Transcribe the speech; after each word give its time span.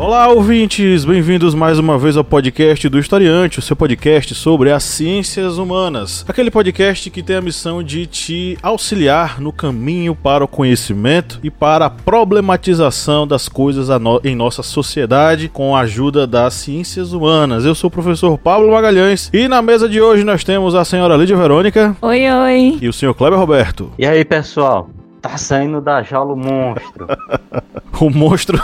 Olá, 0.00 0.28
ouvintes! 0.28 1.04
Bem-vindos 1.04 1.54
mais 1.54 1.78
uma 1.78 1.98
vez 1.98 2.16
ao 2.16 2.24
podcast 2.24 2.88
do 2.88 2.98
Historiante, 2.98 3.58
o 3.58 3.62
seu 3.62 3.76
podcast 3.76 4.34
sobre 4.34 4.72
as 4.72 4.82
ciências 4.82 5.58
humanas. 5.58 6.24
Aquele 6.26 6.50
podcast 6.50 7.10
que 7.10 7.22
tem 7.22 7.36
a 7.36 7.42
missão 7.42 7.82
de 7.82 8.06
te 8.06 8.56
auxiliar 8.62 9.42
no 9.42 9.52
caminho 9.52 10.14
para 10.14 10.42
o 10.42 10.48
conhecimento 10.48 11.38
e 11.42 11.50
para 11.50 11.84
a 11.84 11.90
problematização 11.90 13.26
das 13.26 13.46
coisas 13.46 13.88
em 14.24 14.34
nossa 14.34 14.62
sociedade 14.62 15.50
com 15.50 15.76
a 15.76 15.80
ajuda 15.80 16.26
das 16.26 16.54
ciências 16.54 17.12
humanas. 17.12 17.66
Eu 17.66 17.74
sou 17.74 17.88
o 17.88 17.90
professor 17.90 18.38
Pablo 18.38 18.72
Magalhães 18.72 19.28
e 19.34 19.48
na 19.48 19.60
mesa 19.60 19.86
de 19.86 20.00
hoje 20.00 20.24
nós 20.24 20.42
temos 20.42 20.74
a 20.74 20.82
senhora 20.82 21.14
Lídia 21.14 21.36
Verônica. 21.36 21.94
Oi, 22.00 22.26
oi! 22.26 22.78
E 22.80 22.88
o 22.88 22.92
senhor 22.92 23.12
Kleber 23.12 23.38
Roberto. 23.38 23.92
E 23.98 24.06
aí, 24.06 24.24
pessoal? 24.24 24.88
Tá 25.20 25.36
saindo 25.36 25.80
da 25.80 26.02
jaula 26.02 26.32
o 26.32 26.36
monstro. 26.36 27.06
o 28.00 28.10
monstro. 28.10 28.58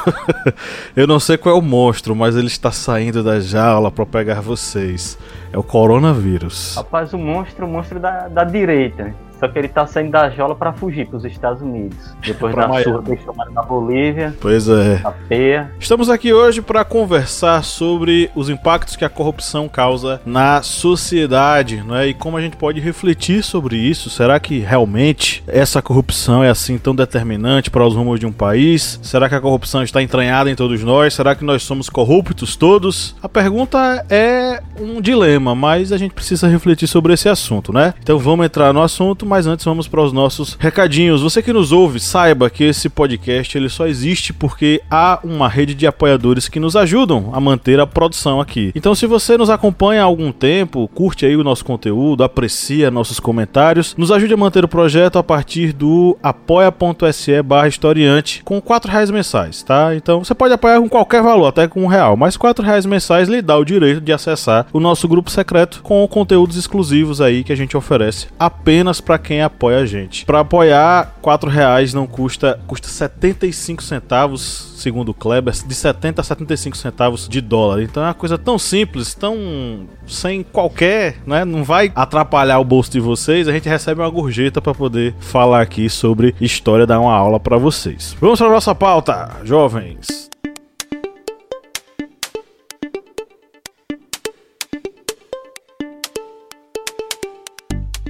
Eu 0.96 1.06
não 1.06 1.20
sei 1.20 1.36
qual 1.36 1.54
é 1.54 1.58
o 1.58 1.62
monstro, 1.62 2.16
mas 2.16 2.34
ele 2.34 2.46
está 2.46 2.72
saindo 2.72 3.22
da 3.22 3.38
jaula 3.40 3.90
para 3.90 4.06
pegar 4.06 4.40
vocês. 4.40 5.18
É 5.52 5.58
o 5.58 5.62
coronavírus. 5.62 6.76
Rapaz, 6.76 7.12
o 7.12 7.18
monstro, 7.18 7.66
o 7.66 7.68
monstro 7.68 8.00
da, 8.00 8.28
da 8.28 8.44
direita. 8.44 9.14
Só 9.38 9.48
que 9.48 9.58
ele 9.58 9.68
tá 9.68 9.86
saindo 9.86 10.12
da 10.12 10.30
jaula 10.30 10.54
para 10.54 10.72
fugir 10.72 11.06
para 11.06 11.18
os 11.18 11.24
Estados 11.24 11.60
Unidos. 11.62 11.96
Depois 12.24 12.54
da 12.54 12.66
Miami. 12.66 12.84
surra 12.84 13.02
que 13.02 13.10
eles 13.12 13.24
tomaram 13.24 13.52
na 13.52 13.62
Bolívia. 13.62 14.34
Pois 14.40 14.68
é. 14.68 15.00
Na 15.02 15.10
peia. 15.10 15.70
Estamos 15.78 16.08
aqui 16.08 16.32
hoje 16.32 16.62
para 16.62 16.84
conversar 16.84 17.62
sobre 17.62 18.30
os 18.34 18.48
impactos 18.48 18.96
que 18.96 19.04
a 19.04 19.08
corrupção 19.08 19.68
causa 19.68 20.20
na 20.24 20.62
sociedade, 20.62 21.82
né? 21.82 22.08
E 22.08 22.14
como 22.14 22.36
a 22.36 22.40
gente 22.40 22.56
pode 22.56 22.80
refletir 22.80 23.42
sobre 23.42 23.76
isso. 23.76 24.08
Será 24.08 24.40
que 24.40 24.58
realmente 24.58 25.44
essa 25.46 25.82
corrupção 25.82 26.42
é 26.42 26.48
assim 26.48 26.78
tão 26.78 26.94
determinante 26.94 27.70
para 27.70 27.86
os 27.86 27.94
rumos 27.94 28.18
de 28.18 28.26
um 28.26 28.32
país? 28.32 28.98
Será 29.02 29.28
que 29.28 29.34
a 29.34 29.40
corrupção 29.40 29.82
está 29.82 30.02
entranhada 30.02 30.50
em 30.50 30.54
todos 30.54 30.82
nós? 30.82 31.14
Será 31.14 31.34
que 31.34 31.44
nós 31.44 31.62
somos 31.62 31.90
corruptos 31.90 32.56
todos? 32.56 33.14
A 33.22 33.28
pergunta 33.28 34.04
é 34.08 34.62
um 34.80 35.00
dilema, 35.00 35.54
mas 35.54 35.92
a 35.92 35.98
gente 35.98 36.14
precisa 36.14 36.48
refletir 36.48 36.86
sobre 36.86 37.12
esse 37.12 37.28
assunto, 37.28 37.72
né? 37.72 37.94
Então 38.00 38.18
vamos 38.18 38.46
entrar 38.46 38.72
no 38.72 38.82
assunto 38.82 39.25
mas 39.26 39.46
antes 39.46 39.64
vamos 39.64 39.88
para 39.88 40.02
os 40.02 40.12
nossos 40.12 40.56
recadinhos. 40.58 41.22
Você 41.22 41.42
que 41.42 41.52
nos 41.52 41.72
ouve, 41.72 42.00
saiba 42.00 42.48
que 42.48 42.64
esse 42.64 42.88
podcast 42.88 43.56
ele 43.56 43.68
só 43.68 43.86
existe 43.86 44.32
porque 44.32 44.80
há 44.90 45.18
uma 45.24 45.48
rede 45.48 45.74
de 45.74 45.86
apoiadores 45.86 46.48
que 46.48 46.60
nos 46.60 46.76
ajudam 46.76 47.30
a 47.32 47.40
manter 47.40 47.80
a 47.80 47.86
produção 47.86 48.40
aqui. 48.40 48.72
Então, 48.74 48.94
se 48.94 49.06
você 49.06 49.36
nos 49.36 49.50
acompanha 49.50 50.02
há 50.02 50.04
algum 50.04 50.32
tempo, 50.32 50.88
curte 50.94 51.26
aí 51.26 51.36
o 51.36 51.44
nosso 51.44 51.64
conteúdo, 51.64 52.24
aprecia 52.24 52.90
nossos 52.90 53.20
comentários, 53.20 53.94
nos 53.96 54.10
ajude 54.10 54.34
a 54.34 54.36
manter 54.36 54.64
o 54.64 54.68
projeto 54.68 55.18
a 55.18 55.22
partir 55.22 55.72
do 55.72 56.16
apoia.se 56.22 57.42
barra 57.42 57.68
historiante 57.68 58.42
com 58.44 58.60
4 58.60 58.90
reais 58.90 59.10
mensais, 59.10 59.62
tá? 59.62 59.94
Então 59.94 60.24
você 60.24 60.34
pode 60.34 60.54
apoiar 60.54 60.80
com 60.80 60.88
qualquer 60.88 61.22
valor, 61.22 61.46
até 61.46 61.66
com 61.66 61.82
um 61.82 61.86
real, 61.86 62.16
mas 62.16 62.36
4 62.36 62.64
reais 62.64 62.86
mensais 62.86 63.28
lhe 63.28 63.42
dá 63.42 63.56
o 63.56 63.64
direito 63.64 64.00
de 64.00 64.12
acessar 64.12 64.66
o 64.72 64.80
nosso 64.80 65.08
grupo 65.08 65.30
secreto 65.30 65.80
com 65.82 66.06
conteúdos 66.06 66.56
exclusivos 66.56 67.20
aí 67.20 67.42
que 67.42 67.52
a 67.52 67.56
gente 67.56 67.76
oferece 67.76 68.28
apenas 68.38 69.00
para 69.00 69.15
para 69.16 69.18
quem 69.18 69.42
apoia 69.42 69.78
a 69.78 69.86
gente. 69.86 70.24
Para 70.24 70.40
apoiar, 70.40 71.16
quatro 71.22 71.48
reais 71.48 71.94
não 71.94 72.06
custa, 72.06 72.60
custa 72.66 72.88
75 72.88 73.82
centavos, 73.82 74.74
segundo 74.76 75.08
o 75.10 75.14
Kleber, 75.14 75.54
de 75.54 75.74
70 75.74 76.20
a 76.20 76.24
75 76.24 76.76
centavos 76.76 77.28
de 77.28 77.40
dólar. 77.40 77.82
Então 77.82 78.02
é 78.02 78.06
uma 78.06 78.14
coisa 78.14 78.36
tão 78.36 78.58
simples, 78.58 79.14
tão 79.14 79.86
sem 80.06 80.42
qualquer, 80.42 81.16
né, 81.26 81.44
não 81.44 81.64
vai 81.64 81.90
atrapalhar 81.94 82.58
o 82.58 82.64
bolso 82.64 82.90
de 82.90 83.00
vocês. 83.00 83.48
A 83.48 83.52
gente 83.52 83.68
recebe 83.68 84.00
uma 84.00 84.10
gorjeta 84.10 84.60
para 84.60 84.74
poder 84.74 85.14
falar 85.18 85.62
aqui 85.62 85.88
sobre 85.88 86.34
história, 86.40 86.86
dar 86.86 87.00
uma 87.00 87.14
aula 87.14 87.40
para 87.40 87.56
vocês. 87.56 88.14
Vamos 88.20 88.38
para 88.38 88.50
nossa 88.50 88.74
pauta, 88.74 89.30
jovens. 89.44 90.28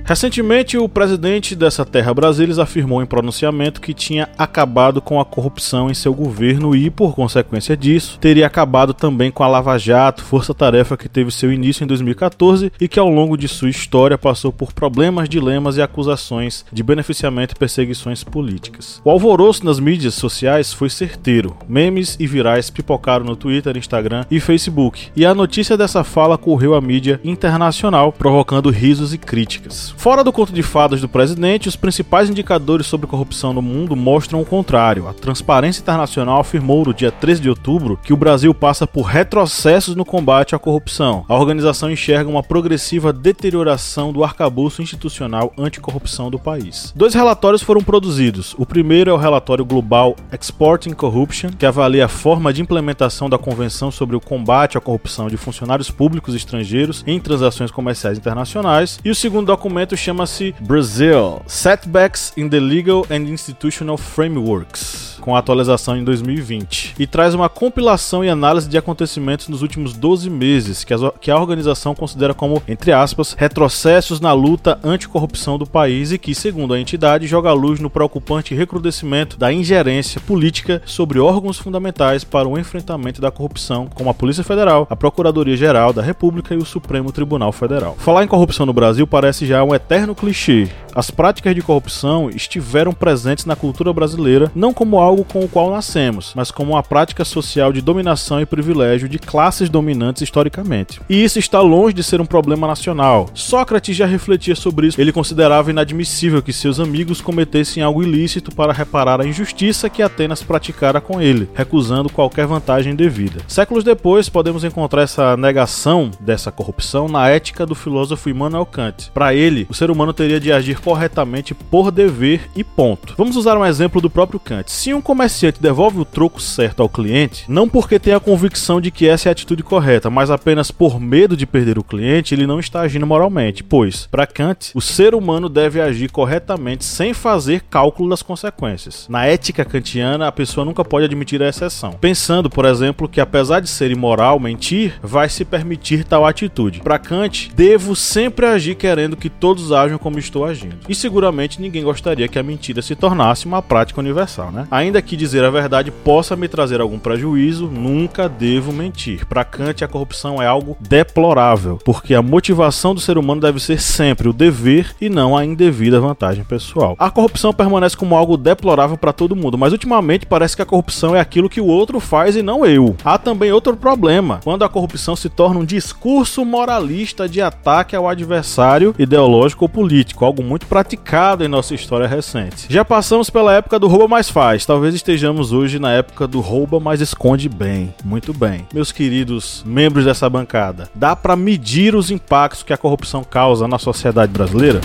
Recentemente, 0.07 0.79
o 0.79 0.89
presidente 0.89 1.57
dessa 1.57 1.85
terra 1.85 2.15
Brasilis 2.15 2.61
afirmou 2.61 3.03
em 3.03 3.07
pronunciamento 3.07 3.81
que 3.81 3.93
tinha 3.93 4.29
acabado 4.39 5.03
com 5.03 5.19
a 5.19 5.25
corrupção 5.25 5.91
em 5.91 5.95
seu 5.95 6.15
governo 6.15 6.77
e, 6.77 6.89
por 6.91 7.13
consequência 7.13 7.77
disso, 7.77 8.17
teria 8.21 8.47
acabado 8.47 8.95
também 8.95 9.33
com 9.33 9.43
a 9.43 9.49
Lava 9.49 9.77
Jato, 9.77 10.23
força-tarefa 10.23 10.97
que 10.97 11.09
teve 11.09 11.33
seu 11.33 11.53
início 11.53 11.83
em 11.83 11.89
2014 11.89 12.71
e 12.81 12.87
que 12.87 13.01
ao 13.01 13.09
longo 13.09 13.37
de 13.37 13.49
sua 13.49 13.69
história 13.69 14.17
passou 14.17 14.53
por 14.53 14.73
problemas, 14.73 15.29
dilemas 15.29 15.77
e 15.77 15.83
acusações 15.83 16.65
de 16.73 16.85
beneficiamento 16.85 17.57
e 17.57 17.59
perseguições 17.59 18.23
políticas. 18.23 19.03
O 19.05 19.11
alvoroço 19.11 19.65
nas 19.65 19.81
mídias 19.81 20.15
sociais 20.15 20.73
foi 20.73 20.89
certeiro. 20.89 21.57
Memes 21.69 22.17
e 22.21 22.29
virais 22.29 22.71
pipocaram 22.71 23.25
no 23.25 23.35
Twitter, 23.35 23.77
Instagram 23.77 24.25
e 24.31 24.39
Facebook, 24.39 25.09
e 25.17 25.27
a 25.27 25.35
notícia 25.35 25.77
dessa 25.77 26.05
fala 26.05 26.39
correu 26.39 26.77
à 26.77 26.81
mídia 26.81 27.21
internacional, 27.25 28.13
provocando 28.13 28.71
risos 28.71 29.13
e 29.13 29.19
críticas. 29.19 29.96
Fora 29.97 30.23
do 30.23 30.33
conto 30.33 30.53
de 30.53 30.63
fadas 30.63 31.01
do 31.01 31.09
presidente, 31.09 31.69
os 31.69 31.75
principais 31.75 32.31
indicadores 32.31 32.87
sobre 32.87 33.07
corrupção 33.07 33.53
no 33.53 33.63
mundo 33.63 33.97
mostram 33.97 34.41
o 34.41 34.45
contrário. 34.45 35.09
A 35.09 35.13
Transparência 35.13 35.81
Internacional 35.81 36.39
afirmou 36.39 36.85
no 36.85 36.95
dia 36.95 37.11
13 37.11 37.41
de 37.41 37.49
outubro 37.49 37.99
que 38.03 38.13
o 38.13 38.17
Brasil 38.17 38.55
passa 38.55 38.87
por 38.87 39.03
retrocessos 39.03 39.97
no 39.97 40.05
combate 40.05 40.55
à 40.55 40.59
corrupção. 40.59 41.25
A 41.29 41.35
organização 41.35 41.91
enxerga 41.91 42.31
uma 42.31 42.43
progressiva 42.43 43.13
deterioração 43.13 44.13
do 44.13 44.23
arcabouço 44.23 44.83
institucional 44.83 45.53
anticorrupção 45.59 46.31
do 46.31 46.39
país. 46.39 46.93
Dois 46.95 47.15
relatórios 47.15 47.63
foram 47.63 47.83
produzidos. 47.83 48.55
O 48.59 48.67
primeiro 48.67 49.11
é 49.11 49.15
o 49.15 49.19
relatório 49.19 49.65
global 49.65 50.15
Exporting 50.33 50.93
Corruption, 50.93 51.51
que 51.51 51.67
avalia 51.67 52.05
a 52.05 52.09
forma 52.09 52.53
de 52.53 52.63
implementação 52.63 53.29
da 53.29 53.39
Convenção 53.39 53.91
sobre 53.91 54.15
o 54.15 54.21
combate 54.21 54.79
à 54.79 54.81
corrupção 54.81 55.29
de 55.29 55.37
funcionários 55.37 55.91
públicos 55.91 56.35
estrangeiros 56.35 57.03
em 57.07 57.19
transações 57.19 57.71
comerciais 57.71 58.19
internacionais, 58.19 59.01
e 59.05 59.11
o 59.11 59.15
segundo 59.15 59.47
documento 59.47 59.86
documento 59.87 59.97
chama-se 59.97 60.55
Brazil: 60.61 61.43
Setbacks 61.47 62.33
in 62.37 62.49
the 62.49 62.59
Legal 62.59 63.07
and 63.09 63.29
Institutional 63.29 63.97
Frameworks 63.97 65.16
com 65.27 65.35
a 65.35 65.41
atualização 65.41 65.97
em 65.97 66.05
2020, 66.05 66.95
e 66.97 67.05
traz 67.05 67.35
uma 67.35 67.49
compilação 67.49 68.25
e 68.25 68.29
análise 68.29 68.69
de 68.69 68.79
acontecimentos 68.79 69.49
nos 69.49 69.61
últimos 69.61 69.93
12 69.93 70.31
meses, 70.31 70.85
que, 70.85 70.95
que 71.21 71.33
a 71.33 71.37
organização 71.37 71.97
considera 71.97 72.33
como, 72.33 72.63
entre 72.69 72.93
aspas, 72.93 73.35
retrocessos 73.37 74.21
na 74.21 74.33
luta 74.33 74.79
anticorrupção 74.85 75.59
do 75.59 75.67
país 75.67 76.13
e 76.13 76.19
que, 76.19 76.33
segundo 76.33 76.75
a 76.75 76.79
entidade, 76.79 77.27
joga 77.27 77.53
luz 77.53 77.81
no 77.81 77.91
preocupante 77.91 78.55
recrudescimento 78.55 79.37
da 79.37 79.53
ingerência 79.53 80.21
política 80.21 80.81
sobre 80.87 81.19
órgãos 81.19 81.59
fundamentais 81.59 82.23
para 82.23 82.47
o 82.47 82.57
enfrentamento 82.57 83.21
da 83.21 83.33
corrupção, 83.33 83.89
como 83.93 84.09
a 84.09 84.15
Polícia 84.15 84.45
Federal, 84.45 84.87
a 84.89 84.95
Procuradoria-Geral 84.95 85.93
da 85.93 86.03
República 86.03 86.55
e 86.55 86.59
o 86.59 86.65
Supremo 86.65 87.11
Tribunal 87.11 87.51
Federal. 87.51 87.97
Falar 87.99 88.23
em 88.23 88.29
corrupção 88.29 88.65
no 88.65 88.73
Brasil 88.73 89.09
parece 89.09 89.45
já 89.45 89.65
um 89.65 89.75
eterno 89.75 90.15
clichê. 90.15 90.69
As 90.95 91.11
práticas 91.11 91.55
de 91.55 91.61
corrupção 91.61 92.31
estiveram 92.31 92.93
presentes 92.93 93.45
na 93.45 93.55
cultura 93.55 93.93
brasileira 93.93 94.51
não 94.55 94.73
como 94.73 94.99
algo 94.99 95.16
algo 95.17 95.25
com 95.25 95.41
o 95.41 95.49
qual 95.49 95.71
nascemos, 95.71 96.33
mas 96.35 96.51
como 96.51 96.73
uma 96.73 96.83
prática 96.83 97.25
social 97.25 97.73
de 97.73 97.81
dominação 97.81 98.41
e 98.41 98.47
privilégio 98.47 99.09
de 99.09 99.19
classes 99.19 99.71
dominantes 99.71 100.21
historicamente. 100.21 101.01
E 101.09 101.25
isso 101.25 101.39
está 101.39 101.61
longe 101.61 101.95
de 101.95 102.03
ser 102.03 102.21
um 102.21 102.27
problema 102.27 102.67
nacional. 102.67 103.31
Sócrates 103.33 103.97
já 103.97 104.05
refletia 104.05 104.55
sobre 104.55 104.89
isso. 104.89 105.01
Ele 105.01 105.13
considerava 105.13 105.71
inadmissível 105.71 106.43
que 106.43 106.53
seus 106.53 106.79
amigos 106.79 107.23
cometessem 107.23 107.83
algo 107.83 108.03
ilícito 108.03 108.55
para 108.55 108.73
reparar 108.73 109.21
a 109.21 109.27
injustiça 109.27 109.89
que 109.89 110.03
Atenas 110.03 110.43
praticara 110.43 111.01
com 111.01 111.21
ele, 111.21 111.49
recusando 111.55 112.11
qualquer 112.11 112.47
vantagem 112.47 112.95
devida. 112.95 113.41
Séculos 113.49 113.85
depois, 113.85 114.29
podemos 114.29 114.65
encontrar 114.65 115.03
essa 115.03 115.37
negação 115.37 116.11
dessa 116.21 116.53
corrupção 116.53 117.09
na 117.09 117.29
ética 117.29 117.65
do 117.65 117.75
filósofo 117.75 118.29
Immanuel 118.29 118.67
Kant. 118.67 119.11
Para 119.15 119.35
ele, 119.35 119.67
o 119.71 119.75
ser 119.75 119.91
humano 119.91 120.13
teria 120.13 120.41
de 120.41 120.53
agir 120.53 120.79
corretamente 120.81 121.55
por 121.55 121.91
dever 121.91 122.51
e 122.55 122.63
ponto. 122.63 123.15
Vamos 123.17 123.37
usar 123.37 123.57
um 123.57 123.65
exemplo 123.65 124.01
do 124.01 124.11
próprio 124.11 124.41
Kant. 124.41 124.71
Se 124.71 124.93
um 124.93 125.06
comerciante 125.07 125.63
devolve 125.63 126.01
o 126.01 126.05
troco 126.05 126.43
certo 126.43 126.83
ao 126.83 126.89
cliente, 126.89 127.45
não 127.47 127.69
porque 127.69 127.97
tem 127.97 128.13
a 128.13 128.19
convicção 128.19 128.81
de 128.81 128.91
que 128.91 129.07
essa 129.07 129.29
é 129.29 129.31
a 129.31 129.33
atitude 129.33 129.63
correta, 129.63 130.11
mas 130.11 130.33
apenas 130.33 130.73
por 130.73 130.99
medo 130.99 131.37
de 131.37 131.47
perder 131.47 131.79
o 131.79 131.85
cliente, 131.85 132.35
ele 132.35 132.45
não 132.45 132.59
está 132.59 132.81
agindo 132.81 133.07
moralmente, 133.07 133.63
pois, 133.63 134.09
para 134.11 134.27
Kant, 134.27 134.73
o 134.75 134.81
ser 134.81 135.15
humano 135.15 135.49
deve 135.49 135.81
agir 135.81 136.11
corretamente 136.11 136.85
sem 136.85 137.15
fazer 137.15 137.63
cálculo 137.71 138.11
das 138.11 138.21
consequências. 138.21 139.07
Na 139.09 139.25
ética 139.25 139.65
kantiana, 139.65 140.27
a 140.27 140.33
pessoa 140.33 140.65
nunca 140.65 140.85
pode 140.85 141.05
admitir 141.05 141.41
a 141.41 141.49
exceção, 141.49 141.93
pensando, 141.93 142.51
por 142.51 142.65
exemplo, 142.65 143.09
que 143.09 143.21
apesar 143.21 143.61
de 143.61 143.69
ser 143.69 143.93
imoral 143.93 144.41
mentir, 144.41 144.99
vai 145.01 145.29
se 145.29 145.45
permitir 145.45 146.03
tal 146.03 146.27
atitude. 146.27 146.81
Para 146.81 146.99
Kant, 146.99 147.53
devo 147.55 147.95
sempre 147.95 148.47
agir 148.47 148.75
querendo 148.75 149.17
que 149.17 149.31
todos 149.31 149.71
ajam 149.71 149.99
como 149.99 150.19
estou 150.19 150.45
agindo. 150.45 150.79
E 150.89 150.97
seguramente 150.97 151.63
ninguém 151.63 151.85
gostaria 151.85 152.27
que 152.27 152.41
a 152.41 152.43
mentira 152.43 152.83
se 152.83 152.97
tornasse 152.97 153.47
uma 153.47 153.63
prática 153.63 154.01
universal, 154.01 154.51
né? 154.51 154.67
Ainda 154.69 154.86
que 155.03 155.17
dizer 155.17 155.45
a 155.45 155.51
verdade 155.51 155.91
possa 155.91 156.37
me 156.37 156.49
trazer 156.49 156.81
algum 156.81 156.99
prejuízo, 156.99 157.67
nunca 157.67 158.29
devo 158.29 158.73
mentir. 158.73 159.27
Para 159.27 159.45
Kant, 159.45 159.85
a 159.85 159.89
corrupção 159.89 160.41
é 160.41 160.47
algo 160.47 160.77
deplorável, 160.81 161.79
porque 161.85 162.15
a 162.15 162.23
motivação 162.23 162.95
do 162.95 163.01
ser 163.01 163.19
humano 163.19 163.41
deve 163.41 163.61
ser 163.61 163.81
sempre 163.81 164.29
o 164.29 164.33
dever 164.33 164.95
e 165.01 165.09
não 165.09 165.37
a 165.37 165.45
indevida 165.45 166.01
vantagem 166.01 166.45
pessoal. 166.45 166.97
A 166.99 167.11
corrupção 167.11 167.53
permanece 167.53 167.97
como 167.97 168.17
algo 168.17 168.37
deplorável 168.37 168.97
para 168.97 169.13
todo 169.13 169.37
mundo, 169.37 169.59
mas 169.59 169.73
ultimamente 169.73 170.27
parece 170.27 170.57
que 170.57 170.63
a 170.63 170.67
corrupção 170.67 171.15
é 171.15 171.21
aquilo 171.21 171.49
que 171.49 171.61
o 171.61 171.67
outro 171.67 172.01
faz 172.01 172.37
e 172.37 172.43
não 172.43 172.65
eu. 172.65 172.97
Há 173.05 173.19
também 173.19 173.53
outro 173.53 173.77
problema, 173.77 174.41
quando 174.45 174.65
a 174.65 174.69
corrupção 174.69 175.17
se 175.17 175.29
torna 175.29 175.61
um 175.61 175.65
discurso 175.65 176.45
moralista 176.45 177.29
de 177.29 177.41
ataque 177.41 177.97
ao 177.97 178.09
adversário 178.09 178.95
ideológico 178.99 179.65
ou 179.65 179.69
político, 179.69 180.25
algo 180.25 180.43
muito 180.43 180.67
praticado 180.67 181.45
em 181.45 181.49
nossa 181.49 181.75
história 181.75 182.07
recente. 182.07 182.67
Já 182.69 182.85
passamos 182.85 183.31
pela 183.31 183.55
época 183.55 183.79
do 183.79 183.89
rouba 183.89 184.09
mais 184.09 184.31
faz, 184.31 184.65
talvez 184.77 184.95
estejamos 184.95 185.53
hoje 185.53 185.79
na 185.79 185.91
época 185.91 186.29
do 186.29 186.39
rouba 186.39 186.79
mais 186.79 187.01
esconde 187.01 187.49
bem. 187.49 187.95
Muito 188.05 188.35
bem. 188.35 188.67
Meus 188.75 188.93
queridos 188.93 189.63
membros 189.65 190.05
dessa 190.05 190.29
bancada, 190.29 190.91
dá 190.95 191.17
para 191.17 191.35
medir 191.35 191.95
os 191.95 192.11
impactos 192.11 192.63
que 192.63 192.75
a 192.75 192.77
corrupção 192.77 193.25
causa 193.25 193.67
na 193.67 193.79
sociedade 193.79 194.31
brasileira? 194.31 194.83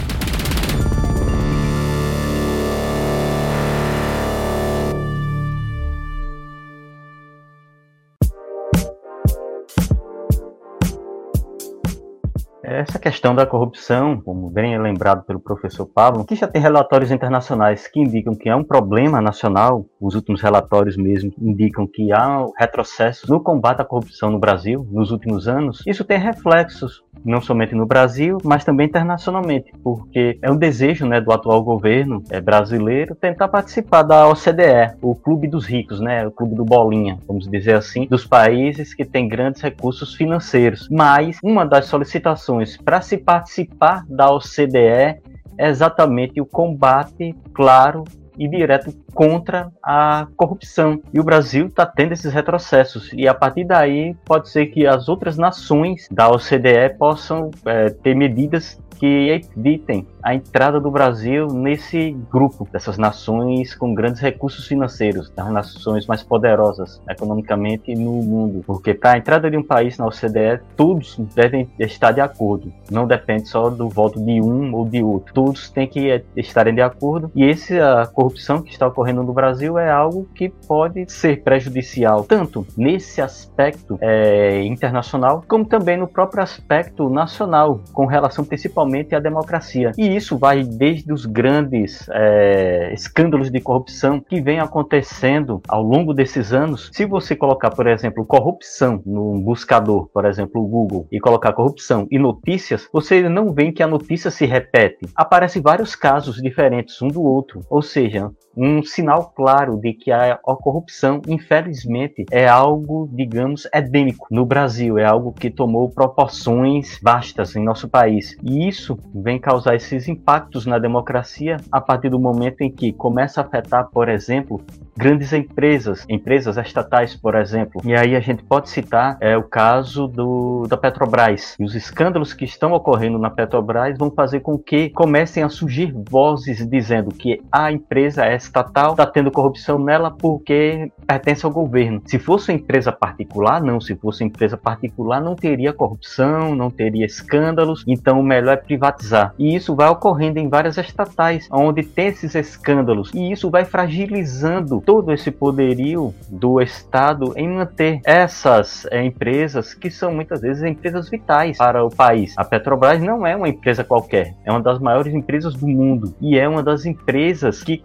Essa 12.72 12.98
questão 12.98 13.36
da 13.36 13.46
corrupção, 13.46 14.22
como 14.22 14.50
bem 14.50 14.74
é 14.74 14.80
lembrado 14.80 15.24
pelo 15.24 15.42
professor 15.42 15.86
Pablo, 15.86 16.24
que 16.24 16.36
já 16.36 16.48
tem 16.48 16.62
relatórios 16.62 17.12
internacionais 17.12 17.86
que 17.86 18.00
indicam 18.00 18.34
que 18.34 18.48
é 18.48 18.56
um 18.56 18.64
problema 18.64 19.20
nacional, 19.20 19.86
os 20.00 20.16
últimos 20.16 20.42
relatórios 20.42 20.96
mesmo 20.96 21.34
indicam 21.38 21.86
que 21.86 22.14
há 22.14 22.46
retrocessos 22.58 23.30
no 23.30 23.42
combate 23.44 23.82
à 23.82 23.86
corrupção 23.86 24.32
no 24.32 24.40
Brasil 24.40 24.88
nos 24.90 25.12
últimos 25.12 25.50
anos, 25.50 25.84
isso 25.86 26.06
tem 26.06 26.18
reflexos 26.18 27.04
não 27.24 27.42
somente 27.42 27.76
no 27.76 27.86
Brasil, 27.86 28.38
mas 28.44 28.64
também 28.64 28.88
internacionalmente, 28.88 29.72
porque 29.84 30.38
é 30.42 30.52
um 30.52 30.58
desejo 30.58 31.06
né, 31.06 31.20
do 31.22 31.32
atual 31.32 31.64
governo 31.64 32.24
é, 32.30 32.40
brasileiro 32.40 33.16
tentar 33.16 33.48
participar 33.48 34.04
da 34.04 34.28
OCDE, 34.28 34.96
o 35.02 35.14
clube 35.16 35.48
dos 35.48 35.66
ricos, 35.66 36.00
né, 36.00 36.26
o 36.26 36.32
clube 36.32 36.56
do 36.56 36.66
bolinha, 36.66 37.20
vamos 37.28 37.48
dizer 37.50 37.76
assim, 37.76 38.08
dos 38.08 38.26
países 38.26 38.94
que 38.94 39.06
têm 39.06 39.28
grandes 39.28 39.62
recursos 39.62 40.16
financeiros. 40.16 40.88
Mas 40.90 41.38
uma 41.44 41.66
das 41.66 41.86
solicitações 41.86 42.78
para 42.78 43.02
se 43.02 43.18
participar 43.18 44.06
da 44.10 44.32
OCDE 44.32 45.22
é 45.58 45.70
exatamente 45.70 46.42
o 46.42 46.46
combate 46.46 47.36
claro 47.54 48.04
e 48.38 48.48
direto 48.48 48.94
contra 49.14 49.72
a 49.84 50.28
corrupção. 50.36 51.02
E 51.14 51.20
o 51.20 51.24
Brasil 51.24 51.68
está 51.68 51.86
tendo 51.86 52.14
esses 52.14 52.32
retrocessos. 52.34 53.12
E 53.14 53.28
a 53.28 53.34
partir 53.34 53.64
daí, 53.64 54.16
pode 54.26 54.50
ser 54.50 54.68
que 54.68 54.86
as 54.86 55.10
outras 55.10 55.38
nações 55.38 56.08
da 56.12 56.30
OCDE 56.30 56.96
possam 56.98 57.52
é, 57.66 57.90
ter 57.90 58.16
medidas 58.16 58.80
que 59.02 59.42
evitem 59.58 60.06
a 60.22 60.36
entrada 60.36 60.80
do 60.80 60.92
Brasil 60.92 61.48
nesse 61.48 62.16
grupo 62.32 62.68
dessas 62.72 63.00
nações 63.00 63.74
com 63.74 63.96
grandes 63.96 64.22
recursos 64.22 64.68
financeiros, 64.68 65.32
das 65.32 65.52
nações 65.52 66.06
mais 66.06 66.22
poderosas 66.22 67.02
economicamente 67.10 67.96
no 67.96 68.12
mundo. 68.12 68.64
Porque 68.64 68.94
para 68.94 69.14
a 69.14 69.18
entrada 69.18 69.50
de 69.50 69.58
um 69.58 69.64
país 69.64 69.98
na 69.98 70.06
OCDE, 70.06 70.62
todos 70.78 71.18
devem 71.34 71.68
estar 71.80 72.12
de 72.12 72.22
acordo. 72.22 72.72
Não 72.92 73.08
depende 73.08 73.50
só 73.50 73.72
do 73.72 73.90
voto 73.90 74.24
de 74.24 74.40
um 74.40 74.72
ou 74.76 74.88
de 74.88 75.02
outro. 75.02 75.34
Todos 75.34 75.72
têm 75.72 75.88
que 75.88 76.24
estarem 76.38 76.76
de 76.76 76.82
acordo. 76.82 77.32
E 77.34 77.44
essa 77.44 78.08
corrupção 78.14 78.62
que 78.62 78.70
está 78.70 78.86
ocorrendo 78.86 79.24
no 79.24 79.34
Brasil 79.34 79.80
é 79.80 79.90
algo 79.90 80.28
que 80.36 80.50
pode 80.68 81.12
ser 81.12 81.42
prejudicial 81.42 82.24
tanto 82.26 82.68
nesse 82.78 83.20
aspecto 83.20 83.98
é, 84.00 84.62
internacional 84.62 85.44
como 85.48 85.66
também 85.66 85.98
no 85.98 86.08
próprio 86.08 86.44
aspecto 86.44 87.10
nacional, 87.10 87.82
com 87.92 88.06
relação 88.06 88.46
principalmente 88.46 88.91
principalmente 88.92 89.16
a 89.16 89.20
democracia. 89.20 89.92
E 89.98 90.16
isso 90.16 90.38
vai 90.38 90.64
desde 90.64 91.12
os 91.12 91.26
grandes 91.26 92.08
é, 92.12 92.94
escândalos 92.94 93.50
de 93.50 93.60
corrupção 93.60 94.20
que 94.20 94.42
vem 94.42 94.60
acontecendo 94.60 95.62
ao 95.68 95.82
longo 95.82 96.14
desses 96.14 96.52
anos. 96.52 96.90
Se 96.94 97.06
você 97.06 97.36
colocar, 97.36 97.72
por 97.72 97.88
exemplo, 97.88 98.26
corrupção 98.26 99.02
no 99.06 99.40
buscador, 99.40 100.10
por 100.14 100.26
exemplo, 100.26 100.62
o 100.62 100.68
Google, 100.68 101.08
e 101.12 101.20
colocar 101.20 101.54
corrupção 101.54 102.08
e 102.12 102.20
notícias, 102.20 102.88
você 102.92 103.28
não 103.30 103.54
vê 103.54 103.72
que 103.72 103.82
a 103.82 103.88
notícia 103.88 104.30
se 104.30 104.46
repete. 104.46 105.08
Aparecem 105.16 105.62
vários 105.62 105.96
casos 105.96 106.36
diferentes 106.38 107.02
um 107.02 107.08
do 107.08 107.22
outro. 107.22 107.62
Ou 107.70 107.82
seja, 107.82 108.32
um 108.56 108.84
sinal 108.84 109.32
claro 109.36 109.78
de 109.78 109.94
que 109.94 110.12
a, 110.12 110.34
a, 110.34 110.56
corrupção, 110.56 111.22
infelizmente, 111.28 112.26
é 112.32 112.48
algo, 112.48 113.10
digamos, 113.12 113.68
endêmico 113.74 114.28
no 114.30 114.46
Brasil, 114.46 114.98
é 114.98 115.06
algo 115.06 115.32
que 115.32 115.50
tomou 115.50 115.90
proporções 115.90 117.00
vastas 117.02 117.56
em 117.56 117.64
nosso 117.64 117.88
país. 117.88 118.36
E 118.44 118.68
isso 118.68 118.98
vem 119.14 119.40
causar 119.40 119.76
esses 119.76 120.08
impactos 120.08 120.66
na 120.66 120.78
democracia 120.78 121.58
a 121.72 121.80
partir 121.80 122.10
do 122.10 122.20
momento 122.20 122.62
em 122.62 122.72
que 122.72 122.92
começa 122.92 123.42
a 123.42 123.46
afetar, 123.46 123.90
por 123.90 124.10
exemplo, 124.10 124.62
grandes 124.98 125.34
empresas, 125.34 126.06
empresas 126.10 126.58
estatais, 126.58 127.16
por 127.16 127.36
exemplo. 127.36 127.82
E 127.86 127.96
aí 127.96 128.16
a 128.16 128.20
gente 128.20 128.44
pode 128.44 128.70
citar 128.70 129.18
é, 129.22 129.38
o 129.38 129.44
caso 129.44 130.08
do, 130.08 130.66
da 130.68 130.78
Petrobras. 130.78 131.56
E 131.60 131.64
os 131.64 131.76
escândalos 131.76 132.34
que 132.34 132.46
estão 132.46 132.74
ocorrendo 132.74 133.18
na 133.18 133.30
Petrobras 133.30 133.98
vão 133.98 134.12
fazer 134.12 134.42
com 134.42 134.58
que 134.58 134.90
comecem 134.90 135.44
a 135.44 135.50
surgir 135.50 135.94
vozes 136.10 136.68
dizendo 136.68 137.12
que 137.12 137.42
a 137.52 137.72
empresa 137.72 138.26
é 138.26 138.41
estatal 138.44 138.92
está 138.92 139.06
tendo 139.06 139.32
corrupção 139.32 139.80
nela 139.80 140.12
porque 140.12 140.92
pertence 141.06 141.46
ao 141.46 141.52
governo. 141.52 142.02
Se 142.06 142.20
fosse 142.20 142.52
empresa 142.52 142.92
particular, 142.92 143.62
não. 143.62 143.80
Se 143.80 143.96
fosse 143.96 144.24
empresa 144.24 144.58
particular, 144.58 145.22
não 145.22 145.36
teria 145.36 145.74
corrupção, 145.74 146.56
não 146.56 146.70
teria 146.70 147.06
escândalos. 147.06 147.84
Então 147.88 148.20
o 148.20 148.24
melhor 148.24 148.54
é 148.54 148.58
privatizar. 148.58 149.34
E 149.38 149.56
isso 149.56 149.76
vai 149.76 149.90
ocorrendo 149.90 150.40
em 150.40 150.50
várias 150.50 150.78
estatais, 150.78 151.48
onde 151.52 151.84
tem 151.84 152.08
esses 152.08 152.36
escândalos. 152.36 153.12
E 153.14 153.32
isso 153.32 153.50
vai 153.50 153.66
fragilizando 153.66 154.82
todo 154.82 155.12
esse 155.12 155.32
poderio 155.32 156.14
do 156.30 156.62
Estado 156.62 157.34
em 157.36 157.48
manter 157.50 158.02
essas 158.06 158.86
é, 158.92 159.04
empresas 159.04 159.74
que 159.74 159.90
são 159.90 160.14
muitas 160.14 160.42
vezes 160.42 160.64
empresas 160.64 161.10
vitais 161.10 161.58
para 161.58 161.84
o 161.84 161.90
país. 161.90 162.34
A 162.38 162.44
Petrobras 162.44 163.02
não 163.02 163.26
é 163.26 163.36
uma 163.36 163.50
empresa 163.50 163.84
qualquer, 163.84 164.36
é 164.44 164.52
uma 164.52 164.62
das 164.62 164.80
maiores 164.80 165.14
empresas 165.14 165.54
do 165.54 165.68
mundo 165.68 166.14
e 166.22 166.38
é 166.38 166.48
uma 166.48 166.64
das 166.64 166.86
empresas 166.86 167.64
que 167.64 167.78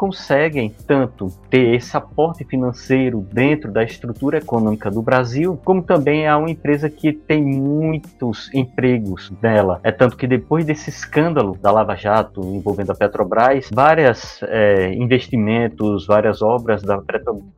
conseguem 0.46 0.72
tanto 0.86 1.28
ter 1.50 1.74
esse 1.74 1.96
aporte 1.96 2.44
financeiro 2.44 3.26
dentro 3.32 3.72
da 3.72 3.82
estrutura 3.82 4.38
econômica 4.38 4.90
do 4.90 5.02
Brasil, 5.02 5.58
como 5.64 5.82
também 5.82 6.26
é 6.26 6.34
uma 6.36 6.50
empresa 6.50 6.88
que 6.88 7.12
tem 7.12 7.42
muitos 7.44 8.52
empregos 8.54 9.32
nela. 9.42 9.80
É 9.82 9.90
tanto 9.90 10.16
que 10.16 10.26
depois 10.26 10.64
desse 10.64 10.88
escândalo 10.88 11.58
da 11.60 11.72
Lava 11.72 11.96
Jato 11.96 12.40
envolvendo 12.42 12.92
a 12.92 12.94
Petrobras, 12.94 13.68
vários 13.72 14.40
é, 14.44 14.92
investimentos, 14.94 16.06
várias 16.06 16.40
obras 16.42 16.82
da, 16.82 17.02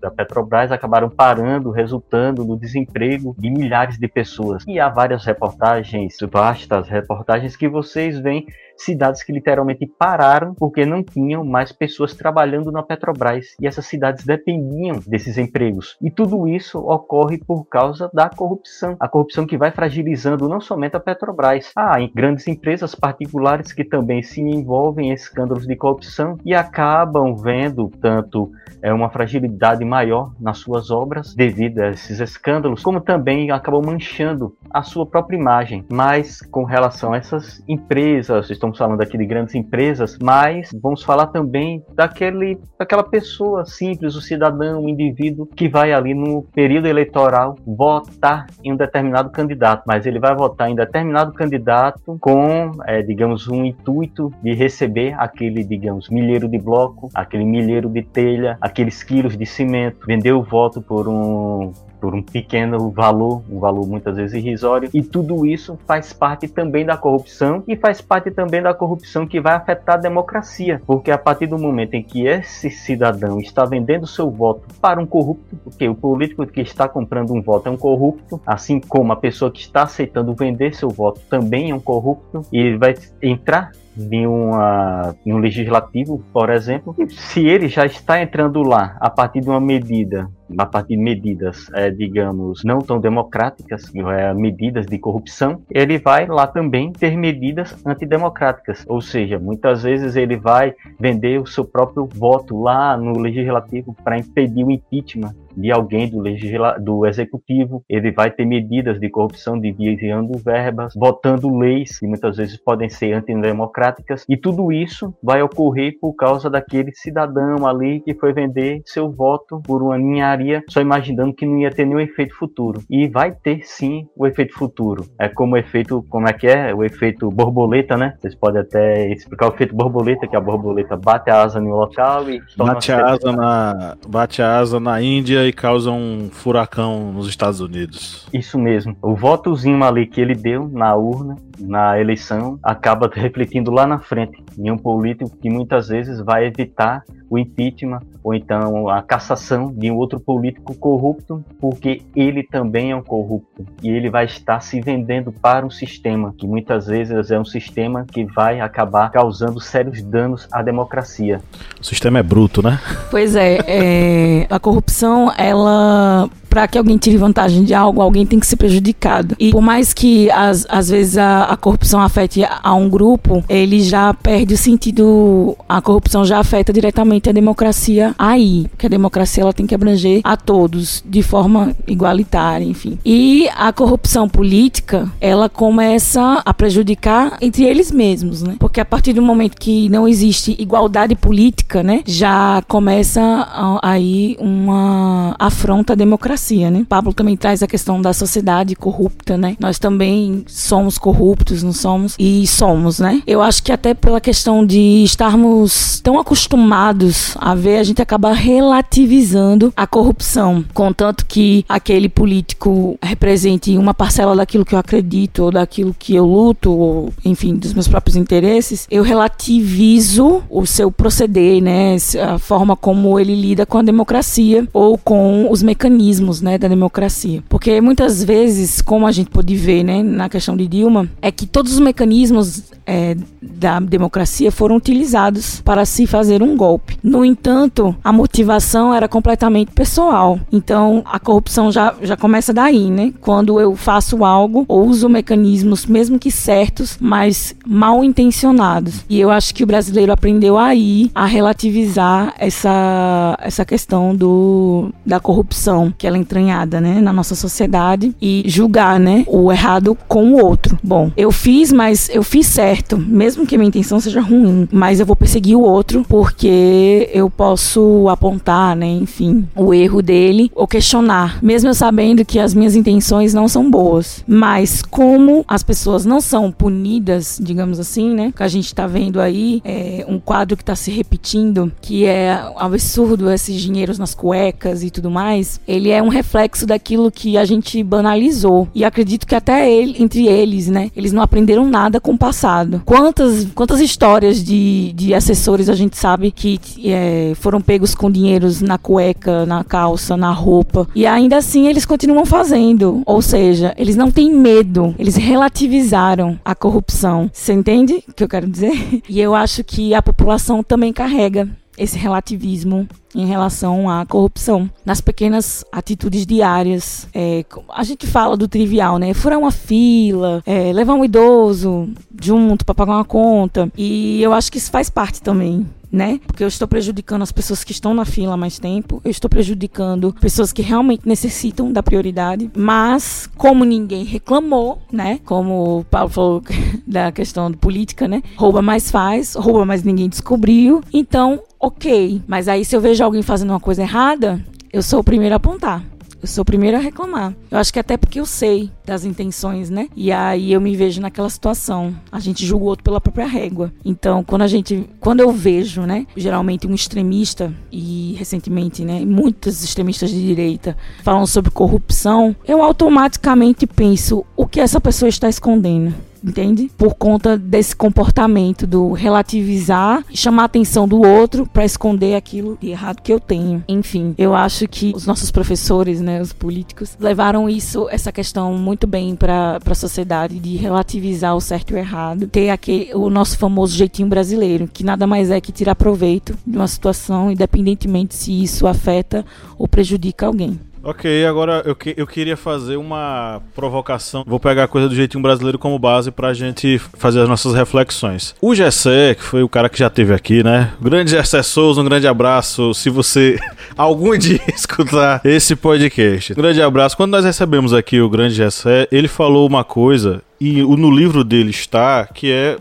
da 0.00 0.10
Petrobras 0.10 0.72
acabaram 0.72 1.10
parando, 1.10 1.70
resultando 1.70 2.44
no 2.44 2.58
desemprego 2.58 3.34
de 3.38 3.50
milhares 3.50 3.98
de 3.98 4.08
pessoas. 4.08 4.64
E 4.66 4.80
há 4.80 4.88
várias 4.88 5.24
reportagens, 5.26 6.16
vastas 6.30 6.88
reportagens 6.88 7.54
que 7.54 7.68
vocês 7.68 8.18
veem 8.18 8.46
cidades 8.78 9.22
que 9.22 9.32
literalmente 9.32 9.86
pararam 9.86 10.54
porque 10.54 10.84
não 10.84 11.02
tinham 11.02 11.44
mais 11.44 11.72
pessoas 11.72 12.14
trabalhando 12.14 12.70
na 12.70 12.82
Petrobras 12.82 13.54
e 13.60 13.66
essas 13.66 13.86
cidades 13.86 14.24
dependiam 14.24 15.00
desses 15.06 15.38
empregos. 15.38 15.96
E 16.00 16.10
tudo 16.10 16.48
isso 16.48 16.78
ocorre 16.78 17.38
por 17.38 17.64
causa 17.64 18.10
da 18.12 18.28
corrupção. 18.28 18.96
A 18.98 19.08
corrupção 19.08 19.46
que 19.46 19.58
vai 19.58 19.70
fragilizando 19.70 20.48
não 20.48 20.60
somente 20.60 20.96
a 20.96 21.00
Petrobras, 21.00 21.72
há 21.76 21.98
grandes 22.14 22.46
empresas 22.46 22.94
particulares 22.94 23.72
que 23.72 23.84
também 23.84 24.22
se 24.22 24.40
envolvem 24.40 25.10
em 25.10 25.12
escândalos 25.12 25.66
de 25.66 25.76
corrupção 25.76 26.36
e 26.44 26.54
acabam 26.54 27.34
vendo 27.36 27.90
tanto 28.00 28.50
é, 28.82 28.92
uma 28.92 29.10
fragilidade 29.10 29.84
maior 29.84 30.32
nas 30.40 30.58
suas 30.58 30.90
obras 30.90 31.34
devido 31.34 31.80
a 31.80 31.90
esses 31.90 32.20
escândalos, 32.20 32.82
como 32.82 33.00
também 33.00 33.50
acabam 33.50 33.82
manchando 33.84 34.56
a 34.70 34.82
sua 34.82 35.06
própria 35.06 35.36
imagem. 35.36 35.84
Mas 35.90 36.40
com 36.42 36.64
relação 36.64 37.12
a 37.12 37.16
essas 37.16 37.62
empresas, 37.68 38.50
estão 38.50 38.67
estamos 38.68 38.78
falando 38.78 39.00
aqui 39.00 39.16
de 39.16 39.26
grandes 39.26 39.54
empresas, 39.54 40.18
mas 40.22 40.70
vamos 40.82 41.02
falar 41.02 41.28
também 41.28 41.82
daquele, 41.94 42.58
daquela 42.78 43.02
pessoa 43.02 43.64
simples, 43.64 44.14
o 44.14 44.20
cidadão, 44.20 44.84
o 44.84 44.88
indivíduo 44.88 45.46
que 45.46 45.68
vai 45.68 45.92
ali 45.92 46.14
no 46.14 46.42
período 46.42 46.86
eleitoral 46.86 47.56
votar 47.66 48.46
em 48.62 48.72
um 48.72 48.76
determinado 48.76 49.30
candidato, 49.30 49.84
mas 49.86 50.06
ele 50.06 50.18
vai 50.18 50.34
votar 50.34 50.70
em 50.70 50.74
determinado 50.74 51.32
candidato 51.32 52.18
com, 52.20 52.72
é, 52.86 53.02
digamos, 53.02 53.48
um 53.48 53.64
intuito 53.64 54.32
de 54.42 54.54
receber 54.54 55.14
aquele, 55.18 55.64
digamos, 55.64 56.08
milheiro 56.08 56.48
de 56.48 56.58
bloco, 56.58 57.08
aquele 57.14 57.44
milheiro 57.44 57.88
de 57.88 58.02
telha, 58.02 58.56
aqueles 58.60 59.02
quilos 59.02 59.36
de 59.36 59.46
cimento, 59.46 60.06
vender 60.06 60.32
o 60.32 60.42
voto 60.42 60.80
por 60.80 61.08
um 61.08 61.72
por 62.00 62.14
um 62.14 62.22
pequeno 62.22 62.90
valor, 62.90 63.42
um 63.50 63.58
valor 63.58 63.86
muitas 63.86 64.16
vezes 64.16 64.34
irrisório, 64.34 64.90
e 64.92 65.02
tudo 65.02 65.46
isso 65.46 65.78
faz 65.86 66.12
parte 66.12 66.48
também 66.48 66.84
da 66.84 66.96
corrupção 66.96 67.62
e 67.66 67.76
faz 67.76 68.00
parte 68.00 68.30
também 68.30 68.62
da 68.62 68.74
corrupção 68.74 69.26
que 69.26 69.40
vai 69.40 69.54
afetar 69.54 69.96
a 69.96 70.00
democracia, 70.00 70.80
porque 70.86 71.10
a 71.10 71.18
partir 71.18 71.46
do 71.46 71.58
momento 71.58 71.94
em 71.94 72.02
que 72.02 72.26
esse 72.26 72.70
cidadão 72.70 73.40
está 73.40 73.64
vendendo 73.64 74.06
seu 74.06 74.30
voto 74.30 74.62
para 74.80 75.00
um 75.00 75.06
corrupto, 75.06 75.56
porque 75.56 75.88
o 75.88 75.94
político 75.94 76.46
que 76.46 76.60
está 76.60 76.88
comprando 76.88 77.32
um 77.32 77.42
voto 77.42 77.68
é 77.68 77.72
um 77.72 77.76
corrupto, 77.76 78.40
assim 78.46 78.80
como 78.80 79.12
a 79.12 79.16
pessoa 79.16 79.50
que 79.50 79.60
está 79.60 79.82
aceitando 79.82 80.34
vender 80.34 80.74
seu 80.74 80.88
voto 80.88 81.20
também 81.28 81.70
é 81.70 81.74
um 81.74 81.80
corrupto, 81.80 82.42
e 82.52 82.58
ele 82.58 82.78
vai 82.78 82.94
entrar 83.22 83.72
em, 84.10 84.26
uma, 84.26 85.14
em 85.24 85.32
um 85.32 85.38
legislativo, 85.38 86.22
por 86.32 86.50
exemplo, 86.50 86.94
se 87.08 87.46
ele 87.46 87.68
já 87.68 87.84
está 87.84 88.22
entrando 88.22 88.62
lá 88.62 88.96
a 89.00 89.10
partir 89.10 89.40
de 89.40 89.48
uma 89.48 89.60
medida 89.60 90.28
a 90.56 90.64
partir 90.64 90.96
de 90.96 91.02
medidas, 91.02 91.68
é, 91.74 91.90
digamos, 91.90 92.64
não 92.64 92.78
tão 92.78 92.98
democráticas, 92.98 93.92
é, 93.94 94.32
medidas 94.32 94.86
de 94.86 94.98
corrupção, 94.98 95.60
ele 95.70 95.98
vai 95.98 96.26
lá 96.26 96.46
também 96.46 96.92
ter 96.92 97.16
medidas 97.16 97.76
antidemocráticas. 97.84 98.84
Ou 98.88 99.00
seja, 99.00 99.38
muitas 99.38 99.82
vezes 99.82 100.16
ele 100.16 100.36
vai 100.36 100.74
vender 100.98 101.40
o 101.40 101.46
seu 101.46 101.64
próprio 101.64 102.06
voto 102.06 102.58
lá 102.62 102.96
no 102.96 103.18
legislativo 103.18 103.94
para 104.02 104.18
impedir 104.18 104.64
o 104.64 104.70
impeachment 104.70 105.34
de 105.58 105.72
alguém 105.72 106.08
do, 106.08 106.20
legisla 106.20 106.78
do 106.78 107.04
executivo, 107.04 107.84
ele 107.88 108.12
vai 108.12 108.30
ter 108.30 108.44
medidas 108.44 109.00
de 109.00 109.10
corrupção, 109.10 109.58
desviando 109.58 110.38
verbas, 110.38 110.94
votando 110.94 111.56
leis 111.56 111.98
que 111.98 112.06
muitas 112.06 112.36
vezes 112.36 112.56
podem 112.56 112.88
ser 112.88 113.12
antidemocráticas, 113.12 114.24
e 114.28 114.36
tudo 114.36 114.72
isso 114.72 115.12
vai 115.22 115.42
ocorrer 115.42 115.98
por 116.00 116.14
causa 116.14 116.48
daquele 116.48 116.92
cidadão 116.94 117.66
ali 117.66 118.00
que 118.00 118.14
foi 118.14 118.32
vender 118.32 118.82
seu 118.84 119.10
voto 119.10 119.60
por 119.64 119.82
uma 119.82 119.98
ninharia, 119.98 120.62
só 120.68 120.80
imaginando 120.80 121.34
que 121.34 121.44
não 121.44 121.58
ia 121.58 121.70
ter 121.70 121.84
nenhum 121.84 122.00
efeito 122.00 122.34
futuro. 122.36 122.80
E 122.88 123.08
vai 123.08 123.32
ter 123.32 123.62
sim 123.64 124.06
o 124.16 124.26
efeito 124.26 124.54
futuro. 124.54 125.04
É 125.18 125.28
como 125.28 125.54
o 125.54 125.58
efeito, 125.58 126.04
como 126.08 126.28
é 126.28 126.32
que 126.32 126.46
é? 126.46 126.74
O 126.74 126.84
efeito 126.84 127.30
borboleta, 127.30 127.96
né? 127.96 128.14
Vocês 128.18 128.34
podem 128.34 128.60
até 128.60 129.10
explicar 129.10 129.50
o 129.50 129.54
efeito 129.54 129.74
borboleta, 129.74 130.26
que 130.26 130.36
a 130.36 130.40
borboleta 130.40 130.96
bate 130.96 131.30
a 131.30 131.42
asa 131.42 131.60
no 131.60 131.70
local 131.70 132.28
e 132.30 132.40
bate 132.56 132.92
a 132.92 133.06
asa 133.06 133.32
na 133.32 133.96
bate 134.06 134.42
a 134.42 134.58
asa 134.58 134.78
na 134.78 135.00
Índia 135.00 135.47
e 135.48 135.52
causa 135.52 135.90
um 135.90 136.28
furacão 136.30 137.12
nos 137.12 137.28
Estados 137.28 137.60
Unidos. 137.60 138.26
Isso 138.32 138.58
mesmo. 138.58 138.96
O 139.02 139.14
votozinho 139.14 139.82
ali 139.82 140.06
que 140.06 140.20
ele 140.20 140.34
deu 140.34 140.68
na 140.68 140.94
urna 140.94 141.36
na 141.60 141.98
eleição 141.98 142.58
acaba 142.62 143.10
refletindo 143.12 143.70
lá 143.70 143.86
na 143.86 143.98
frente 143.98 144.42
em 144.56 144.70
um 144.70 144.78
político 144.78 145.36
que 145.36 145.50
muitas 145.50 145.88
vezes 145.88 146.20
vai 146.20 146.46
evitar 146.46 147.02
o 147.30 147.38
impeachment 147.38 148.00
ou 148.22 148.34
então 148.34 148.88
a 148.88 149.02
cassação 149.02 149.72
de 149.72 149.90
um 149.90 149.96
outro 149.96 150.18
político 150.18 150.74
corrupto, 150.74 151.44
porque 151.60 152.02
ele 152.14 152.42
também 152.42 152.90
é 152.90 152.96
um 152.96 153.02
corrupto 153.02 153.64
e 153.82 153.88
ele 153.88 154.10
vai 154.10 154.24
estar 154.24 154.60
se 154.60 154.80
vendendo 154.80 155.32
para 155.32 155.64
um 155.64 155.70
sistema 155.70 156.34
que 156.36 156.46
muitas 156.46 156.86
vezes 156.86 157.30
é 157.30 157.38
um 157.38 157.44
sistema 157.44 158.04
que 158.10 158.24
vai 158.24 158.60
acabar 158.60 159.10
causando 159.10 159.60
sérios 159.60 160.02
danos 160.02 160.48
à 160.50 160.62
democracia. 160.62 161.40
O 161.80 161.84
sistema 161.84 162.18
é 162.18 162.22
bruto, 162.22 162.62
né? 162.62 162.80
Pois 163.10 163.36
é, 163.36 163.58
é 163.66 164.46
a 164.50 164.58
corrupção 164.58 165.32
ela 165.38 166.28
para 166.58 166.66
que 166.66 166.76
alguém 166.76 166.98
tire 166.98 167.16
vantagem 167.16 167.62
de 167.62 167.72
algo, 167.72 168.02
alguém 168.02 168.26
tem 168.26 168.40
que 168.40 168.44
ser 168.44 168.56
prejudicado. 168.56 169.36
E 169.38 169.52
por 169.52 169.60
mais 169.60 169.94
que 169.94 170.28
às, 170.32 170.90
vezes 170.90 171.16
a, 171.16 171.44
a 171.44 171.56
corrupção 171.56 172.00
afete 172.00 172.42
a 172.44 172.74
um 172.74 172.88
grupo, 172.88 173.44
ele 173.48 173.80
já 173.80 174.12
perde 174.12 174.54
o 174.54 174.58
sentido, 174.58 175.56
a 175.68 175.80
corrupção 175.80 176.24
já 176.24 176.40
afeta 176.40 176.72
diretamente 176.72 177.28
a 177.28 177.32
democracia 177.32 178.12
aí, 178.18 178.66
porque 178.70 178.86
a 178.86 178.88
democracia 178.88 179.44
ela 179.44 179.52
tem 179.52 179.68
que 179.68 179.74
abranger 179.74 180.20
a 180.24 180.36
todos 180.36 181.00
de 181.06 181.22
forma 181.22 181.76
igualitária, 181.86 182.64
enfim. 182.64 182.98
E 183.04 183.48
a 183.56 183.72
corrupção 183.72 184.28
política, 184.28 185.08
ela 185.20 185.48
começa 185.48 186.42
a 186.44 186.52
prejudicar 186.52 187.38
entre 187.40 187.62
eles 187.62 187.92
mesmos, 187.92 188.42
né? 188.42 188.56
Porque 188.58 188.80
a 188.80 188.84
partir 188.84 189.12
do 189.12 189.22
momento 189.22 189.56
que 189.56 189.88
não 189.90 190.08
existe 190.08 190.56
igualdade 190.58 191.14
política, 191.14 191.84
né, 191.84 192.02
já 192.04 192.60
começa 192.66 193.78
aí 193.80 194.36
uma 194.40 195.36
afronta 195.38 195.92
à 195.92 195.96
democracia 195.96 196.47
democracia, 196.48 196.70
né? 196.70 196.86
Pablo 196.88 197.12
também 197.12 197.36
traz 197.36 197.62
a 197.62 197.66
questão 197.66 198.00
da 198.00 198.12
sociedade 198.12 198.74
corrupta, 198.74 199.36
né? 199.36 199.56
Nós 199.60 199.78
também 199.78 200.44
somos 200.46 200.98
corruptos, 200.98 201.62
não 201.62 201.72
somos? 201.72 202.14
E 202.18 202.46
somos, 202.46 202.98
né? 202.98 203.22
Eu 203.26 203.42
acho 203.42 203.62
que 203.62 203.72
até 203.72 203.94
pela 203.94 204.20
questão 204.20 204.64
de 204.64 205.02
estarmos 205.04 206.00
tão 206.00 206.18
acostumados 206.18 207.36
a 207.38 207.54
ver, 207.54 207.78
a 207.78 207.84
gente 207.84 208.00
acaba 208.00 208.32
relativizando 208.32 209.72
a 209.76 209.86
corrupção, 209.86 210.64
contanto 210.72 211.26
que 211.26 211.64
aquele 211.68 212.08
político 212.08 212.98
represente 213.02 213.76
uma 213.76 213.92
parcela 213.92 214.34
daquilo 214.34 214.64
que 214.64 214.74
eu 214.74 214.78
acredito, 214.78 215.44
ou 215.44 215.50
daquilo 215.50 215.94
que 215.98 216.14
eu 216.14 216.24
luto, 216.24 216.70
ou 216.70 217.12
enfim, 217.24 217.54
dos 217.54 217.74
meus 217.74 217.88
próprios 217.88 218.16
interesses, 218.16 218.86
eu 218.90 219.02
relativizo 219.02 220.42
o 220.48 220.66
seu 220.66 220.90
proceder, 220.90 221.62
né? 221.62 221.96
A 222.22 222.38
forma 222.38 222.76
como 222.76 223.18
ele 223.18 223.34
lida 223.34 223.66
com 223.66 223.78
a 223.78 223.82
democracia 223.82 224.66
ou 224.72 224.96
com 224.96 225.50
os 225.50 225.62
mecanismos 225.62 226.37
né, 226.40 226.58
da 226.58 226.68
democracia. 226.68 227.42
Porque 227.48 227.80
muitas 227.80 228.22
vezes, 228.22 228.80
como 228.80 229.06
a 229.06 229.12
gente 229.12 229.30
pode 229.30 229.54
ver 229.56 229.82
né, 229.82 230.02
na 230.02 230.28
questão 230.28 230.56
de 230.56 230.66
Dilma, 230.66 231.08
é 231.20 231.30
que 231.30 231.46
todos 231.46 231.72
os 231.72 231.80
mecanismos 231.80 232.64
é, 232.86 233.16
da 233.40 233.78
democracia 233.80 234.50
foram 234.50 234.76
utilizados 234.76 235.60
para 235.60 235.84
se 235.84 236.06
fazer 236.06 236.42
um 236.42 236.56
golpe. 236.56 236.98
No 237.02 237.24
entanto, 237.24 237.94
a 238.02 238.12
motivação 238.12 238.92
era 238.94 239.08
completamente 239.08 239.72
pessoal. 239.72 240.40
Então, 240.50 241.02
a 241.04 241.18
corrupção 241.18 241.70
já, 241.70 241.94
já 242.02 242.16
começa 242.16 242.52
daí, 242.52 242.90
né? 242.90 243.12
Quando 243.20 243.60
eu 243.60 243.76
faço 243.76 244.24
algo 244.24 244.64
ou 244.66 244.86
uso 244.86 245.08
mecanismos, 245.08 245.86
mesmo 245.86 246.18
que 246.18 246.30
certos, 246.30 246.96
mas 247.00 247.54
mal 247.66 248.02
intencionados. 248.02 249.04
E 249.08 249.20
eu 249.20 249.30
acho 249.30 249.54
que 249.54 249.64
o 249.64 249.66
brasileiro 249.66 250.12
aprendeu 250.12 250.58
aí 250.58 251.10
a 251.14 251.26
relativizar 251.26 252.34
essa, 252.38 253.36
essa 253.40 253.64
questão 253.64 254.14
do, 254.14 254.90
da 255.04 255.20
corrupção, 255.20 255.92
que 255.96 256.06
ela 256.06 256.17
entranhada, 256.18 256.80
né, 256.80 257.00
na 257.00 257.12
nossa 257.12 257.34
sociedade 257.34 258.14
e 258.20 258.44
julgar, 258.46 258.98
né, 258.98 259.24
o 259.26 259.50
errado 259.52 259.96
com 260.06 260.32
o 260.32 260.44
outro. 260.44 260.78
Bom, 260.82 261.10
eu 261.16 261.30
fiz, 261.30 261.72
mas 261.72 262.08
eu 262.12 262.22
fiz 262.22 262.46
certo, 262.46 262.96
mesmo 262.96 263.46
que 263.46 263.56
minha 263.56 263.68
intenção 263.68 264.00
seja 264.00 264.20
ruim, 264.20 264.68
mas 264.72 265.00
eu 265.00 265.06
vou 265.06 265.16
perseguir 265.16 265.56
o 265.56 265.62
outro 265.62 266.04
porque 266.08 267.08
eu 267.12 267.30
posso 267.30 268.08
apontar, 268.08 268.76
né, 268.76 268.86
enfim, 268.86 269.46
o 269.54 269.72
erro 269.72 270.02
dele 270.02 270.50
ou 270.54 270.66
questionar, 270.66 271.38
mesmo 271.42 271.70
eu 271.70 271.74
sabendo 271.74 272.24
que 272.24 272.38
as 272.38 272.54
minhas 272.54 272.74
intenções 272.74 273.34
não 273.34 273.48
são 273.48 273.70
boas. 273.70 274.24
Mas 274.26 274.82
como 274.82 275.44
as 275.46 275.62
pessoas 275.62 276.04
não 276.04 276.20
são 276.20 276.50
punidas, 276.50 277.38
digamos 277.42 277.78
assim, 277.78 278.14
né, 278.14 278.32
que 278.34 278.42
a 278.42 278.48
gente 278.48 278.74
tá 278.74 278.86
vendo 278.86 279.20
aí 279.20 279.60
é 279.64 280.04
um 280.08 280.18
quadro 280.18 280.56
que 280.56 280.64
tá 280.64 280.74
se 280.74 280.90
repetindo, 280.90 281.72
que 281.80 282.04
é 282.04 282.40
absurdo 282.56 283.30
esses 283.30 283.60
dinheiros 283.60 283.98
nas 283.98 284.14
cuecas 284.14 284.82
e 284.82 284.90
tudo 284.90 285.10
mais, 285.10 285.60
ele 285.66 285.90
é 285.90 286.02
um 286.02 286.07
reflexo 286.08 286.66
daquilo 286.66 287.10
que 287.10 287.36
a 287.36 287.44
gente 287.44 287.82
banalizou. 287.82 288.68
E 288.74 288.84
acredito 288.84 289.26
que 289.26 289.34
até 289.34 289.70
ele, 289.70 290.02
entre 290.02 290.26
eles, 290.26 290.68
né, 290.68 290.90
eles 290.96 291.12
não 291.12 291.22
aprenderam 291.22 291.68
nada 291.68 292.00
com 292.00 292.12
o 292.12 292.18
passado. 292.18 292.82
Quantas, 292.84 293.46
quantas 293.54 293.80
histórias 293.80 294.42
de, 294.42 294.92
de 294.94 295.14
assessores 295.14 295.68
a 295.68 295.74
gente 295.74 295.96
sabe 295.96 296.30
que 296.30 296.60
é, 296.84 297.32
foram 297.34 297.60
pegos 297.60 297.94
com 297.94 298.10
dinheiros 298.10 298.60
na 298.60 298.78
cueca, 298.78 299.46
na 299.46 299.64
calça, 299.64 300.16
na 300.16 300.32
roupa. 300.32 300.86
E 300.94 301.06
ainda 301.06 301.36
assim 301.36 301.66
eles 301.66 301.84
continuam 301.84 302.24
fazendo. 302.24 303.02
Ou 303.06 303.22
seja, 303.22 303.74
eles 303.76 303.96
não 303.96 304.10
têm 304.10 304.32
medo. 304.32 304.94
Eles 304.98 305.16
relativizaram 305.16 306.38
a 306.44 306.54
corrupção. 306.54 307.30
Você 307.32 307.52
entende 307.52 308.04
o 308.08 308.12
que 308.12 308.24
eu 308.24 308.28
quero 308.28 308.48
dizer? 308.48 308.72
E 309.08 309.20
eu 309.20 309.34
acho 309.34 309.64
que 309.64 309.94
a 309.94 310.02
população 310.02 310.62
também 310.62 310.92
carrega 310.92 311.48
esse 311.78 311.96
relativismo 311.96 312.88
em 313.14 313.26
relação 313.26 313.88
à 313.88 314.04
corrupção. 314.04 314.68
Nas 314.84 315.00
pequenas 315.00 315.64
atitudes 315.72 316.26
diárias, 316.26 317.08
é, 317.14 317.44
a 317.70 317.82
gente 317.84 318.06
fala 318.06 318.36
do 318.36 318.48
trivial, 318.48 318.98
né? 318.98 319.14
Furar 319.14 319.38
uma 319.38 319.50
fila, 319.50 320.42
é, 320.44 320.72
levar 320.72 320.94
um 320.94 321.04
idoso 321.04 321.88
junto 322.20 322.64
para 322.64 322.74
pagar 322.74 322.92
uma 322.94 323.04
conta. 323.04 323.70
E 323.76 324.22
eu 324.22 324.32
acho 324.32 324.52
que 324.52 324.58
isso 324.58 324.70
faz 324.70 324.90
parte 324.90 325.22
também 325.22 325.66
né? 325.90 326.20
Porque 326.26 326.44
eu 326.44 326.48
estou 326.48 326.68
prejudicando 326.68 327.22
as 327.22 327.32
pessoas 327.32 327.64
que 327.64 327.72
estão 327.72 327.94
na 327.94 328.04
fila 328.04 328.34
há 328.34 328.36
mais 328.36 328.58
tempo, 328.58 329.00
eu 329.04 329.10
estou 329.10 329.28
prejudicando 329.28 330.14
pessoas 330.20 330.52
que 330.52 330.62
realmente 330.62 331.06
necessitam 331.06 331.72
da 331.72 331.82
prioridade, 331.82 332.50
mas 332.56 333.28
como 333.36 333.64
ninguém 333.64 334.04
reclamou, 334.04 334.80
né? 334.92 335.20
Como 335.24 335.80
o 335.80 335.84
Paulo 335.84 336.08
falou 336.08 336.42
da 336.86 337.10
questão 337.12 337.52
política, 337.52 338.06
né? 338.06 338.22
Rouba 338.36 338.62
mais 338.62 338.90
faz, 338.90 339.34
rouba 339.34 339.64
mais 339.64 339.82
ninguém 339.82 340.08
descobriu. 340.08 340.82
Então, 340.92 341.40
ok. 341.58 342.22
Mas 342.26 342.48
aí 342.48 342.64
se 342.64 342.76
eu 342.76 342.80
vejo 342.80 343.02
alguém 343.02 343.22
fazendo 343.22 343.50
uma 343.50 343.60
coisa 343.60 343.82
errada, 343.82 344.44
eu 344.72 344.82
sou 344.82 345.00
o 345.00 345.04
primeiro 345.04 345.34
a 345.34 345.36
apontar. 345.36 345.84
Eu 346.20 346.26
sou 346.26 346.42
o 346.42 346.44
primeiro 346.44 346.76
a 346.76 346.80
reclamar. 346.80 347.34
Eu 347.50 347.58
acho 347.58 347.72
que 347.72 347.78
até 347.78 347.96
porque 347.96 348.18
eu 348.18 348.26
sei 348.26 348.70
das 348.84 349.04
intenções, 349.04 349.70
né? 349.70 349.88
E 349.94 350.10
aí 350.10 350.52
eu 350.52 350.60
me 350.60 350.74
vejo 350.76 351.00
naquela 351.00 351.30
situação. 351.30 351.94
A 352.10 352.18
gente 352.18 352.44
julga 352.44 352.64
o 352.64 352.68
outro 352.68 352.84
pela 352.84 353.00
própria 353.00 353.26
régua. 353.26 353.72
Então, 353.84 354.24
quando 354.24 354.42
a 354.42 354.46
gente, 354.48 354.88
quando 354.98 355.20
eu 355.20 355.30
vejo, 355.30 355.82
né, 355.82 356.06
geralmente 356.16 356.66
um 356.66 356.74
extremista 356.74 357.52
e 357.70 358.14
recentemente, 358.18 358.84
né, 358.84 359.04
muitos 359.04 359.62
extremistas 359.62 360.10
de 360.10 360.20
direita 360.20 360.76
falam 361.02 361.26
sobre 361.26 361.50
corrupção, 361.50 362.34
eu 362.46 362.62
automaticamente 362.62 363.66
penso 363.66 364.24
o 364.36 364.46
que 364.46 364.60
essa 364.60 364.80
pessoa 364.80 365.08
está 365.08 365.28
escondendo 365.28 365.94
entende? 366.22 366.70
Por 366.76 366.94
conta 366.94 367.36
desse 367.36 367.74
comportamento 367.74 368.66
do 368.66 368.92
relativizar, 368.92 370.04
chamar 370.12 370.42
a 370.42 370.46
atenção 370.46 370.88
do 370.88 371.06
outro 371.06 371.46
para 371.46 371.64
esconder 371.64 372.14
aquilo 372.14 372.58
de 372.60 372.70
errado 372.70 373.02
que 373.02 373.12
eu 373.12 373.20
tenho. 373.20 373.64
Enfim, 373.68 374.14
eu 374.18 374.34
acho 374.34 374.66
que 374.68 374.92
os 374.94 375.06
nossos 375.06 375.30
professores, 375.30 376.00
né, 376.00 376.20
os 376.20 376.32
políticos, 376.32 376.96
levaram 376.98 377.48
isso, 377.48 377.88
essa 377.90 378.12
questão 378.12 378.54
muito 378.54 378.86
bem 378.86 379.14
para 379.14 379.58
a 379.64 379.74
sociedade 379.74 380.38
de 380.38 380.56
relativizar 380.56 381.36
o 381.36 381.40
certo 381.40 381.70
e 381.70 381.74
o 381.74 381.78
errado, 381.78 382.26
ter 382.28 382.50
aquele, 382.50 382.94
o 382.94 383.10
nosso 383.10 383.38
famoso 383.38 383.76
jeitinho 383.76 384.08
brasileiro, 384.08 384.68
que 384.72 384.84
nada 384.84 385.06
mais 385.06 385.30
é 385.30 385.40
que 385.40 385.52
tirar 385.52 385.74
proveito 385.74 386.36
de 386.46 386.56
uma 386.56 386.68
situação, 386.68 387.30
independentemente 387.30 388.14
se 388.14 388.42
isso 388.42 388.66
afeta 388.66 389.24
ou 389.56 389.68
prejudica 389.68 390.26
alguém. 390.26 390.58
Ok, 390.82 391.26
agora 391.26 391.62
eu, 391.64 391.74
que, 391.74 391.94
eu 391.96 392.06
queria 392.06 392.36
fazer 392.36 392.76
uma 392.76 393.42
provocação. 393.54 394.24
Vou 394.26 394.40
pegar 394.40 394.64
a 394.64 394.68
coisa 394.68 394.88
do 394.88 394.94
jeitinho 394.94 395.22
brasileiro 395.22 395.58
como 395.58 395.78
base 395.78 396.10
pra 396.10 396.32
gente 396.32 396.78
fazer 396.94 397.20
as 397.20 397.28
nossas 397.28 397.54
reflexões. 397.54 398.34
O 398.40 398.54
Gessé, 398.54 399.14
que 399.14 399.22
foi 399.22 399.42
o 399.42 399.48
cara 399.48 399.68
que 399.68 399.78
já 399.78 399.90
teve 399.90 400.14
aqui, 400.14 400.42
né? 400.42 400.72
Grande 400.80 401.10
Gessé 401.10 401.42
Souza, 401.42 401.80
um 401.80 401.84
grande 401.84 402.06
abraço. 402.06 402.72
Se 402.74 402.90
você 402.90 403.38
algum 403.76 404.16
dia 404.16 404.40
escutar 404.54 405.20
esse 405.24 405.56
podcast. 405.56 406.32
Um 406.32 406.36
grande 406.36 406.62
abraço. 406.62 406.96
Quando 406.96 407.12
nós 407.12 407.24
recebemos 407.24 407.72
aqui 407.72 408.00
o 408.00 408.08
grande 408.08 408.34
Gessé, 408.34 408.88
ele 408.90 409.08
falou 409.08 409.46
uma 409.46 409.64
coisa 409.64 410.22
e 410.40 410.62
no 410.62 410.90
livro 410.90 411.24
dele 411.24 411.50
está 411.50 412.06
que 412.06 412.30
é 412.30 412.56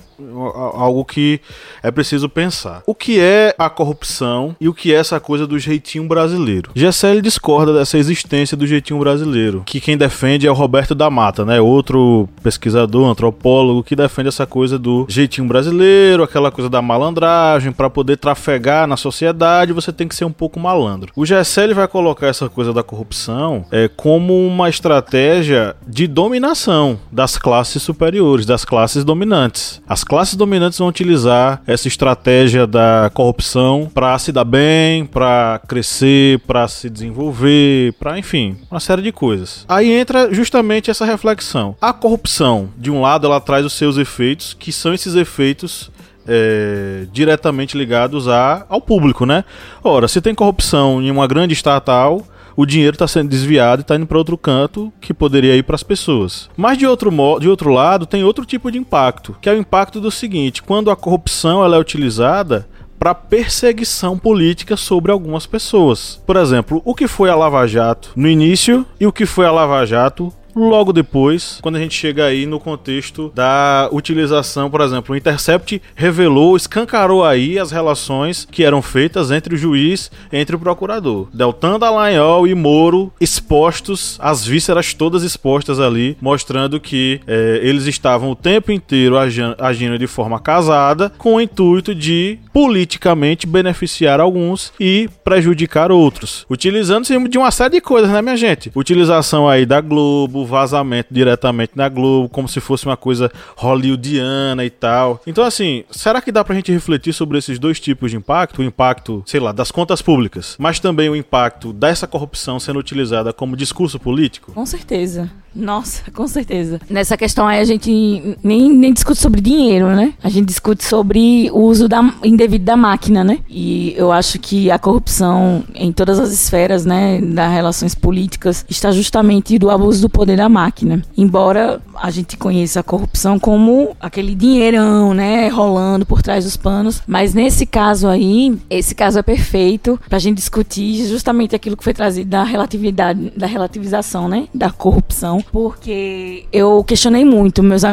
algo 0.73 1.05
que 1.05 1.39
é 1.83 1.91
preciso 1.91 2.27
pensar. 2.27 2.81
O 2.85 2.95
que 2.95 3.19
é 3.19 3.53
a 3.57 3.69
corrupção 3.69 4.55
e 4.59 4.67
o 4.67 4.73
que 4.73 4.93
é 4.93 4.97
essa 4.97 5.19
coisa 5.19 5.45
do 5.45 5.59
jeitinho 5.59 6.07
brasileiro? 6.07 6.71
Gessel 6.75 7.21
discorda 7.21 7.73
dessa 7.73 7.97
existência 7.97 8.57
do 8.57 8.65
jeitinho 8.65 8.99
brasileiro, 8.99 9.63
que 9.65 9.79
quem 9.79 9.97
defende 9.97 10.47
é 10.47 10.51
o 10.51 10.55
Roberto 10.55 10.95
da 10.95 11.09
Mata, 11.09 11.45
né? 11.45 11.61
Outro 11.61 12.27
pesquisador, 12.41 13.07
antropólogo 13.07 13.83
que 13.83 13.95
defende 13.95 14.29
essa 14.29 14.45
coisa 14.45 14.79
do 14.79 15.05
jeitinho 15.07 15.47
brasileiro, 15.47 16.23
aquela 16.23 16.51
coisa 16.51 16.69
da 16.69 16.81
malandragem, 16.81 17.71
para 17.71 17.89
poder 17.89 18.17
trafegar 18.17 18.87
na 18.87 18.97
sociedade, 18.97 19.73
você 19.73 19.91
tem 19.91 20.07
que 20.07 20.15
ser 20.15 20.25
um 20.25 20.31
pouco 20.31 20.59
malandro. 20.59 21.11
O 21.15 21.25
Gessel 21.25 21.75
vai 21.75 21.87
colocar 21.87 22.27
essa 22.27 22.49
coisa 22.49 22.73
da 22.73 22.81
corrupção 22.81 23.65
é, 23.71 23.87
como 23.87 24.35
uma 24.47 24.69
estratégia 24.69 25.75
de 25.85 26.07
dominação 26.07 26.99
das 27.11 27.37
classes 27.37 27.66
classes 27.67 27.83
superiores, 27.83 28.45
das 28.45 28.63
classes 28.63 29.03
dominantes. 29.03 29.81
As 29.87 30.03
classes 30.03 30.35
dominantes 30.35 30.79
vão 30.79 30.87
utilizar 30.87 31.61
essa 31.67 31.87
estratégia 31.87 32.65
da 32.65 33.11
corrupção 33.13 33.91
para 33.93 34.17
se 34.17 34.31
dar 34.31 34.45
bem, 34.45 35.05
para 35.05 35.59
crescer, 35.67 36.39
para 36.39 36.65
se 36.69 36.89
desenvolver, 36.89 37.93
para 37.99 38.17
enfim, 38.17 38.57
uma 38.71 38.79
série 38.79 39.01
de 39.01 39.11
coisas. 39.11 39.65
Aí 39.67 39.91
entra 39.91 40.33
justamente 40.33 40.89
essa 40.89 41.05
reflexão. 41.05 41.75
A 41.81 41.91
corrupção, 41.91 42.69
de 42.77 42.89
um 42.89 43.01
lado, 43.01 43.27
ela 43.27 43.41
traz 43.41 43.65
os 43.65 43.73
seus 43.73 43.97
efeitos, 43.97 44.55
que 44.57 44.71
são 44.71 44.93
esses 44.93 45.15
efeitos 45.15 45.91
é, 46.25 47.05
diretamente 47.11 47.77
ligados 47.77 48.29
a, 48.29 48.65
ao 48.69 48.79
público, 48.79 49.25
né? 49.25 49.43
Ora, 49.83 50.07
se 50.07 50.21
tem 50.21 50.33
corrupção 50.33 51.01
em 51.01 51.11
uma 51.11 51.27
grande 51.27 51.53
estatal, 51.53 52.25
o 52.57 52.65
dinheiro 52.65 52.95
está 52.95 53.07
sendo 53.07 53.29
desviado 53.29 53.81
e 53.81 53.83
está 53.83 53.95
indo 53.95 54.07
para 54.07 54.17
outro 54.17 54.35
canto 54.35 54.91
que 54.99 55.13
poderia 55.13 55.55
ir 55.55 55.61
para 55.61 55.75
as 55.75 55.83
pessoas. 55.83 56.49
Mas 56.57 56.79
de 56.79 56.87
outro, 56.87 57.11
modo, 57.11 57.41
de 57.41 57.47
outro 57.47 57.69
lado, 57.69 58.07
tem 58.07 58.23
outro 58.23 58.43
tipo 58.43 58.71
de 58.71 58.79
impacto, 58.79 59.37
que 59.39 59.47
é 59.47 59.53
o 59.53 59.57
impacto 59.57 60.01
do 60.01 60.09
seguinte: 60.09 60.63
quando 60.63 60.89
a 60.89 60.95
corrupção 60.95 61.63
ela 61.63 61.75
é 61.75 61.79
utilizada 61.79 62.67
para 62.97 63.13
perseguição 63.13 64.17
política 64.17 64.75
sobre 64.75 65.11
algumas 65.11 65.45
pessoas. 65.45 66.21
Por 66.25 66.35
exemplo, 66.35 66.81
o 66.83 66.95
que 66.95 67.07
foi 67.07 67.29
a 67.29 67.35
Lava 67.35 67.67
Jato 67.67 68.11
no 68.15 68.27
início 68.27 68.85
e 68.99 69.05
o 69.05 69.13
que 69.13 69.27
foi 69.27 69.45
a 69.45 69.51
Lava 69.51 69.85
Jato 69.85 70.33
logo 70.57 70.91
depois, 70.91 71.59
quando 71.61 71.75
a 71.75 71.79
gente 71.79 71.95
chega 71.95 72.25
aí 72.25 72.45
no 72.45 72.59
contexto 72.59 73.31
da 73.33 73.89
utilização, 73.91 74.69
por 74.69 74.81
exemplo, 74.81 75.13
o 75.13 75.17
Intercept 75.17 75.81
revelou, 75.95 76.57
escancarou 76.57 77.23
aí 77.23 77.59
as 77.59 77.71
relações 77.71 78.47
que 78.49 78.63
eram 78.63 78.81
feitas 78.81 79.31
entre 79.31 79.55
o 79.55 79.57
juiz 79.57 80.11
e 80.31 80.37
entre 80.37 80.55
o 80.55 80.59
procurador. 80.59 81.27
Deltan 81.33 81.79
Dallagnol 81.79 82.47
e 82.47 82.55
Moro 82.55 83.11
expostos, 83.19 84.17
as 84.19 84.45
vísceras 84.45 84.93
todas 84.93 85.23
expostas 85.23 85.79
ali, 85.79 86.17
mostrando 86.19 86.79
que 86.79 87.21
é, 87.27 87.59
eles 87.61 87.85
estavam 87.85 88.31
o 88.31 88.35
tempo 88.35 88.71
inteiro 88.71 89.15
agindo 89.17 89.97
de 89.97 90.07
forma 90.07 90.39
casada 90.39 91.11
com 91.17 91.35
o 91.35 91.41
intuito 91.41 91.93
de 91.93 92.39
politicamente 92.51 93.45
beneficiar 93.45 94.19
alguns 94.19 94.73
e 94.79 95.09
prejudicar 95.23 95.91
outros, 95.91 96.45
utilizando-se 96.49 97.17
de 97.27 97.37
uma 97.37 97.51
série 97.51 97.75
de 97.75 97.81
coisas, 97.81 98.09
né, 98.09 98.21
minha 98.21 98.37
gente? 98.37 98.71
Utilização 98.73 99.47
aí 99.47 99.65
da 99.65 99.81
Globo, 99.81 100.46
vazamento 100.47 101.13
diretamente 101.13 101.73
na 101.75 101.87
Globo, 101.89 102.29
como 102.29 102.47
se 102.47 102.59
fosse 102.59 102.85
uma 102.85 102.97
coisa 102.97 103.31
hollywoodiana 103.55 104.65
e 104.65 104.69
tal. 104.69 105.21
Então, 105.27 105.43
assim, 105.43 105.83
será 105.91 106.21
que 106.21 106.31
dá 106.31 106.43
pra 106.43 106.55
gente 106.55 106.71
refletir 106.71 107.13
sobre 107.13 107.37
esses 107.37 107.59
dois 107.59 107.79
tipos 107.79 108.11
de 108.11 108.17
impacto? 108.17 108.59
O 108.59 108.63
impacto, 108.63 109.23
sei 109.25 109.39
lá, 109.39 109.51
das 109.51 109.71
contas 109.71 110.01
públicas, 110.01 110.55
mas 110.57 110.79
também 110.79 111.09
o 111.09 111.15
impacto 111.15 111.71
dessa 111.71 112.07
corrupção 112.07 112.59
sendo 112.59 112.79
utilizada 112.79 113.31
como 113.31 113.55
discurso 113.55 113.99
político? 113.99 114.53
Com 114.53 114.65
certeza. 114.65 115.29
Nossa, 115.57 116.03
com 116.11 116.27
certeza. 116.27 116.79
Nessa 116.89 117.17
questão 117.17 117.47
aí 117.47 117.59
a 117.59 117.65
gente 117.65 118.37
nem, 118.43 118.69
nem 118.69 118.93
discute 118.93 119.19
sobre 119.19 119.41
dinheiro, 119.41 119.87
né? 119.87 120.13
A 120.23 120.29
gente 120.29 120.45
discute 120.45 120.85
sobre 120.85 121.49
o 121.51 121.61
uso 121.61 121.87
da, 121.87 122.13
indevido 122.23 122.63
da 122.63 122.77
máquina, 122.77 123.23
né? 123.23 123.39
E 123.49 123.93
eu 123.97 124.11
acho 124.11 124.37
que 124.37 124.69
a 124.69 124.77
corrupção 124.77 125.63
em 125.73 125.91
todas 125.91 126.19
as 126.19 126.31
esferas, 126.31 126.85
né, 126.85 127.19
das 127.19 127.51
relações 127.51 127.95
políticas, 127.95 128.65
está 128.69 128.91
justamente 128.91 129.57
do 129.57 129.69
abuso 129.69 130.01
do 130.01 130.09
poder 130.09 130.37
da 130.37 130.47
máquina. 130.47 131.01
Embora 131.17 131.81
a 131.95 132.11
gente 132.11 132.37
conheça 132.37 132.79
a 132.79 132.83
corrupção 132.83 133.39
como 133.39 133.95
aquele 133.99 134.35
dinheirão, 134.35 135.13
né, 135.13 135.47
rolando 135.47 136.05
por 136.05 136.21
trás 136.21 136.43
dos 136.43 136.55
panos, 136.55 137.01
mas 137.07 137.33
nesse 137.33 137.65
caso 137.65 138.07
aí, 138.07 138.57
esse 138.69 138.93
caso 138.93 139.17
é 139.17 139.23
perfeito 139.23 139.99
pra 140.07 140.19
gente 140.19 140.37
discutir 140.37 141.07
justamente 141.07 141.55
aquilo 141.55 141.75
que 141.75 141.83
foi 141.83 141.93
trazido 141.93 142.29
da 142.29 142.43
relatividade, 142.43 143.31
da 143.35 143.47
relativização, 143.47 144.27
né, 144.27 144.47
da 144.53 144.69
corrupção 144.69 145.43
porque 145.51 146.45
eu 146.51 146.83
questionei 146.83 147.25
muito, 147.25 147.63
meus 147.63 147.83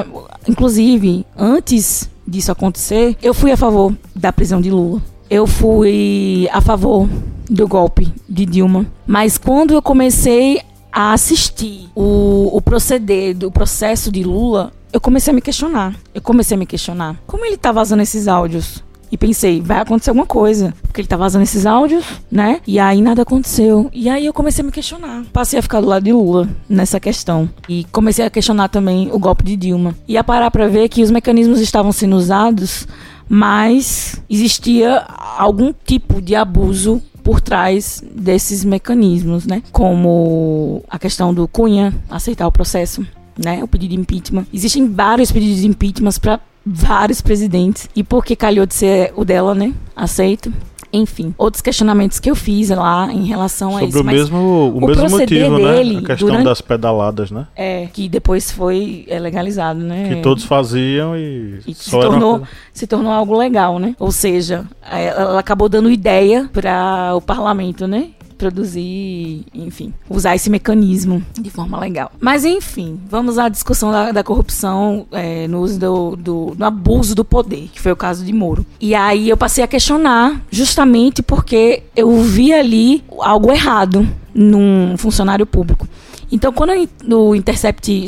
inclusive 0.48 1.24
antes 1.36 2.08
disso 2.26 2.50
acontecer, 2.52 3.16
eu 3.22 3.34
fui 3.34 3.52
a 3.52 3.56
favor 3.56 3.94
da 4.14 4.32
prisão 4.32 4.60
de 4.60 4.70
Lula. 4.70 5.02
Eu 5.28 5.46
fui 5.46 6.48
a 6.52 6.60
favor 6.60 7.08
do 7.48 7.66
golpe 7.66 8.12
de 8.28 8.46
Dilma. 8.46 8.86
Mas 9.06 9.38
quando 9.38 9.74
eu 9.74 9.82
comecei 9.82 10.60
a 10.92 11.12
assistir 11.12 11.88
o, 11.94 12.56
o 12.56 12.60
proceder 12.62 13.34
do 13.34 13.50
processo 13.50 14.12
de 14.12 14.22
Lula, 14.22 14.72
eu 14.92 15.00
comecei 15.00 15.32
a 15.32 15.34
me 15.34 15.40
questionar. 15.40 15.94
Eu 16.14 16.22
comecei 16.22 16.54
a 16.54 16.58
me 16.58 16.66
questionar. 16.66 17.16
Como 17.26 17.44
ele 17.44 17.56
tá 17.56 17.72
vazando 17.72 18.02
esses 18.02 18.28
áudios? 18.28 18.84
E 19.14 19.16
pensei, 19.16 19.60
vai 19.60 19.78
acontecer 19.78 20.10
alguma 20.10 20.26
coisa. 20.26 20.74
Porque 20.82 21.00
ele 21.00 21.06
tá 21.06 21.16
vazando 21.16 21.44
esses 21.44 21.66
áudios, 21.66 22.04
né? 22.28 22.60
E 22.66 22.80
aí 22.80 23.00
nada 23.00 23.22
aconteceu. 23.22 23.88
E 23.92 24.08
aí 24.08 24.26
eu 24.26 24.32
comecei 24.32 24.60
a 24.60 24.66
me 24.66 24.72
questionar. 24.72 25.22
Passei 25.32 25.56
a 25.56 25.62
ficar 25.62 25.80
do 25.80 25.86
lado 25.86 26.02
de 26.02 26.12
Lula 26.12 26.48
nessa 26.68 26.98
questão. 26.98 27.48
E 27.68 27.84
comecei 27.92 28.24
a 28.24 28.30
questionar 28.30 28.66
também 28.70 29.10
o 29.12 29.18
golpe 29.20 29.44
de 29.44 29.54
Dilma. 29.54 29.94
E 30.08 30.18
a 30.18 30.24
parar 30.24 30.50
pra 30.50 30.66
ver 30.66 30.88
que 30.88 31.00
os 31.00 31.12
mecanismos 31.12 31.60
estavam 31.60 31.92
sendo 31.92 32.16
usados, 32.16 32.88
mas 33.28 34.20
existia 34.28 35.04
algum 35.38 35.72
tipo 35.84 36.20
de 36.20 36.34
abuso 36.34 37.00
por 37.22 37.40
trás 37.40 38.02
desses 38.16 38.64
mecanismos, 38.64 39.46
né? 39.46 39.62
Como 39.70 40.82
a 40.90 40.98
questão 40.98 41.32
do 41.32 41.46
Cunha 41.46 41.94
aceitar 42.10 42.48
o 42.48 42.52
processo, 42.52 43.06
né? 43.38 43.62
O 43.62 43.68
pedido 43.68 43.94
de 43.94 44.00
impeachment. 44.00 44.46
Existem 44.52 44.90
vários 44.90 45.30
pedidos 45.30 45.60
de 45.60 45.68
impeachment 45.68 46.18
para 46.20 46.40
vários 46.64 47.20
presidentes. 47.20 47.88
E 47.94 48.02
porque 48.02 48.34
calhou 48.34 48.66
de 48.66 48.74
ser 48.74 49.12
o 49.16 49.24
dela, 49.24 49.54
né? 49.54 49.74
Aceito. 49.94 50.52
Enfim, 50.96 51.34
outros 51.36 51.60
questionamentos 51.60 52.20
que 52.20 52.30
eu 52.30 52.36
fiz 52.36 52.70
lá 52.70 53.12
em 53.12 53.24
relação 53.24 53.72
Sobre 53.72 53.84
a 53.84 53.88
isso. 53.88 53.98
Sobre 53.98 54.12
o 54.12 54.16
mesmo, 54.16 54.38
o, 54.38 54.78
o 54.78 54.86
mesmo 54.86 55.10
motivo, 55.10 55.56
dele, 55.56 55.94
né? 55.94 55.98
A 55.98 56.06
questão 56.06 56.28
durante... 56.28 56.44
das 56.44 56.60
pedaladas, 56.60 57.32
né? 57.32 57.48
É, 57.56 57.86
que 57.92 58.08
depois 58.08 58.52
foi 58.52 59.04
é, 59.08 59.18
legalizado, 59.18 59.80
né? 59.80 60.08
Que 60.08 60.22
todos 60.22 60.44
faziam 60.44 61.16
e, 61.16 61.58
e 61.66 61.74
se, 61.74 61.90
tornou, 61.90 62.36
uma... 62.36 62.48
se 62.72 62.86
tornou 62.86 63.10
algo 63.10 63.36
legal, 63.36 63.80
né? 63.80 63.96
Ou 63.98 64.12
seja, 64.12 64.64
ela 64.88 65.40
acabou 65.40 65.68
dando 65.68 65.90
ideia 65.90 66.48
para 66.52 67.12
o 67.16 67.20
parlamento, 67.20 67.88
né? 67.88 68.10
Produzir, 68.44 69.46
enfim, 69.54 69.94
usar 70.08 70.34
esse 70.34 70.50
mecanismo 70.50 71.24
de 71.32 71.48
forma 71.48 71.80
legal. 71.80 72.12
Mas 72.20 72.44
enfim, 72.44 73.00
vamos 73.08 73.38
à 73.38 73.48
discussão 73.48 73.90
da, 73.90 74.12
da 74.12 74.22
corrupção 74.22 75.06
é, 75.10 75.48
no 75.48 75.60
uso 75.60 75.80
do, 75.80 76.16
do, 76.16 76.54
do, 76.54 76.64
abuso 76.64 77.14
do 77.14 77.24
poder, 77.24 77.70
que 77.72 77.80
foi 77.80 77.92
o 77.92 77.96
caso 77.96 78.22
de 78.22 78.34
Moro. 78.34 78.66
E 78.78 78.94
aí 78.94 79.30
eu 79.30 79.36
passei 79.36 79.64
a 79.64 79.66
questionar, 79.66 80.42
justamente 80.50 81.22
porque 81.22 81.84
eu 81.96 82.20
vi 82.20 82.52
ali 82.52 83.02
algo 83.18 83.50
errado 83.50 84.06
num 84.34 84.94
funcionário 84.98 85.46
público. 85.46 85.88
Então, 86.30 86.52
quando 86.52 86.72
o 87.16 87.34
Intercept 87.34 88.06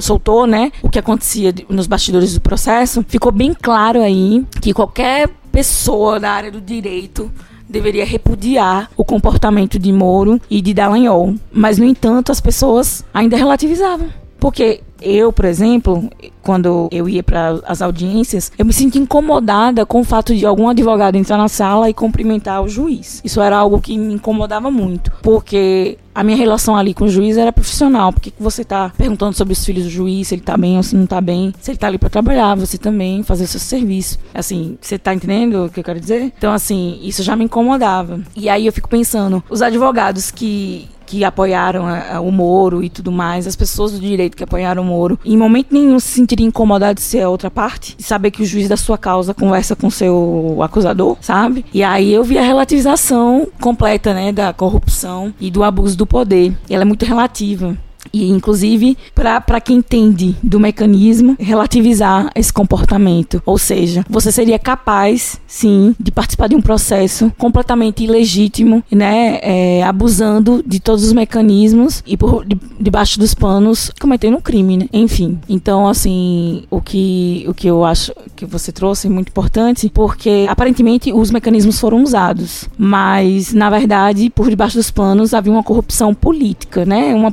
soltou, 0.00 0.46
né, 0.48 0.72
o 0.82 0.88
que 0.88 0.98
acontecia 0.98 1.54
nos 1.68 1.86
bastidores 1.86 2.34
do 2.34 2.40
processo, 2.40 3.04
ficou 3.06 3.30
bem 3.30 3.54
claro 3.54 4.00
aí 4.00 4.44
que 4.60 4.72
qualquer 4.72 5.28
pessoa 5.52 6.18
da 6.18 6.30
área 6.32 6.50
do 6.50 6.60
direito 6.60 7.30
deveria 7.68 8.04
repudiar 8.04 8.90
o 8.96 9.04
comportamento 9.04 9.78
de 9.78 9.92
Moro 9.92 10.40
e 10.50 10.60
de 10.60 10.74
Dallagnol. 10.74 11.34
Mas, 11.52 11.78
no 11.78 11.84
entanto, 11.84 12.30
as 12.30 12.40
pessoas 12.40 13.04
ainda 13.12 13.36
relativizavam. 13.36 14.08
Porque 14.38 14.80
eu, 15.00 15.32
por 15.32 15.44
exemplo, 15.44 16.10
quando 16.44 16.88
eu 16.92 17.08
ia 17.08 17.22
para 17.22 17.60
as 17.66 17.80
audiências, 17.80 18.52
eu 18.58 18.64
me 18.64 18.72
sentia 18.72 19.00
incomodada 19.00 19.86
com 19.86 20.00
o 20.00 20.04
fato 20.04 20.34
de 20.34 20.44
algum 20.44 20.68
advogado 20.68 21.16
entrar 21.16 21.38
na 21.38 21.48
sala 21.48 21.88
e 21.88 21.94
cumprimentar 21.94 22.62
o 22.62 22.68
juiz. 22.68 23.20
Isso 23.24 23.40
era 23.40 23.56
algo 23.56 23.80
que 23.80 23.96
me 23.96 24.14
incomodava 24.14 24.70
muito, 24.70 25.10
porque 25.22 25.98
a 26.14 26.22
minha 26.22 26.36
relação 26.36 26.76
ali 26.76 26.94
com 26.94 27.06
o 27.06 27.08
juiz 27.08 27.36
era 27.36 27.52
profissional. 27.52 28.12
Por 28.12 28.20
que 28.20 28.32
você 28.38 28.62
está 28.62 28.92
perguntando 28.96 29.36
sobre 29.36 29.52
os 29.52 29.64
filhos 29.64 29.84
do 29.84 29.90
juiz, 29.90 30.28
se 30.28 30.34
ele 30.34 30.42
está 30.42 30.56
bem 30.56 30.76
ou 30.76 30.82
se 30.82 30.94
não 30.94 31.04
está 31.04 31.20
bem? 31.20 31.52
Se 31.60 31.72
ele 31.72 31.76
está 31.76 31.88
ali 31.88 31.98
para 31.98 32.08
trabalhar, 32.08 32.54
você 32.54 32.78
também 32.78 33.22
fazer 33.22 33.44
o 33.44 33.48
seu 33.48 33.58
serviço. 33.58 34.18
Assim, 34.32 34.78
você 34.80 34.94
está 34.94 35.12
entendendo 35.12 35.64
o 35.64 35.70
que 35.70 35.80
eu 35.80 35.84
quero 35.84 35.98
dizer? 35.98 36.32
Então, 36.38 36.52
assim, 36.52 37.00
isso 37.02 37.22
já 37.22 37.34
me 37.34 37.44
incomodava. 37.44 38.20
E 38.36 38.48
aí 38.48 38.66
eu 38.66 38.72
fico 38.72 38.88
pensando, 38.88 39.42
os 39.50 39.60
advogados 39.60 40.30
que 40.30 40.88
que 41.06 41.24
apoiaram 41.24 41.86
a, 41.86 42.20
o 42.20 42.30
Moro 42.30 42.82
e 42.82 42.88
tudo 42.88 43.12
mais, 43.12 43.46
as 43.46 43.54
pessoas 43.54 43.92
do 43.92 44.00
direito 44.00 44.36
que 44.36 44.44
apoiaram 44.44 44.82
o 44.82 44.86
Moro, 44.86 45.18
em 45.24 45.36
momento 45.36 45.68
nenhum 45.72 45.98
se 46.00 46.20
sentiriam 46.34 46.48
incomodados 46.48 47.02
de 47.02 47.08
ser 47.08 47.20
a 47.22 47.30
outra 47.30 47.50
parte, 47.50 47.96
de 47.96 48.02
saber 48.02 48.30
que 48.30 48.42
o 48.42 48.46
juiz 48.46 48.68
da 48.68 48.76
sua 48.76 48.98
causa 48.98 49.32
conversa 49.32 49.76
com 49.76 49.88
seu 49.88 50.58
acusador, 50.60 51.16
sabe? 51.20 51.64
E 51.72 51.82
aí 51.82 52.12
eu 52.12 52.24
vi 52.24 52.36
a 52.38 52.42
relativização 52.42 53.46
completa, 53.60 54.12
né, 54.12 54.32
da 54.32 54.52
corrupção 54.52 55.32
e 55.40 55.50
do 55.50 55.62
abuso 55.62 55.96
do 55.96 56.06
poder. 56.06 56.56
E 56.68 56.74
ela 56.74 56.82
é 56.82 56.84
muito 56.84 57.04
relativa 57.04 57.76
e 58.12 58.30
inclusive 58.30 58.96
para 59.14 59.60
quem 59.60 59.78
entende 59.78 60.36
do 60.42 60.58
mecanismo 60.58 61.36
relativizar 61.38 62.30
esse 62.34 62.52
comportamento. 62.52 63.42
Ou 63.44 63.58
seja, 63.58 64.04
você 64.08 64.30
seria 64.30 64.58
capaz, 64.58 65.40
sim, 65.46 65.94
de 65.98 66.10
participar 66.10 66.48
de 66.48 66.56
um 66.56 66.60
processo 66.60 67.32
completamente 67.36 68.04
ilegítimo, 68.04 68.82
né, 68.90 69.38
é, 69.42 69.82
abusando 69.82 70.62
de 70.66 70.80
todos 70.80 71.04
os 71.04 71.12
mecanismos 71.12 72.02
e 72.06 72.16
por 72.16 72.44
de, 72.44 72.58
debaixo 72.80 73.18
dos 73.18 73.34
panos 73.34 73.90
cometendo 74.00 74.36
um 74.36 74.40
crime, 74.40 74.76
né? 74.76 74.88
Enfim, 74.92 75.38
então 75.48 75.86
assim, 75.88 76.64
o 76.70 76.80
que 76.80 77.44
o 77.48 77.54
que 77.54 77.66
eu 77.66 77.84
acho 77.84 78.12
que 78.36 78.46
você 78.46 78.72
trouxe 78.72 79.06
é 79.06 79.10
muito 79.10 79.28
importante, 79.28 79.90
porque 79.92 80.46
aparentemente 80.48 81.12
os 81.12 81.30
mecanismos 81.30 81.78
foram 81.78 82.02
usados, 82.02 82.68
mas 82.76 83.52
na 83.52 83.70
verdade 83.70 84.30
por 84.30 84.48
debaixo 84.48 84.76
dos 84.76 84.90
panos 84.90 85.34
havia 85.34 85.52
uma 85.52 85.62
corrupção 85.62 86.14
política, 86.14 86.84
né? 86.84 87.14
Uma 87.14 87.32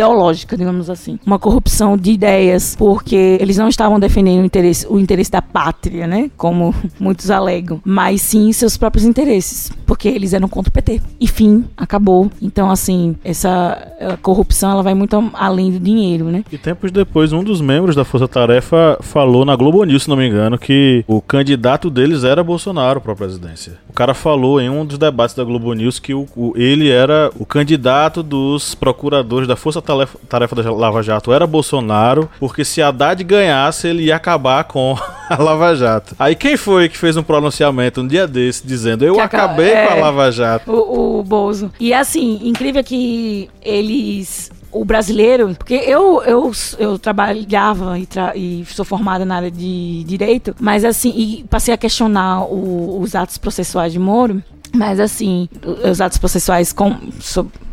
ideológica, 0.00 0.56
digamos 0.56 0.88
assim. 0.88 1.18
Uma 1.24 1.38
corrupção 1.38 1.96
de 1.96 2.12
ideias, 2.12 2.74
porque 2.76 3.38
eles 3.40 3.58
não 3.58 3.68
estavam 3.68 4.00
defendendo 4.00 4.42
o 4.42 4.46
interesse, 4.46 4.86
o 4.88 4.98
interesse 4.98 5.30
da 5.30 5.42
pátria, 5.42 6.06
né? 6.06 6.30
Como 6.36 6.74
muitos 6.98 7.30
alegam, 7.30 7.80
mas 7.84 8.22
sim 8.22 8.52
seus 8.52 8.76
próprios 8.76 9.04
interesses, 9.04 9.70
porque 9.86 10.08
eles 10.08 10.32
eram 10.32 10.48
contra 10.48 10.70
o 10.70 10.72
PT. 10.72 11.00
E 11.20 11.28
fim, 11.28 11.64
acabou. 11.76 12.30
Então, 12.40 12.70
assim, 12.70 13.14
essa 13.22 13.76
corrupção 14.22 14.70
ela 14.70 14.82
vai 14.82 14.94
muito 14.94 15.30
além 15.34 15.70
do 15.70 15.78
dinheiro, 15.78 16.26
né? 16.26 16.44
E 16.50 16.56
tempos 16.56 16.90
depois, 16.90 17.32
um 17.32 17.44
dos 17.44 17.60
membros 17.60 17.94
da 17.94 18.04
Força 18.04 18.26
Tarefa 18.26 18.98
falou 19.02 19.44
na 19.44 19.54
Globo 19.54 19.84
News, 19.84 20.04
se 20.04 20.08
não 20.08 20.16
me 20.16 20.26
engano, 20.26 20.58
que 20.58 21.04
o 21.06 21.20
candidato 21.20 21.90
deles 21.90 22.24
era 22.24 22.42
Bolsonaro 22.42 23.00
para 23.00 23.12
a 23.12 23.16
presidência. 23.16 23.78
O 23.88 23.92
cara 23.92 24.14
falou 24.14 24.60
em 24.60 24.70
um 24.70 24.84
dos 24.84 24.98
debates 24.98 25.34
da 25.34 25.44
Globo 25.44 25.72
News 25.74 25.98
que 25.98 26.14
o, 26.14 26.26
o 26.34 26.52
ele 26.56 26.90
era 26.90 27.30
o 27.38 27.44
candidato 27.44 28.22
dos 28.22 28.74
procuradores 28.74 29.46
da 29.46 29.56
Força 29.56 29.82
Tarefa 29.82 29.89
tarefa, 29.90 30.18
tarefa 30.28 30.56
da 30.56 30.72
Lava 30.72 31.02
Jato 31.02 31.32
era 31.32 31.46
Bolsonaro, 31.46 32.28
porque 32.38 32.64
se 32.64 32.80
Haddad 32.82 33.22
ganhasse, 33.24 33.88
ele 33.88 34.04
ia 34.04 34.16
acabar 34.16 34.64
com 34.64 34.96
a 35.28 35.42
Lava 35.42 35.74
Jato. 35.74 36.14
Aí 36.18 36.34
quem 36.34 36.56
foi 36.56 36.88
que 36.88 36.96
fez 36.96 37.16
um 37.16 37.22
pronunciamento 37.22 38.00
um 38.00 38.06
dia 38.06 38.26
desse 38.26 38.66
dizendo 38.66 39.04
eu 39.04 39.20
acabei 39.20 39.70
é, 39.72 39.86
com 39.86 39.92
a 39.94 39.96
é, 39.96 40.00
Lava 40.00 40.30
Jato? 40.30 40.70
O, 40.72 41.20
o 41.20 41.22
Bozo. 41.22 41.70
E 41.78 41.92
assim, 41.92 42.40
incrível 42.42 42.82
que 42.82 43.48
eles 43.62 44.50
o 44.72 44.84
brasileiro, 44.84 45.54
porque 45.56 45.74
eu, 45.74 46.22
eu, 46.22 46.52
eu 46.78 46.98
trabalhava 46.98 47.98
e, 47.98 48.06
tra 48.06 48.36
e, 48.36 48.64
sou 48.66 48.84
formada 48.84 49.24
na 49.24 49.36
área 49.36 49.50
de 49.50 50.04
direito, 50.04 50.54
mas 50.60 50.84
assim, 50.84 51.12
e 51.14 51.44
passei 51.50 51.74
a 51.74 51.76
questionar 51.76 52.44
o, 52.44 53.00
os 53.00 53.14
atos 53.16 53.36
processuais 53.36 53.92
de 53.92 53.98
Moro, 53.98 54.40
mas 54.72 55.00
assim, 55.00 55.48
os 55.90 56.00
atos 56.00 56.18
processuais 56.18 56.72
com, 56.72 56.96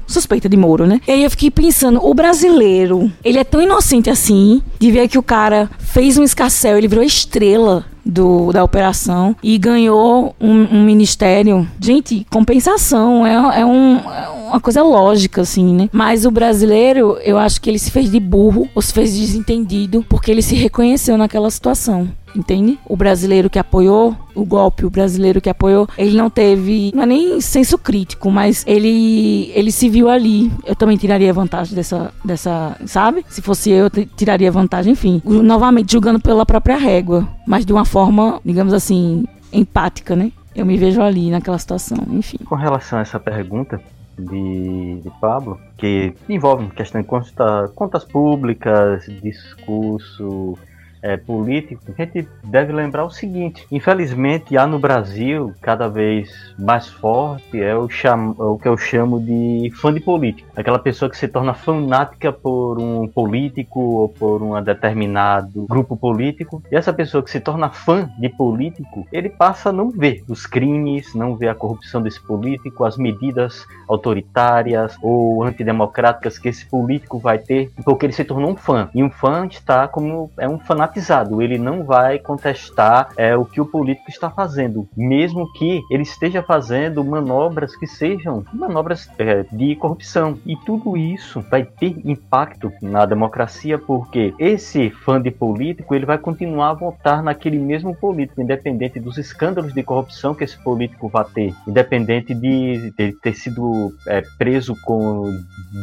suspeita 0.08 0.50
de 0.50 0.58
Moro, 0.58 0.88
né? 0.88 1.02
E 1.08 1.12
aí 1.12 1.24
eu 1.24 1.30
fiquei 1.30 1.52
pensando, 1.52 2.04
o 2.04 2.14
brasileiro, 2.14 3.12
ele 3.24 3.38
é 3.38 3.44
tão 3.44 3.62
inocente 3.62 4.10
assim, 4.10 4.62
de 4.80 4.92
ver 4.92 5.08
que 5.08 5.18
o 5.18 5.24
cara 5.24 5.70
fez 5.98 6.16
um 6.16 6.24
escarcel, 6.24 6.78
ele 6.78 6.88
virou 6.88 7.04
estrela 7.04 7.84
do, 8.06 8.52
da 8.52 8.64
operação 8.64 9.36
e 9.42 9.58
ganhou 9.58 10.36
um, 10.40 10.78
um 10.78 10.86
ministério. 10.86 11.68
Gente, 11.80 12.24
compensação 12.30 13.26
é, 13.26 13.62
é, 13.62 13.66
um, 13.66 13.98
é, 13.98 14.30
uma 14.30 14.60
coisa 14.60 14.84
lógica, 14.84 15.42
assim, 15.42 15.74
né? 15.74 15.90
Mas 15.92 16.24
o 16.24 16.30
brasileiro, 16.30 17.18
eu 17.24 17.36
acho 17.40 17.60
que 17.60 17.68
ele 17.68 17.80
se 17.80 17.90
fez 17.90 18.12
de 18.12 18.20
burro 18.20 18.70
ou 18.76 18.82
se 18.84 18.94
fez 18.94 19.16
de 19.16 19.22
desentendido 19.22 20.06
porque 20.08 20.30
ele 20.30 20.44
se 20.44 20.54
reconheceu 20.54 21.18
naquela 21.18 21.50
situação 21.50 22.08
entende? 22.38 22.78
O 22.86 22.96
brasileiro 22.96 23.50
que 23.50 23.60
apoiou 23.60 24.16
o 24.36 24.46
golpe, 24.46 24.86
o 24.86 24.90
brasileiro 24.90 25.42
que 25.42 25.50
apoiou, 25.50 25.88
ele 25.98 26.16
não 26.16 26.30
teve, 26.30 26.92
não 26.94 27.04
é 27.04 27.06
nem 27.06 27.42
senso 27.42 27.78
crítico, 27.78 28.30
mas 28.30 28.64
ele 28.68 29.52
ele 29.54 29.72
se 29.72 29.90
viu 29.90 30.10
ali. 30.10 30.52
Eu 30.66 30.76
também 30.76 30.96
tiraria 30.98 31.34
vantagem 31.34 31.76
dessa, 31.76 32.14
dessa 32.24 32.78
sabe? 32.86 33.26
Se 33.28 33.42
fosse 33.42 33.72
eu, 33.72 33.86
eu 33.86 34.06
tiraria 34.16 34.52
vantagem, 34.52 34.94
enfim. 34.94 35.22
Novamente, 35.26 35.87
julgando 35.90 36.20
pela 36.20 36.46
própria 36.46 36.78
régua, 36.78 37.28
mas 37.46 37.66
de 37.66 37.74
uma 37.74 37.86
forma, 37.86 38.40
digamos 38.44 38.74
assim, 38.74 39.26
empática, 39.52 40.16
né? 40.16 40.32
Eu 40.56 40.66
me 40.66 40.78
vejo 40.78 41.02
ali 41.02 41.30
naquela 41.30 41.58
situação, 41.58 41.98
enfim. 42.10 42.38
Com 42.46 42.56
relação 42.56 43.00
a 43.00 43.04
essa 43.04 43.20
pergunta, 43.20 43.80
de, 44.18 45.00
de, 45.04 45.12
Pablo, 45.22 45.60
que 45.78 46.14
envolve 46.28 46.68
questão 46.72 47.02
de 47.02 47.08
contas, 47.08 47.72
contas 47.76 48.04
públicas, 48.04 49.06
discurso, 49.22 50.58
é, 51.02 51.18
político, 51.18 51.82
a 51.88 52.04
gente 52.04 52.28
deve 52.44 52.74
lembrar 52.74 53.06
o 53.06 53.10
seguinte: 53.10 53.66
infelizmente, 53.72 54.58
há 54.58 54.66
no 54.66 54.80
Brasil 54.80 55.54
cada 55.62 55.88
vez 55.88 56.30
mais 56.58 56.88
forte 56.88 57.62
é 57.62 57.76
o, 57.76 57.90
cham, 57.90 58.36
é 58.40 58.44
o 58.44 58.58
que 58.58 58.68
eu 58.68 58.78
chamo 58.78 59.20
de 59.20 59.72
fã 59.76 59.94
de 59.94 60.00
político. 60.00 60.50
Aquela 60.56 60.80
pessoa 60.80 61.10
que 61.10 61.18
se 61.18 61.28
torna 61.28 61.54
fanática 61.54 62.32
por 62.32 62.80
um 62.80 63.08
político 63.08 63.80
ou 63.80 64.10
por 64.10 64.42
um 64.42 64.62
determinado 64.62 65.66
grupo 65.68 65.96
político. 65.96 66.64
E 66.72 66.76
essa 66.76 66.94
pessoa 66.94 67.24
que 67.24 67.30
se 67.30 67.40
torna 67.40 67.70
fã 67.70 68.10
de 68.18 68.30
político, 68.30 69.08
ele 69.12 69.30
passa 69.30 69.70
a 69.70 69.74
não 69.74 69.90
ver 69.90 70.24
os 70.28 70.46
crimes, 70.46 71.14
não 71.14 71.36
ver 71.36 71.50
a 71.50 71.56
corrupção 71.56 72.02
desse 72.02 72.22
político, 72.26 72.84
as 72.84 72.98
medidas 72.98 73.66
autoritárias 73.88 74.96
ou 75.02 75.44
antidemocráticas 75.44 76.38
que 76.38 76.50
esse 76.50 76.66
político 76.66 77.20
vai 77.20 77.38
ter, 77.38 77.72
porque 77.84 78.06
ele 78.06 78.14
se 78.14 78.24
tornou 78.24 78.52
um 78.52 78.56
fã. 78.56 78.90
E 78.94 79.04
um 79.04 79.10
fã 79.10 79.46
está 79.46 79.88
como 79.88 80.32
é 80.38 80.48
um 80.48 80.60
fanático 80.60 80.87
fanatizado, 80.88 81.42
ele 81.42 81.58
não 81.58 81.84
vai 81.84 82.18
contestar 82.20 83.10
é, 83.18 83.36
o 83.36 83.46
que 83.46 83.60
o 83.60 83.66
político 83.66 84.10
está 84.10 84.30
fazendo, 84.30 84.88
mesmo 84.96 85.52
que 85.54 85.82
ele 85.92 86.04
esteja 86.04 86.42
fazendo 86.42 87.04
manobras 87.04 87.76
que 87.76 87.86
sejam 87.86 88.44
manobras 88.54 89.10
é, 89.18 89.46
de 89.52 89.76
corrupção. 89.76 90.38
E 90.46 90.56
tudo 90.66 90.96
isso 90.98 91.44
vai 91.50 91.64
ter 91.64 91.96
impacto 92.06 92.72
na 92.82 93.06
democracia, 93.06 93.78
porque 93.78 94.34
esse 94.40 94.90
fã 94.90 95.22
de 95.22 95.32
político 95.32 95.94
ele 95.94 96.06
vai 96.06 96.18
continuar 96.18 96.70
a 96.70 96.74
votar 96.74 97.22
naquele 97.22 97.60
mesmo 97.60 97.96
político, 97.96 98.42
independente 98.42 99.00
dos 99.00 99.18
escândalos 99.18 99.74
de 99.74 99.84
corrupção 99.84 100.34
que 100.34 100.44
esse 100.44 100.58
político 100.58 101.10
vai 101.10 101.26
ter, 101.26 101.54
independente 101.68 102.34
de, 102.34 102.92
de 102.92 103.12
ter 103.22 103.34
sido 103.34 103.94
é, 104.08 104.24
preso 104.38 104.76
com 104.84 105.32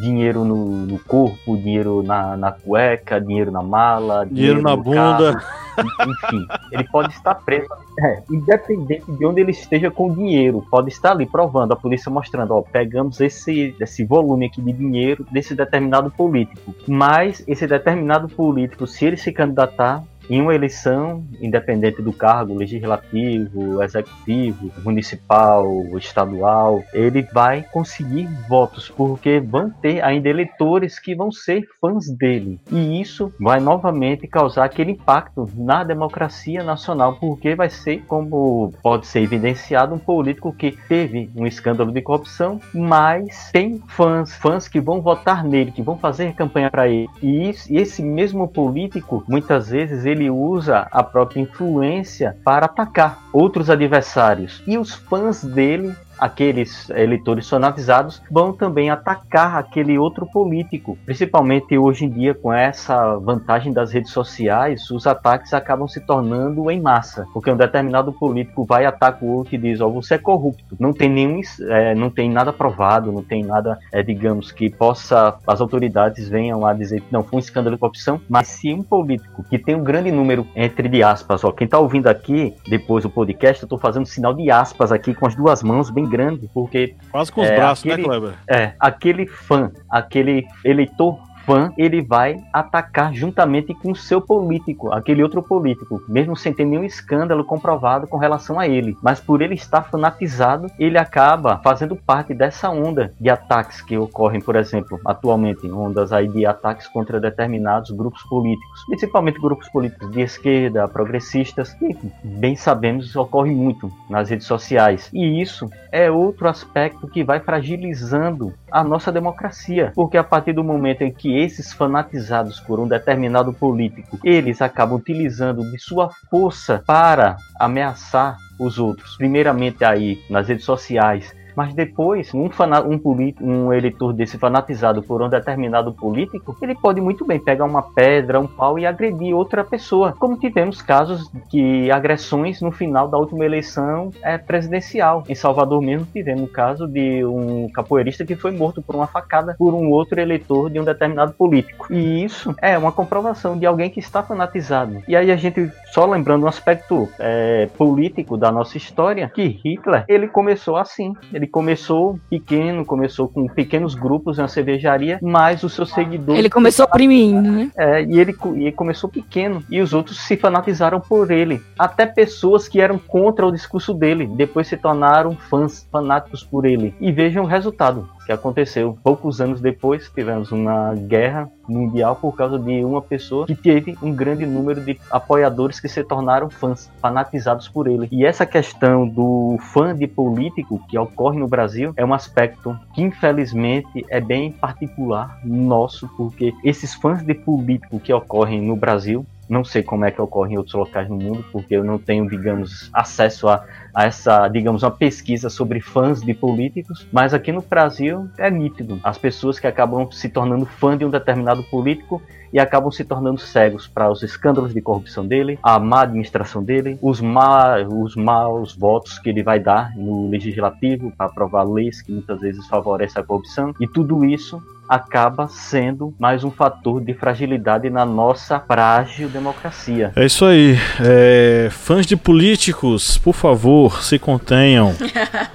dinheiro 0.00 0.44
no, 0.44 0.86
no, 0.86 0.98
corpo, 0.98 1.56
dinheiro 1.56 2.02
na, 2.02 2.36
na 2.36 2.52
cueca, 2.52 3.20
dinheiro 3.20 3.50
na 3.50 3.62
mala, 3.62 4.24
dinheiro, 4.24 4.34
dinheiro 4.34 4.62
na 4.62 4.76
bunda 4.76 4.93
bunda. 4.94 5.42
Enfim, 5.78 6.46
ele 6.70 6.84
pode 6.84 7.12
estar 7.12 7.34
preso, 7.34 7.66
é, 7.98 8.22
independente 8.30 9.10
de 9.10 9.26
onde 9.26 9.40
ele 9.40 9.50
esteja 9.50 9.90
com 9.90 10.08
o 10.08 10.14
dinheiro, 10.14 10.64
pode 10.70 10.88
estar 10.88 11.12
ali 11.12 11.26
provando, 11.26 11.72
a 11.72 11.76
polícia 11.76 12.10
mostrando, 12.10 12.54
ó, 12.54 12.62
pegamos 12.62 13.20
esse, 13.20 13.74
esse 13.80 14.04
volume 14.04 14.46
aqui 14.46 14.62
de 14.62 14.72
dinheiro 14.72 15.26
desse 15.30 15.54
determinado 15.54 16.10
político. 16.10 16.74
Mas 16.86 17.42
esse 17.46 17.66
determinado 17.66 18.28
político, 18.28 18.86
se 18.86 19.04
ele 19.04 19.16
se 19.16 19.32
candidatar, 19.32 20.02
em 20.28 20.40
uma 20.40 20.54
eleição, 20.54 21.24
independente 21.40 22.02
do 22.02 22.12
cargo 22.12 22.54
legislativo, 22.54 23.82
executivo, 23.82 24.70
municipal, 24.82 25.66
estadual, 25.96 26.82
ele 26.92 27.22
vai 27.32 27.62
conseguir 27.72 28.28
votos, 28.48 28.88
porque 28.88 29.40
vão 29.40 29.70
ter 29.70 30.02
ainda 30.02 30.28
eleitores 30.28 30.98
que 30.98 31.14
vão 31.14 31.30
ser 31.30 31.64
fãs 31.80 32.08
dele. 32.10 32.60
E 32.70 33.00
isso 33.00 33.32
vai 33.40 33.60
novamente 33.60 34.26
causar 34.26 34.64
aquele 34.64 34.92
impacto 34.92 35.48
na 35.56 35.84
democracia 35.84 36.62
nacional, 36.62 37.16
porque 37.20 37.54
vai 37.54 37.68
ser, 37.68 38.02
como 38.06 38.72
pode 38.82 39.06
ser 39.06 39.20
evidenciado, 39.20 39.94
um 39.94 39.98
político 39.98 40.52
que 40.52 40.72
teve 40.88 41.30
um 41.34 41.46
escândalo 41.46 41.92
de 41.92 42.00
corrupção, 42.00 42.60
mas 42.72 43.50
tem 43.52 43.82
fãs, 43.88 44.34
fãs 44.36 44.68
que 44.68 44.80
vão 44.80 45.00
votar 45.00 45.44
nele, 45.44 45.72
que 45.72 45.82
vão 45.82 45.96
fazer 45.98 46.34
campanha 46.34 46.70
para 46.70 46.88
ele. 46.88 47.08
E, 47.22 47.50
isso, 47.50 47.72
e 47.72 47.76
esse 47.76 48.02
mesmo 48.02 48.48
político, 48.48 49.24
muitas 49.28 49.68
vezes, 49.68 50.04
ele 50.04 50.13
usa 50.30 50.88
a 50.90 51.02
própria 51.02 51.40
influência 51.40 52.36
para 52.44 52.66
atacar 52.66 53.18
outros 53.32 53.68
adversários. 53.70 54.62
E 54.66 54.78
os 54.78 54.94
fãs 54.94 55.44
dele 55.44 55.94
aqueles 56.24 56.88
eleitores 56.88 57.44
sonatizados 57.44 58.22
vão 58.30 58.50
também 58.50 58.88
atacar 58.88 59.56
aquele 59.56 59.98
outro 59.98 60.24
político. 60.24 60.96
Principalmente 61.04 61.76
hoje 61.76 62.06
em 62.06 62.08
dia, 62.08 62.34
com 62.34 62.50
essa 62.50 63.16
vantagem 63.18 63.74
das 63.74 63.92
redes 63.92 64.10
sociais, 64.10 64.90
os 64.90 65.06
ataques 65.06 65.52
acabam 65.52 65.86
se 65.86 66.00
tornando 66.00 66.70
em 66.70 66.80
massa, 66.80 67.26
porque 67.34 67.50
um 67.50 67.56
determinado 67.56 68.10
político 68.10 68.64
vai 68.64 68.86
atacar 68.86 69.22
o 69.22 69.32
outro 69.32 69.54
e 69.54 69.58
diz: 69.58 69.82
Ó, 69.82 69.86
oh, 69.86 69.92
você 69.92 70.14
é 70.14 70.18
corrupto. 70.18 70.74
Não 70.80 70.94
tem 70.94 71.10
nenhum, 71.10 71.40
é, 71.68 71.94
não 71.94 72.08
tem 72.08 72.30
nada 72.30 72.54
provado, 72.54 73.12
não 73.12 73.22
tem 73.22 73.44
nada, 73.44 73.78
é, 73.92 74.02
digamos, 74.02 74.50
que 74.50 74.70
possa 74.70 75.34
as 75.46 75.60
autoridades 75.60 76.26
venham 76.26 76.60
lá 76.60 76.72
dizer 76.72 77.02
que 77.02 77.12
não 77.12 77.22
foi 77.22 77.36
um 77.36 77.40
escândalo 77.40 77.76
de 77.76 77.80
corrupção. 77.80 78.18
Mas 78.28 78.48
se 78.48 78.72
um 78.72 78.82
político 78.82 79.44
que 79.44 79.58
tem 79.58 79.74
um 79.74 79.84
grande 79.84 80.10
número 80.10 80.46
entre 80.56 80.88
de 80.88 81.02
aspas, 81.02 81.44
ó, 81.44 81.52
quem 81.52 81.66
está 81.66 81.78
ouvindo 81.78 82.06
aqui 82.06 82.54
depois 82.66 83.04
do 83.04 83.10
podcast, 83.10 83.62
eu 83.62 83.66
estou 83.66 83.78
fazendo 83.78 84.06
sinal 84.06 84.32
de 84.32 84.50
aspas 84.50 84.90
aqui 84.90 85.14
com 85.14 85.26
as 85.26 85.34
duas 85.34 85.62
mãos 85.62 85.90
bem 85.90 86.08
grande, 86.16 86.48
porque. 86.52 86.94
Quase 87.10 87.32
com 87.32 87.40
os 87.42 87.48
é, 87.48 87.56
braços, 87.56 87.84
né, 87.84 87.94
aquele, 87.94 88.08
né, 88.08 88.18
Kleber? 88.18 88.34
É, 88.48 88.72
aquele 88.78 89.26
fã, 89.26 89.72
aquele 89.90 90.46
eleitor 90.64 91.18
fã 91.44 91.72
ele 91.76 92.02
vai 92.02 92.42
atacar 92.52 93.12
juntamente 93.14 93.74
com 93.74 93.92
o 93.92 93.96
seu 93.96 94.20
político, 94.20 94.92
aquele 94.92 95.22
outro 95.22 95.42
político, 95.42 96.02
mesmo 96.08 96.36
sem 96.36 96.52
ter 96.52 96.64
nenhum 96.64 96.84
escândalo 96.84 97.44
comprovado 97.44 98.06
com 98.06 98.16
relação 98.16 98.58
a 98.58 98.66
ele. 98.66 98.96
Mas 99.02 99.20
por 99.20 99.42
ele 99.42 99.54
estar 99.54 99.82
fanatizado, 99.82 100.66
ele 100.78 100.98
acaba 100.98 101.60
fazendo 101.62 101.96
parte 101.96 102.34
dessa 102.34 102.70
onda 102.70 103.12
de 103.20 103.30
ataques 103.30 103.80
que 103.80 103.96
ocorrem, 103.96 104.40
por 104.40 104.56
exemplo, 104.56 105.00
atualmente, 105.04 105.70
ondas 105.70 106.12
aí 106.12 106.28
de 106.28 106.46
ataques 106.46 106.88
contra 106.88 107.20
determinados 107.20 107.90
grupos 107.90 108.22
políticos, 108.24 108.84
principalmente 108.86 109.40
grupos 109.40 109.68
políticos 109.68 110.10
de 110.10 110.20
esquerda, 110.20 110.88
progressistas, 110.88 111.72
que 111.74 111.96
bem 112.22 112.56
sabemos 112.56 113.14
ocorre 113.16 113.50
muito 113.50 113.90
nas 114.08 114.30
redes 114.30 114.46
sociais. 114.46 115.10
E 115.12 115.40
isso 115.40 115.68
é 115.90 116.10
outro 116.10 116.48
aspecto 116.48 117.06
que 117.06 117.22
vai 117.22 117.40
fragilizando 117.40 118.52
a 118.70 118.82
nossa 118.82 119.12
democracia, 119.12 119.92
porque 119.94 120.16
a 120.16 120.24
partir 120.24 120.52
do 120.52 120.64
momento 120.64 121.02
em 121.02 121.12
que 121.12 121.33
esses 121.36 121.72
fanatizados 121.72 122.60
por 122.60 122.78
um 122.78 122.88
determinado 122.88 123.52
político, 123.52 124.18
eles 124.24 124.62
acabam 124.62 124.98
utilizando 124.98 125.62
de 125.70 125.78
sua 125.78 126.10
força 126.30 126.82
para 126.86 127.36
ameaçar 127.58 128.36
os 128.58 128.78
outros, 128.78 129.16
primeiramente 129.16 129.84
aí 129.84 130.18
nas 130.30 130.48
redes 130.48 130.64
sociais, 130.64 131.34
mas 131.54 131.74
depois, 131.74 132.32
um, 132.34 132.48
um, 132.48 133.34
um 133.40 133.72
eleitor 133.72 134.12
desse 134.12 134.38
fanatizado 134.38 135.02
por 135.02 135.22
um 135.22 135.28
determinado 135.28 135.92
político, 135.92 136.56
ele 136.62 136.74
pode 136.74 137.00
muito 137.00 137.24
bem 137.24 137.38
pegar 137.38 137.64
uma 137.64 137.82
pedra, 137.82 138.40
um 138.40 138.46
pau 138.46 138.78
e 138.78 138.86
agredir 138.86 139.34
outra 139.34 139.64
pessoa. 139.64 140.12
Como 140.18 140.38
tivemos 140.38 140.82
casos 140.82 141.30
de 141.50 141.90
agressões 141.90 142.60
no 142.60 142.70
final 142.70 143.08
da 143.08 143.18
última 143.18 143.44
eleição 143.44 144.10
é, 144.22 144.38
presidencial. 144.38 145.24
Em 145.28 145.34
Salvador 145.34 145.80
mesmo 145.80 146.06
tivemos 146.12 146.44
o 146.44 146.52
caso 146.52 146.86
de 146.86 147.24
um 147.24 147.68
capoeirista 147.72 148.24
que 148.24 148.36
foi 148.36 148.52
morto 148.52 148.82
por 148.82 148.94
uma 148.94 149.06
facada 149.06 149.54
por 149.58 149.74
um 149.74 149.90
outro 149.90 150.20
eleitor 150.20 150.70
de 150.70 150.80
um 150.80 150.84
determinado 150.84 151.32
político. 151.32 151.92
E 151.92 152.24
isso 152.24 152.54
é 152.60 152.76
uma 152.76 152.92
comprovação 152.92 153.58
de 153.58 153.66
alguém 153.66 153.90
que 153.90 154.00
está 154.00 154.22
fanatizado. 154.22 155.02
E 155.06 155.16
aí 155.16 155.30
a 155.30 155.36
gente, 155.36 155.70
só 155.92 156.06
lembrando 156.06 156.44
um 156.44 156.48
aspecto 156.48 157.08
é, 157.18 157.68
político 157.76 158.36
da 158.36 158.50
nossa 158.50 158.76
história, 158.76 159.30
que 159.34 159.60
Hitler, 159.64 160.04
ele 160.08 160.28
começou 160.28 160.76
assim. 160.76 161.14
Ele 161.32 161.43
ele 161.44 161.46
começou 161.46 162.18
pequeno, 162.30 162.84
começou 162.84 163.28
com 163.28 163.46
pequenos 163.46 163.94
grupos 163.94 164.38
na 164.38 164.48
cervejaria, 164.48 165.18
mas 165.22 165.62
os 165.62 165.74
seus 165.74 165.90
seguidores. 165.90 166.38
Ele 166.38 166.50
começou 166.50 166.86
oprimindo, 166.86 167.42
né? 167.42 167.70
É, 167.76 168.02
e 168.02 168.18
ele, 168.18 168.34
e 168.54 168.62
ele 168.62 168.72
começou 168.72 169.10
pequeno, 169.10 169.62
e 169.70 169.80
os 169.80 169.92
outros 169.92 170.18
se 170.18 170.36
fanatizaram 170.36 171.00
por 171.00 171.30
ele. 171.30 171.60
Até 171.78 172.06
pessoas 172.06 172.66
que 172.66 172.80
eram 172.80 172.98
contra 172.98 173.46
o 173.46 173.52
discurso 173.52 173.92
dele, 173.92 174.26
depois 174.26 174.66
se 174.66 174.76
tornaram 174.76 175.36
fãs, 175.36 175.86
fanáticos 175.92 176.42
por 176.42 176.64
ele. 176.64 176.94
E 177.00 177.12
vejam 177.12 177.44
o 177.44 177.46
resultado 177.46 178.08
que 178.24 178.32
aconteceu. 178.32 178.98
Poucos 179.02 179.40
anos 179.40 179.60
depois, 179.60 180.10
tivemos 180.14 180.50
uma 180.50 180.94
guerra 180.94 181.48
mundial 181.68 182.16
por 182.16 182.36
causa 182.36 182.58
de 182.58 182.84
uma 182.84 183.00
pessoa 183.00 183.46
que 183.46 183.54
teve 183.54 183.96
um 184.02 184.14
grande 184.14 184.44
número 184.44 184.80
de 184.80 184.98
apoiadores 185.10 185.80
que 185.80 185.88
se 185.88 186.02
tornaram 186.04 186.50
fãs, 186.50 186.90
fanatizados 187.00 187.68
por 187.68 187.86
ele. 187.86 188.08
E 188.10 188.24
essa 188.24 188.44
questão 188.44 189.06
do 189.06 189.56
fã 189.72 189.94
de 189.94 190.06
político 190.06 190.80
que 190.88 190.98
ocorre 190.98 191.38
no 191.38 191.48
Brasil 191.48 191.92
é 191.96 192.04
um 192.04 192.14
aspecto 192.14 192.78
que 192.94 193.02
infelizmente 193.02 194.04
é 194.08 194.20
bem 194.20 194.52
particular 194.52 195.40
nosso, 195.44 196.08
porque 196.16 196.52
esses 196.62 196.94
fãs 196.94 197.22
de 197.22 197.34
político 197.34 197.98
que 197.98 198.12
ocorrem 198.12 198.60
no 198.60 198.76
Brasil 198.76 199.24
não 199.48 199.64
sei 199.64 199.82
como 199.82 200.04
é 200.04 200.10
que 200.10 200.20
ocorre 200.20 200.54
em 200.54 200.58
outros 200.58 200.74
locais 200.74 201.08
no 201.08 201.16
mundo, 201.16 201.44
porque 201.52 201.74
eu 201.74 201.84
não 201.84 201.98
tenho, 201.98 202.28
digamos, 202.28 202.90
acesso 202.92 203.48
a, 203.48 203.64
a 203.94 204.04
essa, 204.04 204.48
digamos, 204.48 204.82
uma 204.82 204.90
pesquisa 204.90 205.50
sobre 205.50 205.80
fãs 205.80 206.20
de 206.22 206.34
políticos, 206.34 207.06
mas 207.12 207.34
aqui 207.34 207.52
no 207.52 207.62
Brasil 207.62 208.28
é 208.38 208.50
nítido. 208.50 209.00
As 209.02 209.18
pessoas 209.18 209.58
que 209.58 209.66
acabam 209.66 210.10
se 210.10 210.28
tornando 210.28 210.66
fã 210.66 210.96
de 210.96 211.04
um 211.04 211.10
determinado 211.10 211.62
político 211.64 212.22
e 212.54 212.60
acabam 212.60 212.92
se 212.92 213.02
tornando 213.02 213.40
cegos 213.40 213.88
para 213.88 214.08
os 214.08 214.22
escândalos 214.22 214.72
de 214.72 214.80
corrupção 214.80 215.26
dele, 215.26 215.58
a 215.60 215.76
má 215.80 216.02
administração 216.02 216.62
dele, 216.62 216.96
os, 217.02 217.20
má, 217.20 217.78
os 217.78 218.14
maus 218.14 218.76
votos 218.76 219.18
que 219.18 219.28
ele 219.28 219.42
vai 219.42 219.58
dar 219.58 219.90
no 219.96 220.30
legislativo 220.30 221.12
para 221.18 221.26
aprovar 221.26 221.64
leis 221.64 222.00
que 222.00 222.12
muitas 222.12 222.40
vezes 222.40 222.64
favorecem 222.68 223.20
a 223.20 223.26
corrupção, 223.26 223.74
e 223.80 223.88
tudo 223.88 224.24
isso 224.24 224.62
acaba 224.88 225.48
sendo 225.48 226.14
mais 226.16 226.44
um 226.44 226.50
fator 226.50 227.00
de 227.00 227.12
fragilidade 227.12 227.90
na 227.90 228.06
nossa 228.06 228.60
frágil 228.60 229.28
democracia. 229.28 230.12
É 230.14 230.24
isso 230.24 230.44
aí. 230.44 230.78
É, 231.00 231.68
fãs 231.72 232.06
de 232.06 232.16
políticos, 232.16 233.18
por 233.18 233.34
favor, 233.34 234.00
se 234.00 234.16
contenham. 234.16 234.94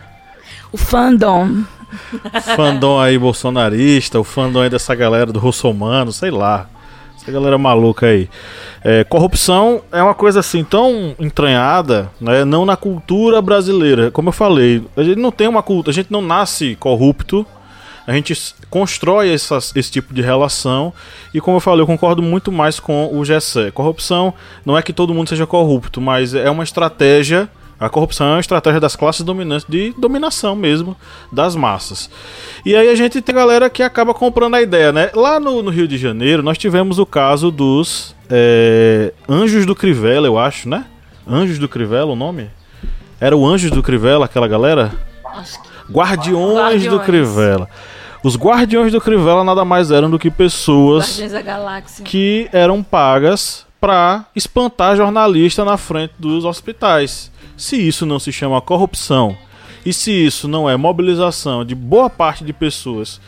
o 0.70 0.78
fandom. 0.78 1.64
Fandom 2.56 3.00
aí 3.00 3.18
bolsonarista, 3.18 4.20
o 4.20 4.24
fandom 4.24 4.62
aí 4.62 4.70
dessa 4.70 4.94
galera 4.94 5.32
do 5.32 5.40
russomano, 5.40 6.12
sei 6.12 6.32
lá. 6.32 6.68
Essa 7.22 7.32
galera 7.32 7.58
maluca 7.58 8.08
aí. 8.08 8.30
É, 8.84 9.04
corrupção 9.04 9.82
é 9.92 10.02
uma 10.02 10.14
coisa 10.14 10.40
assim 10.40 10.64
tão 10.64 11.16
entranhada, 11.20 12.10
né? 12.20 12.46
Não 12.46 12.66
na 12.66 12.78
cultura 12.78 13.42
brasileira. 13.42 14.10
Como 14.10 14.30
eu 14.30 14.34
falei, 14.34 14.84
a 14.96 15.04
gente 15.04 15.20
não 15.20 15.32
tem 15.32 15.48
uma 15.48 15.62
cultura, 15.62 15.92
a 15.92 15.94
gente 15.94 16.12
não 16.12 16.22
nasce 16.22 16.76
corrupto 16.80 17.46
a 18.10 18.14
gente 18.14 18.36
constrói 18.72 19.32
essas, 19.32 19.72
esse 19.76 19.92
tipo 19.92 20.16
de 20.16 20.22
relação 20.24 20.92
e 21.32 21.40
como 21.40 21.58
eu 21.58 21.62
falei, 21.62 21.82
eu 21.82 21.86
concordo 21.86 22.24
muito 22.24 22.52
mais 22.52 22.80
com 22.80 23.08
o 23.16 23.24
Gessé. 23.24 23.70
Corrupção 23.70 24.34
não 24.66 24.76
é 24.76 24.82
que 24.82 24.92
todo 24.92 25.14
mundo 25.14 25.30
seja 25.30 25.46
corrupto, 25.46 26.02
mas 26.02 26.34
é 26.34 26.50
uma 26.50 26.64
estratégia 26.64 27.48
a 27.80 27.90
corrupção 27.90 28.28
é 28.28 28.32
uma 28.32 28.40
estratégia 28.40 28.80
das 28.80 28.96
classes 28.96 29.22
dominantes 29.22 29.66
de 29.68 29.94
dominação 29.98 30.56
mesmo 30.56 30.98
das 31.32 31.56
massas. 31.56 32.10
E 32.66 32.76
aí 32.76 32.90
a 32.90 32.96
gente 32.96 33.22
tem 33.22 33.34
galera 33.34 33.70
que 33.70 33.82
acaba 33.82 34.14
comprando 34.14 34.56
a 34.56 34.62
ideia, 34.62 34.92
né? 34.92 35.10
Lá 35.16 35.40
no, 35.40 35.64
no 35.64 35.72
Rio 35.72 35.88
de 35.88 35.98
Janeiro 35.98 36.44
nós 36.44 36.58
tivemos 36.58 37.00
o 37.00 37.06
caso 37.06 37.50
dos 37.50 38.14
é, 38.30 39.14
Anjos 39.30 39.66
do 39.66 39.76
Crivella, 39.76 40.28
eu 40.28 40.38
acho, 40.38 40.68
né? 40.68 40.86
Anjos 41.28 41.58
do 41.58 41.70
Crivella 41.70 42.12
o 42.12 42.16
nome? 42.16 42.50
Era 43.20 43.36
o 43.36 43.46
Anjos 43.48 43.72
do 43.72 43.82
Crivella, 43.82 44.26
aquela 44.26 44.48
galera? 44.48 44.92
Guardiões, 45.90 46.58
Guardiões. 46.58 46.86
do 46.86 47.00
Crivella. 47.00 47.70
Os 48.22 48.36
Guardiões 48.36 48.92
do 48.92 49.00
Crivella 49.00 49.44
nada 49.44 49.64
mais 49.64 49.92
eram 49.92 50.10
do 50.10 50.20
que 50.20 50.30
pessoas 50.30 51.22
que 52.04 52.50
eram 52.52 52.84
pagas 52.84 53.66
para 53.80 54.26
espantar 54.36 54.98
jornalista 54.98 55.64
na 55.64 55.78
frente 55.78 56.14
dos 56.20 56.44
hospitais. 56.44 57.32
Se 57.60 57.76
isso 57.76 58.06
não 58.06 58.20
se 58.20 58.32
chama 58.32 58.62
corrupção 58.62 59.38
e 59.86 59.92
se 59.92 60.12
isso 60.14 60.48
não 60.48 60.70
é 60.70 60.78
mobilização 60.78 61.66
de 61.66 61.76
boa 61.76 62.10
parte 62.10 62.42
de 62.46 62.54
pessoas 62.54 63.20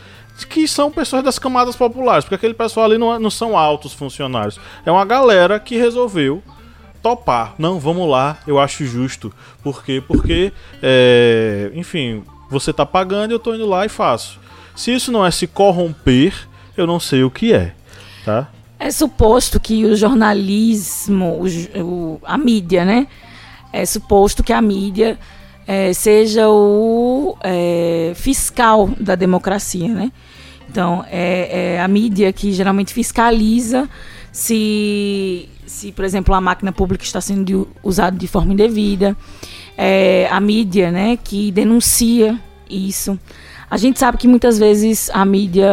que 0.48 0.66
são 0.66 0.90
pessoas 0.90 1.22
das 1.22 1.38
camadas 1.38 1.76
populares, 1.76 2.24
porque 2.24 2.36
aquele 2.36 2.54
pessoal 2.54 2.86
ali 2.86 2.96
não, 2.96 3.14
é, 3.14 3.18
não 3.18 3.28
são 3.28 3.58
altos 3.58 3.92
funcionários, 3.92 4.58
é 4.86 4.90
uma 4.90 5.04
galera 5.04 5.60
que 5.60 5.76
resolveu 5.76 6.42
topar. 7.02 7.54
Não, 7.58 7.78
vamos 7.78 8.08
lá, 8.08 8.38
eu 8.46 8.58
acho 8.58 8.86
justo. 8.86 9.30
Por 9.62 9.84
quê? 9.84 10.02
Porque, 10.04 10.50
é, 10.82 11.70
enfim, 11.74 12.24
você 12.50 12.72
tá 12.72 12.86
pagando 12.86 13.32
eu 13.32 13.38
tô 13.38 13.54
indo 13.54 13.66
lá 13.66 13.84
e 13.84 13.90
faço. 13.90 14.40
Se 14.74 14.94
isso 14.94 15.12
não 15.12 15.24
é 15.24 15.30
se 15.30 15.46
corromper, 15.46 16.48
eu 16.74 16.86
não 16.86 16.98
sei 16.98 17.22
o 17.22 17.30
que 17.30 17.52
é, 17.52 17.74
tá? 18.24 18.48
É 18.80 18.90
suposto 18.90 19.60
que 19.60 19.84
o 19.84 19.94
jornalismo, 19.94 21.44
o, 21.76 22.18
a 22.24 22.38
mídia, 22.38 22.82
né? 22.86 23.06
É 23.72 23.84
suposto 23.86 24.42
que 24.42 24.52
a 24.52 24.60
mídia 24.60 25.18
é, 25.66 25.92
seja 25.92 26.48
o 26.48 27.36
é, 27.42 28.12
fiscal 28.14 28.90
da 29.00 29.14
democracia, 29.14 29.88
né? 29.88 30.12
Então, 30.68 31.04
é, 31.10 31.74
é, 31.74 31.80
a 31.80 31.86
mídia 31.86 32.32
que 32.32 32.52
geralmente 32.52 32.94
fiscaliza 32.94 33.88
se, 34.32 35.48
se, 35.66 35.92
por 35.92 36.04
exemplo, 36.04 36.34
a 36.34 36.40
máquina 36.40 36.72
pública 36.72 37.04
está 37.04 37.20
sendo 37.20 37.68
usada 37.82 38.16
de 38.16 38.26
forma 38.26 38.54
indevida. 38.54 39.16
É, 39.76 40.26
a 40.30 40.40
mídia, 40.40 40.90
né, 40.90 41.18
que 41.22 41.52
denuncia 41.52 42.38
isso. 42.68 43.18
A 43.70 43.76
gente 43.76 43.98
sabe 43.98 44.18
que 44.18 44.28
muitas 44.28 44.58
vezes 44.58 45.10
a 45.12 45.24
mídia 45.24 45.70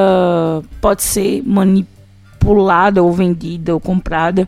pode 0.81 1.03
ser 1.03 1.43
manipulada 1.45 3.01
ou 3.01 3.11
vendida 3.11 3.73
ou 3.73 3.79
comprada. 3.79 4.47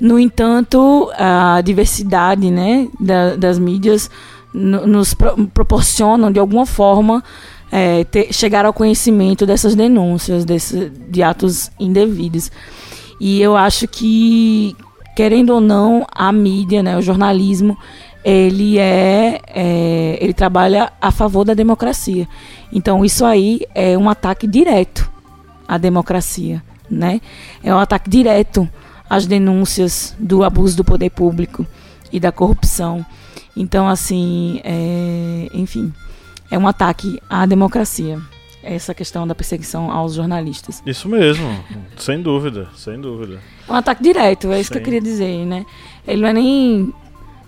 No 0.00 0.18
entanto, 0.18 1.10
a 1.16 1.60
diversidade 1.62 2.50
né, 2.50 2.88
da, 3.00 3.36
das 3.36 3.58
mídias 3.58 4.10
nos 4.52 5.12
pro 5.12 5.46
proporcionam, 5.48 6.32
de 6.32 6.38
alguma 6.38 6.64
forma, 6.64 7.22
é, 7.70 8.04
ter, 8.04 8.32
chegar 8.32 8.64
ao 8.64 8.72
conhecimento 8.72 9.44
dessas 9.44 9.74
denúncias 9.74 10.44
desse, 10.44 10.90
de 10.90 11.22
atos 11.22 11.70
indevidos. 11.78 12.50
E 13.20 13.40
eu 13.40 13.56
acho 13.56 13.88
que, 13.88 14.74
querendo 15.14 15.50
ou 15.50 15.60
não, 15.60 16.06
a 16.10 16.30
mídia, 16.32 16.82
né, 16.82 16.96
o 16.96 17.02
jornalismo, 17.02 17.76
ele 18.24 18.78
é, 18.78 19.40
é, 19.46 20.18
ele 20.20 20.34
trabalha 20.34 20.92
a 21.00 21.10
favor 21.10 21.44
da 21.44 21.54
democracia. 21.54 22.28
Então 22.72 23.04
isso 23.04 23.24
aí 23.24 23.60
é 23.74 23.96
um 23.96 24.10
ataque 24.10 24.46
direto 24.46 25.10
à 25.68 25.78
democracia, 25.78 26.62
né? 26.90 27.20
É 27.62 27.72
um 27.72 27.78
ataque 27.78 28.10
direto 28.10 28.68
às 29.08 29.26
denúncias 29.26 30.14
do 30.18 30.42
abuso 30.44 30.76
do 30.76 30.84
poder 30.84 31.10
público 31.10 31.66
e 32.12 32.20
da 32.20 32.32
corrupção. 32.32 33.04
Então 33.56 33.88
assim, 33.88 34.60
é, 34.64 35.48
enfim, 35.52 35.92
é 36.50 36.58
um 36.58 36.66
ataque 36.66 37.20
à 37.28 37.46
democracia 37.46 38.18
essa 38.62 38.92
questão 38.92 39.26
da 39.26 39.34
perseguição 39.34 39.92
aos 39.92 40.14
jornalistas. 40.14 40.82
Isso 40.84 41.08
mesmo, 41.08 41.46
sem 41.96 42.20
dúvida, 42.20 42.68
sem 42.74 43.00
dúvida. 43.00 43.38
Um 43.68 43.74
ataque 43.74 44.02
direto, 44.02 44.50
é 44.50 44.60
isso 44.60 44.68
Sim. 44.68 44.72
que 44.72 44.78
eu 44.78 44.82
queria 44.82 45.00
dizer, 45.00 45.46
né? 45.46 45.64
Ele 46.06 46.20
não 46.20 46.28
é 46.28 46.32
nem 46.32 46.92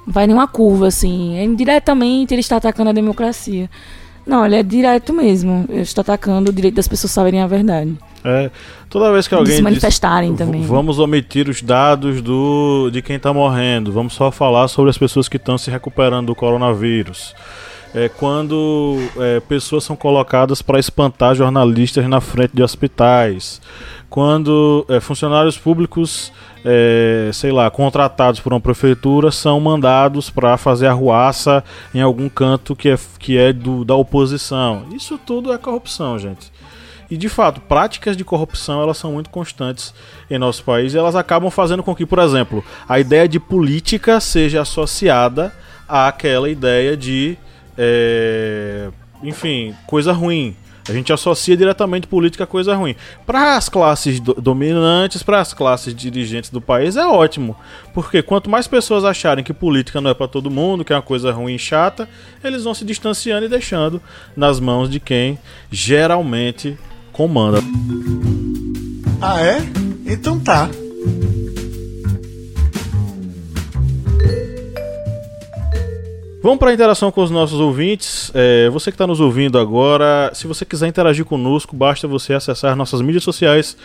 vai 0.06 0.26
nenhuma 0.26 0.48
curva, 0.48 0.86
assim. 0.86 1.36
É 1.36 1.44
indiretamente 1.44 2.32
ele 2.32 2.40
está 2.40 2.56
atacando 2.56 2.90
a 2.90 2.92
democracia. 2.92 3.68
Não, 4.28 4.44
ele 4.44 4.56
é 4.56 4.62
direto 4.62 5.14
mesmo. 5.14 5.64
Ele 5.70 5.80
está 5.80 6.02
atacando 6.02 6.50
o 6.50 6.52
direito 6.52 6.74
das 6.74 6.86
pessoas 6.86 7.10
saberem 7.10 7.40
a 7.40 7.46
verdade. 7.46 7.96
É, 8.22 8.50
toda 8.90 9.10
vez 9.10 9.26
que 9.26 9.34
alguém. 9.34 9.52
De 9.52 9.56
se 9.56 9.62
manifestarem 9.62 10.30
diz, 10.32 10.38
também. 10.38 10.60
Vamos 10.60 10.98
omitir 10.98 11.48
os 11.48 11.62
dados 11.62 12.20
do, 12.20 12.90
de 12.92 13.00
quem 13.00 13.16
está 13.16 13.32
morrendo. 13.32 13.90
Vamos 13.90 14.12
só 14.12 14.30
falar 14.30 14.68
sobre 14.68 14.90
as 14.90 14.98
pessoas 14.98 15.30
que 15.30 15.38
estão 15.38 15.56
se 15.56 15.70
recuperando 15.70 16.26
do 16.26 16.34
coronavírus. 16.34 17.34
É 17.94 18.08
quando 18.08 18.98
é, 19.16 19.40
pessoas 19.40 19.82
são 19.84 19.96
colocadas 19.96 20.60
para 20.60 20.78
espantar 20.78 21.34
jornalistas 21.34 22.06
na 22.06 22.20
frente 22.20 22.54
de 22.54 22.62
hospitais 22.62 23.60
quando 24.10 24.86
é, 24.88 25.00
funcionários 25.00 25.58
públicos, 25.58 26.32
é, 26.64 27.30
sei 27.32 27.52
lá, 27.52 27.70
contratados 27.70 28.40
por 28.40 28.52
uma 28.52 28.60
prefeitura, 28.60 29.30
são 29.30 29.60
mandados 29.60 30.30
para 30.30 30.56
fazer 30.56 30.86
arruaça 30.86 31.62
em 31.94 32.00
algum 32.00 32.28
canto 32.28 32.74
que 32.74 32.88
é, 32.88 32.98
que 33.18 33.36
é 33.36 33.52
do, 33.52 33.84
da 33.84 33.94
oposição. 33.94 34.86
Isso 34.94 35.18
tudo 35.18 35.52
é 35.52 35.58
corrupção, 35.58 36.18
gente. 36.18 36.50
E 37.10 37.16
de 37.16 37.28
fato, 37.28 37.60
práticas 37.60 38.16
de 38.16 38.24
corrupção 38.24 38.82
elas 38.82 38.98
são 38.98 39.12
muito 39.12 39.30
constantes 39.30 39.94
em 40.30 40.38
nosso 40.38 40.62
país 40.62 40.92
e 40.92 40.98
elas 40.98 41.16
acabam 41.16 41.50
fazendo 41.50 41.82
com 41.82 41.94
que, 41.94 42.04
por 42.04 42.18
exemplo, 42.18 42.62
a 42.86 43.00
ideia 43.00 43.26
de 43.26 43.40
política 43.40 44.20
seja 44.20 44.60
associada 44.60 45.54
àquela 45.88 46.50
ideia 46.50 46.94
de, 46.94 47.38
é, 47.78 48.88
enfim, 49.22 49.74
coisa 49.86 50.12
ruim. 50.12 50.56
A 50.88 50.92
gente 50.92 51.12
associa 51.12 51.54
diretamente 51.54 52.06
política 52.06 52.44
a 52.44 52.46
coisa 52.46 52.74
ruim. 52.74 52.96
Para 53.26 53.56
as 53.56 53.68
classes 53.68 54.18
do 54.18 54.32
dominantes, 54.32 55.22
para 55.22 55.38
as 55.38 55.52
classes 55.52 55.94
dirigentes 55.94 56.48
do 56.48 56.62
país, 56.62 56.96
é 56.96 57.06
ótimo. 57.06 57.54
Porque 57.92 58.22
quanto 58.22 58.48
mais 58.48 58.66
pessoas 58.66 59.04
acharem 59.04 59.44
que 59.44 59.52
política 59.52 60.00
não 60.00 60.10
é 60.10 60.14
para 60.14 60.26
todo 60.26 60.50
mundo, 60.50 60.84
que 60.84 60.92
é 60.92 60.96
uma 60.96 61.02
coisa 61.02 61.30
ruim 61.30 61.54
e 61.54 61.58
chata, 61.58 62.08
eles 62.42 62.64
vão 62.64 62.72
se 62.72 62.86
distanciando 62.86 63.44
e 63.44 63.50
deixando 63.50 64.00
nas 64.34 64.58
mãos 64.58 64.88
de 64.88 64.98
quem 64.98 65.38
geralmente 65.70 66.78
comanda. 67.12 67.58
Ah, 69.20 69.42
é? 69.42 69.58
Então 70.06 70.40
tá. 70.40 70.70
Vamos 76.48 76.60
para 76.60 76.70
a 76.70 76.72
interação 76.72 77.12
com 77.12 77.22
os 77.22 77.30
nossos 77.30 77.60
ouvintes. 77.60 78.32
É, 78.34 78.70
você 78.70 78.90
que 78.90 78.94
está 78.94 79.06
nos 79.06 79.20
ouvindo 79.20 79.58
agora, 79.58 80.30
se 80.32 80.46
você 80.46 80.64
quiser 80.64 80.86
interagir 80.86 81.22
conosco, 81.26 81.76
basta 81.76 82.08
você 82.08 82.32
acessar 82.32 82.74
nossas 82.74 83.02
mídias 83.02 83.22
sociais, 83.22 83.76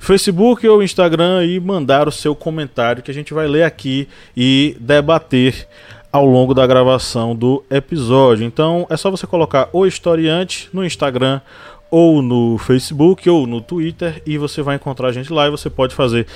Facebook 0.00 0.66
ou 0.66 0.82
Instagram 0.82 1.44
e 1.44 1.60
mandar 1.60 2.08
o 2.08 2.10
seu 2.10 2.34
comentário 2.34 3.02
que 3.02 3.10
a 3.10 3.14
gente 3.14 3.34
vai 3.34 3.46
ler 3.46 3.64
aqui 3.64 4.08
e 4.34 4.78
debater 4.80 5.68
ao 6.10 6.24
longo 6.24 6.54
da 6.54 6.66
gravação 6.66 7.36
do 7.36 7.62
episódio. 7.68 8.46
Então 8.46 8.86
é 8.88 8.96
só 8.96 9.10
você 9.10 9.26
colocar 9.26 9.68
o 9.70 9.84
historiante 9.84 10.70
no 10.72 10.86
Instagram 10.86 11.42
ou 11.90 12.22
no 12.22 12.56
Facebook 12.56 13.28
ou 13.28 13.46
no 13.46 13.60
Twitter 13.60 14.22
e 14.24 14.38
você 14.38 14.62
vai 14.62 14.76
encontrar 14.76 15.08
a 15.08 15.12
gente 15.12 15.30
lá 15.30 15.48
e 15.48 15.50
você 15.50 15.68
pode 15.68 15.94
fazer 15.94 16.26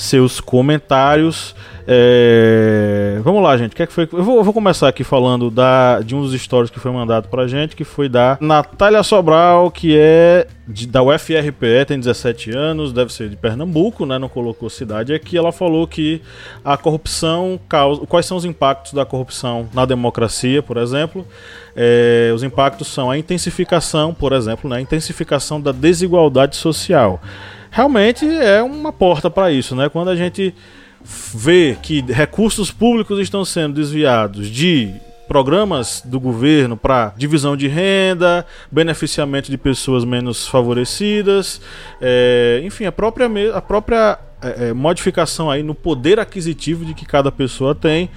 seus 0.00 0.40
comentários. 0.40 1.54
É... 1.86 3.20
Vamos 3.22 3.42
lá, 3.42 3.56
gente. 3.56 3.72
O 3.72 3.76
que, 3.76 3.82
é 3.82 3.86
que 3.86 3.92
foi? 3.92 4.08
Eu 4.10 4.22
vou, 4.22 4.36
eu 4.38 4.44
vou, 4.44 4.54
começar 4.54 4.88
aqui 4.88 5.04
falando 5.04 5.50
da, 5.50 6.00
de 6.00 6.14
um 6.14 6.22
dos 6.22 6.32
stories 6.40 6.70
que 6.70 6.80
foi 6.80 6.90
mandado 6.90 7.28
pra 7.28 7.46
gente, 7.46 7.76
que 7.76 7.84
foi 7.84 8.08
da 8.08 8.38
Natália 8.40 9.02
Sobral, 9.02 9.70
que 9.70 9.96
é 9.98 10.46
de, 10.66 10.86
da 10.86 11.02
UFRPE, 11.02 11.84
tem 11.86 11.98
17 11.98 12.56
anos, 12.56 12.92
deve 12.92 13.12
ser 13.12 13.28
de 13.28 13.36
Pernambuco, 13.36 14.06
né? 14.06 14.18
Não 14.18 14.28
colocou 14.28 14.70
cidade 14.70 15.12
aqui. 15.12 15.36
Ela 15.36 15.52
falou 15.52 15.86
que 15.86 16.22
a 16.64 16.76
corrupção 16.76 17.60
causa. 17.68 18.06
Quais 18.06 18.24
são 18.24 18.36
os 18.36 18.44
impactos 18.44 18.94
da 18.94 19.04
corrupção 19.04 19.68
na 19.74 19.84
democracia, 19.84 20.62
por 20.62 20.76
exemplo? 20.76 21.26
É, 21.76 22.30
os 22.34 22.42
impactos 22.42 22.88
são 22.88 23.10
a 23.10 23.18
intensificação, 23.18 24.14
por 24.14 24.32
exemplo, 24.32 24.70
né? 24.70 24.76
A 24.76 24.80
intensificação 24.80 25.60
da 25.60 25.72
desigualdade 25.72 26.56
social 26.56 27.20
realmente 27.70 28.26
é 28.26 28.62
uma 28.62 28.92
porta 28.92 29.30
para 29.30 29.52
isso, 29.52 29.74
né? 29.74 29.88
Quando 29.88 30.10
a 30.10 30.16
gente 30.16 30.54
vê 31.02 31.78
que 31.82 32.00
recursos 32.02 32.70
públicos 32.70 33.18
estão 33.18 33.44
sendo 33.44 33.74
desviados 33.74 34.48
de 34.48 34.92
programas 35.26 36.02
do 36.04 36.18
governo 36.18 36.76
para 36.76 37.14
divisão 37.16 37.56
de 37.56 37.68
renda, 37.68 38.44
beneficiamento 38.70 39.48
de 39.48 39.56
pessoas 39.56 40.04
menos 40.04 40.48
favorecidas, 40.48 41.60
é, 42.00 42.60
enfim, 42.64 42.84
a 42.84 42.92
própria, 42.92 43.28
a 43.54 43.62
própria 43.62 44.18
é, 44.42 44.68
é, 44.68 44.72
modificação 44.72 45.48
aí 45.48 45.62
no 45.62 45.74
poder 45.74 46.18
aquisitivo 46.18 46.84
de 46.84 46.94
que 46.94 47.06
cada 47.06 47.30
pessoa 47.30 47.76
tem. 47.76 48.10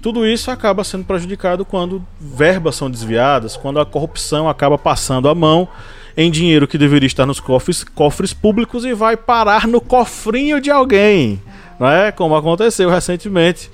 Tudo 0.00 0.24
isso 0.24 0.50
acaba 0.50 0.84
sendo 0.84 1.04
prejudicado 1.04 1.64
quando 1.64 2.06
verbas 2.20 2.76
são 2.76 2.88
desviadas, 2.88 3.56
quando 3.56 3.80
a 3.80 3.86
corrupção 3.86 4.48
acaba 4.48 4.78
passando 4.78 5.28
a 5.28 5.34
mão 5.34 5.68
em 6.16 6.30
dinheiro 6.30 6.68
que 6.68 6.78
deveria 6.78 7.06
estar 7.06 7.26
nos 7.26 7.40
cofres, 7.40 7.84
cofres 7.84 8.32
públicos 8.32 8.84
e 8.84 8.94
vai 8.94 9.16
parar 9.16 9.66
no 9.66 9.80
cofrinho 9.80 10.60
de 10.60 10.70
alguém, 10.70 11.42
não 11.78 11.88
é? 11.88 12.12
Como 12.12 12.36
aconteceu 12.36 12.88
recentemente 12.88 13.70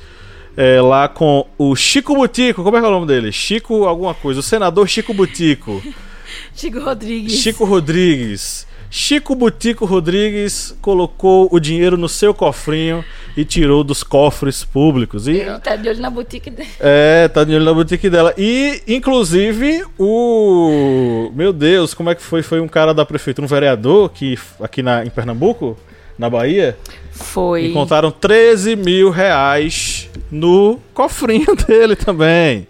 é, 0.57 0.81
lá 0.81 1.09
com 1.09 1.47
o 1.59 1.77
Chico 1.77 2.15
Butico, 2.15 2.63
como 2.63 2.77
é 2.77 2.81
que 2.81 2.87
é 2.87 2.89
o 2.89 2.93
nome 2.93 3.07
dele? 3.07 3.31
Chico 3.33 3.85
alguma 3.85 4.15
coisa, 4.15 4.41
o 4.41 4.43
senador 4.43 4.89
Chico 4.89 5.13
Butico. 5.15 5.83
Chico 6.55 6.81
Rodrigues. 6.81 7.33
Chico 7.33 7.65
Rodrigues. 7.65 8.67
Chico 8.91 9.37
Butico 9.37 9.85
Rodrigues 9.85 10.77
colocou 10.83 11.49
o 11.53 11.61
dinheiro 11.61 11.97
no 11.97 12.09
seu 12.09 12.35
cofrinho 12.35 13.05
e 13.37 13.45
tirou 13.45 13.85
dos 13.85 14.03
cofres 14.03 14.65
públicos. 14.65 15.29
E, 15.29 15.37
Ele 15.37 15.59
tá 15.61 15.77
de 15.77 15.89
olho 15.89 16.01
na 16.01 16.11
boutique 16.11 16.51
dela. 16.51 16.69
É, 16.81 17.29
tá 17.29 17.45
de 17.45 17.55
olho 17.55 17.65
na 17.65 17.73
boutique 17.73 18.11
dela. 18.11 18.35
E, 18.37 18.83
inclusive, 18.89 19.85
o. 19.97 21.31
Meu 21.37 21.53
Deus, 21.53 21.95
como 21.95 22.11
é 22.11 22.17
que 22.17 22.23
foi? 22.23 22.43
Foi 22.43 22.61
um 22.61 22.67
cara 22.67 22.93
da 22.93 23.07
prefeitura, 23.07 23.45
um 23.45 23.49
vereador 23.49 24.11
que, 24.11 24.37
aqui 24.61 24.83
na, 24.83 25.05
em 25.05 25.11
Pernambuco, 25.11 25.79
na 26.19 26.29
Bahia. 26.29 26.77
Foi. 27.13 27.67
Encontraram 27.67 28.11
13 28.11 28.75
mil 28.75 29.11
reais 29.11 30.11
no 30.33 30.81
cofrinho 30.93 31.55
dele 31.65 31.95
também. 31.95 32.67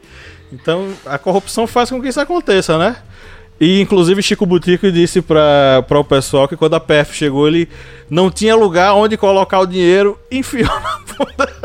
Então, 0.53 0.89
a 1.07 1.17
corrupção 1.17 1.67
faz 1.67 1.89
com 1.89 2.03
que 2.03 2.09
isso 2.09 2.21
aconteça, 2.21 2.77
né? 2.77 2.97
E 3.61 3.79
inclusive 3.79 4.23
Chico 4.23 4.47
Butico 4.47 4.91
disse 4.91 5.21
para 5.21 5.85
o 5.91 6.05
pessoal 6.05 6.49
que 6.49 6.57
quando 6.57 6.75
a 6.75 6.81
PF 6.81 7.15
chegou, 7.15 7.47
ele 7.47 7.69
não 8.09 8.31
tinha 8.31 8.57
lugar 8.57 8.95
onde 8.95 9.19
colocar 9.19 9.61
o 9.61 9.67
dinheiro, 9.67 10.19
enfiou 10.33 10.65
na 10.67 10.99
bunda. 11.07 11.61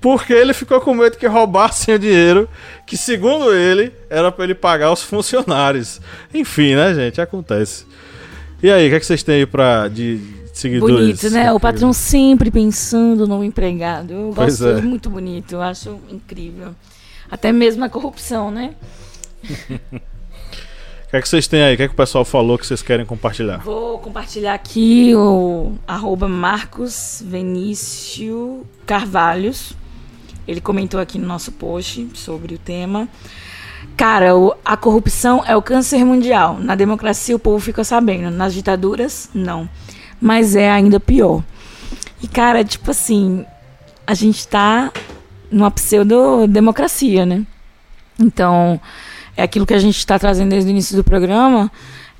Porque 0.00 0.32
ele 0.32 0.52
ficou 0.52 0.80
com 0.80 0.92
medo 0.92 1.16
que 1.16 1.26
roubassem 1.26 1.94
o 1.94 1.98
dinheiro, 1.98 2.48
que 2.84 2.96
segundo 2.96 3.54
ele, 3.54 3.92
era 4.10 4.32
para 4.32 4.44
ele 4.44 4.54
pagar 4.54 4.92
os 4.92 5.02
funcionários. 5.02 6.00
Enfim, 6.34 6.74
né, 6.74 6.92
gente? 6.94 7.20
Acontece. 7.20 7.86
E 8.60 8.70
aí, 8.70 8.86
o 8.86 8.90
que, 8.90 8.96
é 8.96 9.00
que 9.00 9.06
vocês 9.06 9.22
têm 9.22 9.36
aí 9.36 9.46
pra, 9.46 9.86
de 9.86 10.20
seguidores. 10.52 10.96
Bonito, 10.96 11.30
né? 11.30 11.52
O 11.52 11.60
patrão 11.60 11.92
sempre 11.92 12.50
pensando 12.50 13.26
no 13.26 13.44
empregado. 13.44 14.12
Eu 14.12 14.32
Pois 14.34 14.60
gosto 14.60 14.78
é. 14.78 14.80
muito 14.80 15.08
bonito, 15.10 15.52
eu 15.52 15.62
acho 15.62 16.00
incrível. 16.10 16.74
Até 17.30 17.52
mesmo 17.52 17.84
a 17.84 17.88
corrupção, 17.88 18.50
né? 18.50 18.74
O 21.06 21.10
que 21.10 21.16
é 21.16 21.22
que 21.22 21.28
vocês 21.28 21.46
têm 21.46 21.62
aí? 21.62 21.74
O 21.74 21.76
que 21.76 21.82
é 21.84 21.88
que 21.88 21.94
o 21.94 21.96
pessoal 21.96 22.24
falou 22.24 22.58
que 22.58 22.66
vocês 22.66 22.82
querem 22.82 23.06
compartilhar? 23.06 23.58
Vou 23.58 23.98
compartilhar 24.00 24.54
aqui 24.54 25.14
o 25.14 25.72
arroba 25.86 26.26
Marcos 26.28 27.22
Vinícius 27.24 28.62
Carvalhos. 28.84 29.72
Ele 30.48 30.60
comentou 30.60 30.98
aqui 31.00 31.18
no 31.18 31.26
nosso 31.26 31.52
post 31.52 32.08
sobre 32.14 32.54
o 32.54 32.58
tema. 32.58 33.08
Cara, 33.96 34.36
o- 34.36 34.54
a 34.64 34.76
corrupção 34.76 35.44
é 35.46 35.56
o 35.56 35.62
câncer 35.62 36.04
mundial. 36.04 36.58
Na 36.58 36.74
democracia 36.74 37.36
o 37.36 37.38
povo 37.38 37.60
fica 37.60 37.84
sabendo. 37.84 38.30
Nas 38.30 38.52
ditaduras, 38.52 39.30
não. 39.32 39.68
Mas 40.20 40.56
é 40.56 40.70
ainda 40.70 40.98
pior. 40.98 41.42
E, 42.22 42.26
cara, 42.26 42.64
tipo 42.64 42.90
assim, 42.90 43.44
a 44.06 44.12
gente 44.14 44.46
tá 44.48 44.92
numa 45.50 45.70
pseudo-democracia, 45.70 47.24
né? 47.24 47.44
Então, 48.18 48.80
é 49.36 49.42
aquilo 49.42 49.66
que 49.66 49.74
a 49.74 49.78
gente 49.78 49.98
está 49.98 50.18
trazendo 50.18 50.50
desde 50.50 50.70
o 50.70 50.72
início 50.72 50.96
do 50.96 51.04
programa, 51.04 51.70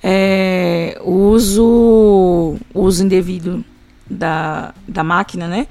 é 0.03 1.01
o 1.03 1.31
uso, 1.31 2.57
uso 2.75 3.05
indevido 3.05 3.65
da, 4.09 4.75
da 4.87 5.03
máquina, 5.03 5.49
né? 5.49 5.67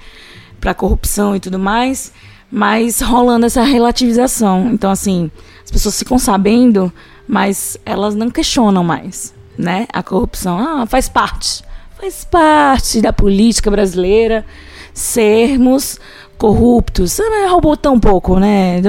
Para 0.60 0.74
corrupção 0.74 1.36
e 1.36 1.40
tudo 1.40 1.60
mais, 1.60 2.12
mas 2.52 3.02
rolando 3.02 3.46
essa 3.46 3.64
relativização. 3.64 4.72
Então, 4.74 4.90
assim, 4.90 5.30
as 5.64 5.72
pessoas 5.72 5.98
ficam 5.98 6.18
sabendo, 6.18 6.92
mas 7.28 7.78
elas 7.86 8.16
não 8.16 8.30
questionam 8.30 8.84
mais, 8.84 9.34
né? 9.58 9.88
A 9.94 10.02
corrupção, 10.02 10.58
ah, 10.60 10.86
faz 10.86 11.08
parte. 11.08 11.64
Faz 12.00 12.26
parte 12.26 13.02
da 13.02 13.14
política 13.14 13.72
brasileira 13.72 14.46
sermos 14.94 16.00
corruptos. 16.38 17.20
Ah, 17.20 17.50
roubou 17.50 17.76
tão 17.76 18.00
pouco, 18.00 18.40
né? 18.40 18.82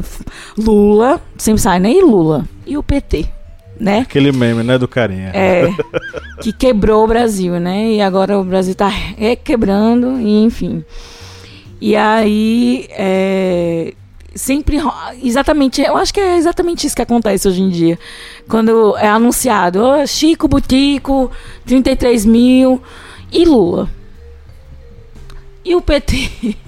Lula, 0.56 1.20
sempre 1.36 1.60
sai, 1.60 1.78
né? 1.78 1.90
E 1.90 2.02
Lula? 2.02 2.44
E 2.66 2.76
o 2.76 2.82
PT, 2.82 3.26
né? 3.78 4.00
Aquele 4.00 4.32
meme, 4.32 4.62
né, 4.62 4.78
do 4.78 4.88
carinha. 4.88 5.30
É, 5.34 5.68
que 6.40 6.52
quebrou 6.52 7.04
o 7.04 7.08
Brasil, 7.08 7.58
né? 7.60 7.92
E 7.92 8.00
agora 8.00 8.38
o 8.38 8.44
Brasil 8.44 8.74
tá 8.74 8.88
requebrando, 8.88 10.20
e 10.20 10.44
enfim. 10.44 10.84
E 11.80 11.94
aí, 11.94 12.86
é, 12.90 13.92
sempre, 14.34 14.78
exatamente, 15.22 15.82
eu 15.82 15.96
acho 15.96 16.12
que 16.12 16.20
é 16.20 16.36
exatamente 16.36 16.86
isso 16.86 16.96
que 16.96 17.02
acontece 17.02 17.46
hoje 17.46 17.62
em 17.62 17.68
dia. 17.68 17.98
Quando 18.48 18.96
é 18.96 19.08
anunciado, 19.08 19.82
"Ô, 19.84 20.06
Chico 20.06 20.48
Butico, 20.48 21.30
33 21.66 22.24
mil, 22.24 22.80
e 23.32 23.44
Lula. 23.44 23.88
E 25.64 25.74
o 25.74 25.80
PT. 25.82 26.56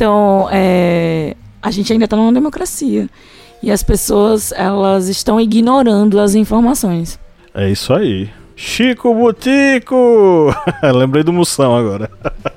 Então, 0.00 0.48
é, 0.50 1.36
a 1.60 1.70
gente 1.70 1.92
ainda 1.92 2.06
está 2.06 2.16
numa 2.16 2.32
democracia. 2.32 3.06
E 3.62 3.70
as 3.70 3.82
pessoas, 3.82 4.50
elas 4.50 5.08
estão 5.08 5.38
ignorando 5.38 6.18
as 6.18 6.34
informações. 6.34 7.20
É 7.52 7.68
isso 7.68 7.92
aí. 7.92 8.30
Chico 8.62 9.14
Butico! 9.14 10.50
Lembrei 10.94 11.24
do 11.24 11.32
Moção 11.32 11.74
agora. 11.74 12.10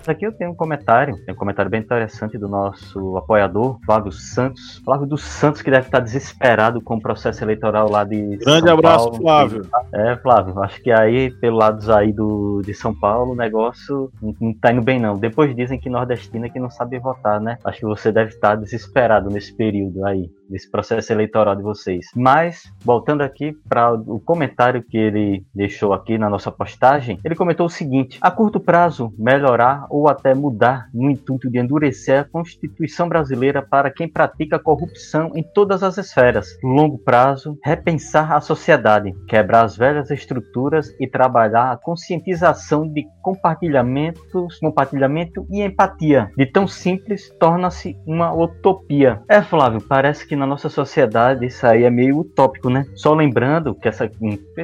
Aqui 0.06 0.26
eu 0.26 0.34
tenho 0.34 0.51
um 0.51 0.56
comentário, 0.56 1.16
tem 1.26 1.34
um 1.34 1.38
comentário 1.38 1.72
bem 1.72 1.80
interessante 1.80 2.38
do 2.38 2.49
nosso 2.49 3.16
apoiador, 3.16 3.80
Flávio 3.86 4.12
Santos. 4.12 4.82
Flávio 4.84 5.08
dos 5.08 5.24
Santos, 5.24 5.62
que 5.62 5.72
deve 5.72 5.88
estar 5.88 6.01
desesperado 6.01 6.82
com 6.82 6.97
o 6.97 7.01
processo 7.01 7.41
eleitoral 7.41 7.89
lá 7.89 8.04
de 8.04 8.36
Grande 8.36 8.68
São 8.68 8.74
abraço, 8.74 9.12
Paulo. 9.12 9.22
Flávio. 9.22 9.70
É, 9.93 10.18
Flávio, 10.18 10.62
acho 10.62 10.82
que 10.82 10.91
aí, 10.91 11.32
pelo 11.32 11.56
lado 11.56 11.93
aí 11.93 12.12
do, 12.12 12.62
de 12.66 12.74
São 12.74 12.93
Paulo, 12.93 13.32
o 13.32 13.36
negócio 13.36 14.12
não, 14.22 14.36
não 14.41 14.54
tá 14.54 14.74
indo 14.74 14.82
bem, 14.82 14.99
não. 14.99 15.18
Depois 15.18 15.56
dizem 15.56 15.80
que 15.80 15.89
nordestina 15.89 16.49
que 16.49 16.60
não 16.60 16.70
sabe 16.70 16.99
votar, 16.99 17.39
né? 17.39 17.58
Acho 17.64 17.80
que 17.80 17.86
você 17.86 18.12
deve 18.12 18.32
estar 18.32 18.56
desesperado 18.56 19.30
nesse 19.30 19.56
período 19.56 20.06
aí, 20.06 20.30
nesse 20.54 20.70
processo 20.70 21.12
eleitoral 21.12 21.56
de 21.56 21.64
vocês. 21.64 22.06
Mas, 22.16 22.72
voltando 22.86 23.22
aqui 23.22 23.58
para 23.68 23.91
o 23.93 24.20
comentário 24.20 24.84
que 24.84 24.97
ele 24.97 25.43
deixou 25.54 25.93
aqui 25.93 26.18
na 26.18 26.30
nossa 26.30 26.51
postagem, 26.51 27.20
ele 27.26 27.36
comentou 27.36 27.66
o 27.66 27.70
seguinte: 27.70 28.20
a 28.22 28.30
curto 28.30 28.60
prazo, 28.60 29.12
melhorar 29.18 29.88
ou 29.89 30.08
até 30.08 30.36
mudar 30.36 30.88
no 30.93 31.10
intuito 31.10 31.49
de 31.49 31.58
endurecer 31.58 32.22
a 32.22 32.24
Constituição 32.24 33.10
brasileira 33.10 33.62
para 33.62 33.89
quem 33.89 34.08
pratica 34.08 34.60
corrupção 34.60 35.32
em 35.36 35.43
todas 35.43 35.82
as 35.82 35.97
esferas. 35.97 36.47
Longo 36.64 36.99
prazo, 36.99 37.58
repensar 37.64 38.32
a 38.34 38.39
sociedade, 38.39 39.14
quebrar 39.28 39.64
as 39.64 39.76
velhas 39.76 40.12
estruturas 40.12 40.93
e 40.99 41.08
trabalhar 41.08 41.72
a 41.72 41.78
conscientização 41.78 42.88
de 42.88 43.08
compartilhamentos, 43.22 44.60
compartilhamento 44.60 45.47
e 45.49 45.62
empatia. 45.62 46.30
De 46.38 46.45
tão 46.45 46.68
simples, 46.68 47.30
torna-se 47.39 47.97
uma 48.06 48.34
utopia. 48.34 49.22
É, 49.28 49.41
Flávio, 49.41 49.82
parece 49.82 50.28
que 50.28 50.36
na 50.44 50.48
nossa 50.48 50.68
sociedade 50.68 51.46
isso 51.46 51.66
aí 51.66 51.84
é 51.84 51.89
meio 51.89 52.20
utópico, 52.20 52.70
né? 52.70 52.86
Só 52.96 53.14
lembrando 53.14 53.74
que 53.74 53.88
essa 53.88 54.12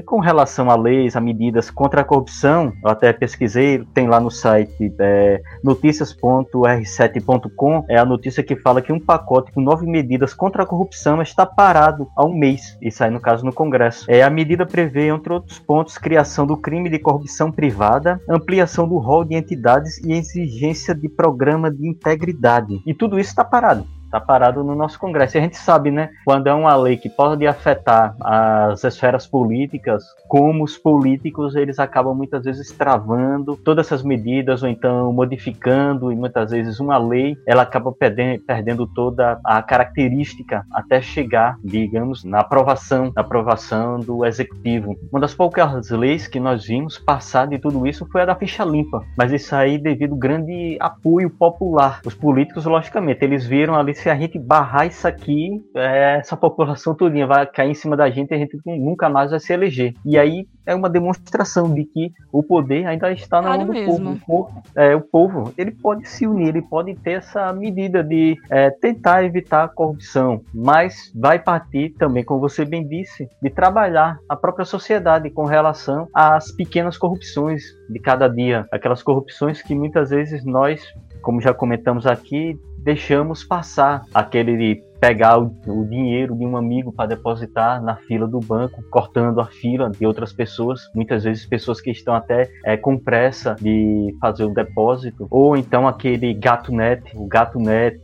com 0.06 0.20
relação 0.20 0.70
a 0.70 0.76
leis, 0.76 1.16
a 1.16 1.22
medidas 1.22 1.72
contra 1.72 2.02
a 2.02 2.04
corrupção, 2.04 2.74
eu 2.84 2.90
até 2.90 3.14
pesquisei, 3.14 3.82
tem 3.94 4.06
lá 4.08 4.20
no 4.20 4.30
site 4.30 4.94
é, 5.00 5.42
noticias.r7.com, 5.64 7.86
é 7.88 7.98
a 7.98 8.04
notícia 8.04 8.44
que 8.44 8.58
fala 8.58 8.82
que 8.82 8.92
um 8.92 9.00
pacote 9.00 9.54
com 9.54 9.62
nove 9.62 9.86
medidas 9.86 10.34
contra 10.34 10.64
a 10.64 10.66
corrupção 10.66 11.22
está 11.22 11.46
parado 11.46 12.10
há 12.16 12.26
um 12.26 12.34
mês. 12.34 12.78
Isso 12.82 13.02
aí, 13.04 13.10
no 13.10 13.22
caso, 13.22 13.46
no 13.46 13.54
Congresso. 13.54 14.06
É, 14.10 14.22
a 14.22 14.30
medida 14.30 14.66
prevê, 14.66 15.08
entre 15.08 15.32
outros 15.32 15.60
pontos, 15.60 15.98
criação 15.98 16.46
do 16.46 16.58
crime 16.58 16.90
de 16.90 17.00
corrupção 17.00 17.50
privada, 17.52 18.20
ampliação 18.28 18.86
do 18.88 18.98
rol 18.98 19.24
de 19.24 19.36
entidades 19.36 19.98
e 20.04 20.12
exigência 20.12 20.94
de 20.94 21.08
programa 21.08 21.72
de 21.72 21.88
integridade. 21.88 22.82
E 22.86 22.94
tudo 22.94 23.18
isso 23.18 23.30
está 23.30 23.46
parado. 23.46 23.88
Está 24.10 24.20
parado 24.20 24.64
no 24.64 24.74
nosso 24.74 24.98
Congresso. 24.98 25.38
E 25.38 25.40
a 25.40 25.42
gente 25.42 25.56
sabe, 25.56 25.92
né? 25.92 26.10
Quando 26.26 26.48
é 26.48 26.54
uma 26.54 26.76
lei 26.76 26.98
que 26.98 27.08
pode 27.08 27.46
afetar 27.46 28.16
as 28.20 28.84
esferas 28.84 29.28
políticas, 29.28 30.04
como 30.28 30.64
os 30.64 30.80
políticos 30.80 31.56
eles 31.56 31.78
acabam 31.78 32.16
muitas 32.16 32.44
vezes 32.44 32.72
travando 32.72 33.56
todas 33.56 33.86
essas 33.86 34.02
medidas 34.02 34.64
ou 34.64 34.70
então 34.70 35.14
modificando 35.14 36.12
e 36.12 36.16
muitas 36.16 36.50
vezes 36.50 36.80
uma 36.80 36.98
lei 36.98 37.38
ela 37.46 37.62
acaba 37.62 37.92
perdendo, 37.92 38.42
perdendo 38.42 38.88
toda 38.88 39.40
a 39.44 39.62
característica 39.62 40.66
até 40.74 41.00
chegar, 41.02 41.60
digamos, 41.64 42.24
na 42.24 42.40
aprovação, 42.40 43.12
na 43.16 43.22
aprovação 43.22 44.00
do 44.00 44.26
executivo. 44.26 44.98
Uma 45.12 45.22
das 45.22 45.36
poucas 45.36 45.92
leis 45.92 46.28
que 46.28 46.40
nós 46.40 46.66
vimos 46.66 46.98
passar 46.98 47.46
de 47.46 47.60
tudo 47.60 47.86
isso 47.86 48.08
foi 48.12 48.24
a 48.24 48.26
da 48.26 48.36
ficha 48.36 48.64
limpa, 48.64 49.04
mas 49.16 49.32
isso 49.32 49.56
aí 49.56 49.78
devido 49.78 50.14
ao 50.14 50.18
grande 50.18 50.78
apoio 50.80 51.30
popular. 51.30 52.02
Os 52.04 52.16
políticos, 52.16 52.66
logicamente, 52.66 53.24
eles 53.24 53.46
viram 53.46 53.76
ali 53.76 53.99
se 54.00 54.10
a 54.10 54.16
gente 54.16 54.40
barrar 54.40 54.88
isso 54.88 55.08
aqui, 55.08 55.62
é, 55.76 56.18
essa 56.18 56.38
população 56.38 56.96
todinha 56.96 57.28
vai 57.28 57.46
cair 57.46 57.72
em 57.72 57.76
cima 57.76 57.98
da 57.98 58.10
gente 58.10 58.32
e 58.32 58.34
a 58.34 58.38
gente 58.38 58.58
nunca 58.66 59.10
mais 59.10 59.32
vai 59.32 59.40
se 59.40 59.52
eleger. 59.52 59.94
E 60.06 60.18
aí 60.18 60.48
é 60.66 60.74
uma 60.74 60.90
demonstração 60.90 61.74
de 61.74 61.84
que 61.84 62.12
o 62.32 62.42
poder 62.42 62.86
ainda 62.88 63.12
está 63.12 63.42
na 63.42 63.58
mão 63.58 63.66
do 63.66 63.74
mesmo. 63.74 63.98
povo. 63.98 64.12
O 64.12 64.20
povo, 64.26 64.64
é, 64.76 64.96
o 64.96 65.02
povo, 65.02 65.54
ele 65.58 65.72
pode 65.72 66.08
se 66.08 66.26
unir, 66.26 66.50
ele 66.50 66.62
pode 66.62 66.96
ter 66.96 67.14
essa 67.14 67.52
medida 67.52 68.04
de 68.04 68.38
é, 68.50 68.70
tentar 68.70 69.24
evitar 69.24 69.66
a 69.66 69.68
corrupção, 69.68 70.42
mas 70.54 71.12
vai 71.14 71.40
partir 71.40 71.90
também, 71.98 72.24
como 72.24 72.40
você 72.40 72.64
bem 72.64 72.88
disse, 72.88 73.28
de 73.42 73.50
trabalhar 73.50 74.18
a 74.30 74.36
própria 74.36 74.66
sociedade 74.66 75.30
com 75.30 75.44
relação 75.44 76.08
às 76.14 76.52
pequenas 76.52 76.98
corrupções 76.98 77.64
de 77.90 78.00
cada 78.00 78.28
dia, 78.28 78.66
aquelas 78.72 79.04
corrupções 79.04 79.62
que 79.62 79.76
muitas 79.76 80.12
vezes 80.12 80.46
nós, 80.46 80.82
como 81.22 81.42
já 81.42 81.54
comentamos 81.54 82.06
aqui, 82.06 82.58
deixamos 82.84 83.44
passar 83.44 84.04
aquele 84.14 84.58
de 84.58 84.90
pegar 85.00 85.40
o, 85.40 85.56
o 85.68 85.86
dinheiro 85.88 86.36
de 86.36 86.46
um 86.46 86.58
amigo 86.58 86.92
para 86.92 87.08
depositar 87.08 87.82
na 87.82 87.96
fila 87.96 88.28
do 88.28 88.40
banco, 88.40 88.84
cortando 88.90 89.40
a 89.40 89.46
fila 89.46 89.90
de 89.90 90.06
outras 90.06 90.34
pessoas, 90.34 90.82
muitas 90.94 91.24
vezes 91.24 91.46
pessoas 91.46 91.80
que 91.80 91.90
estão 91.90 92.14
até 92.14 92.50
é, 92.66 92.76
com 92.76 92.98
pressa 92.98 93.56
de 93.60 94.16
fazer 94.20 94.44
o 94.44 94.54
depósito, 94.54 95.28
ou 95.30 95.56
então 95.56 95.88
aquele 95.88 96.34
gato 96.34 96.74
net, 96.74 97.04
o 97.16 97.26
gato 97.28 97.60
net, 97.60 98.02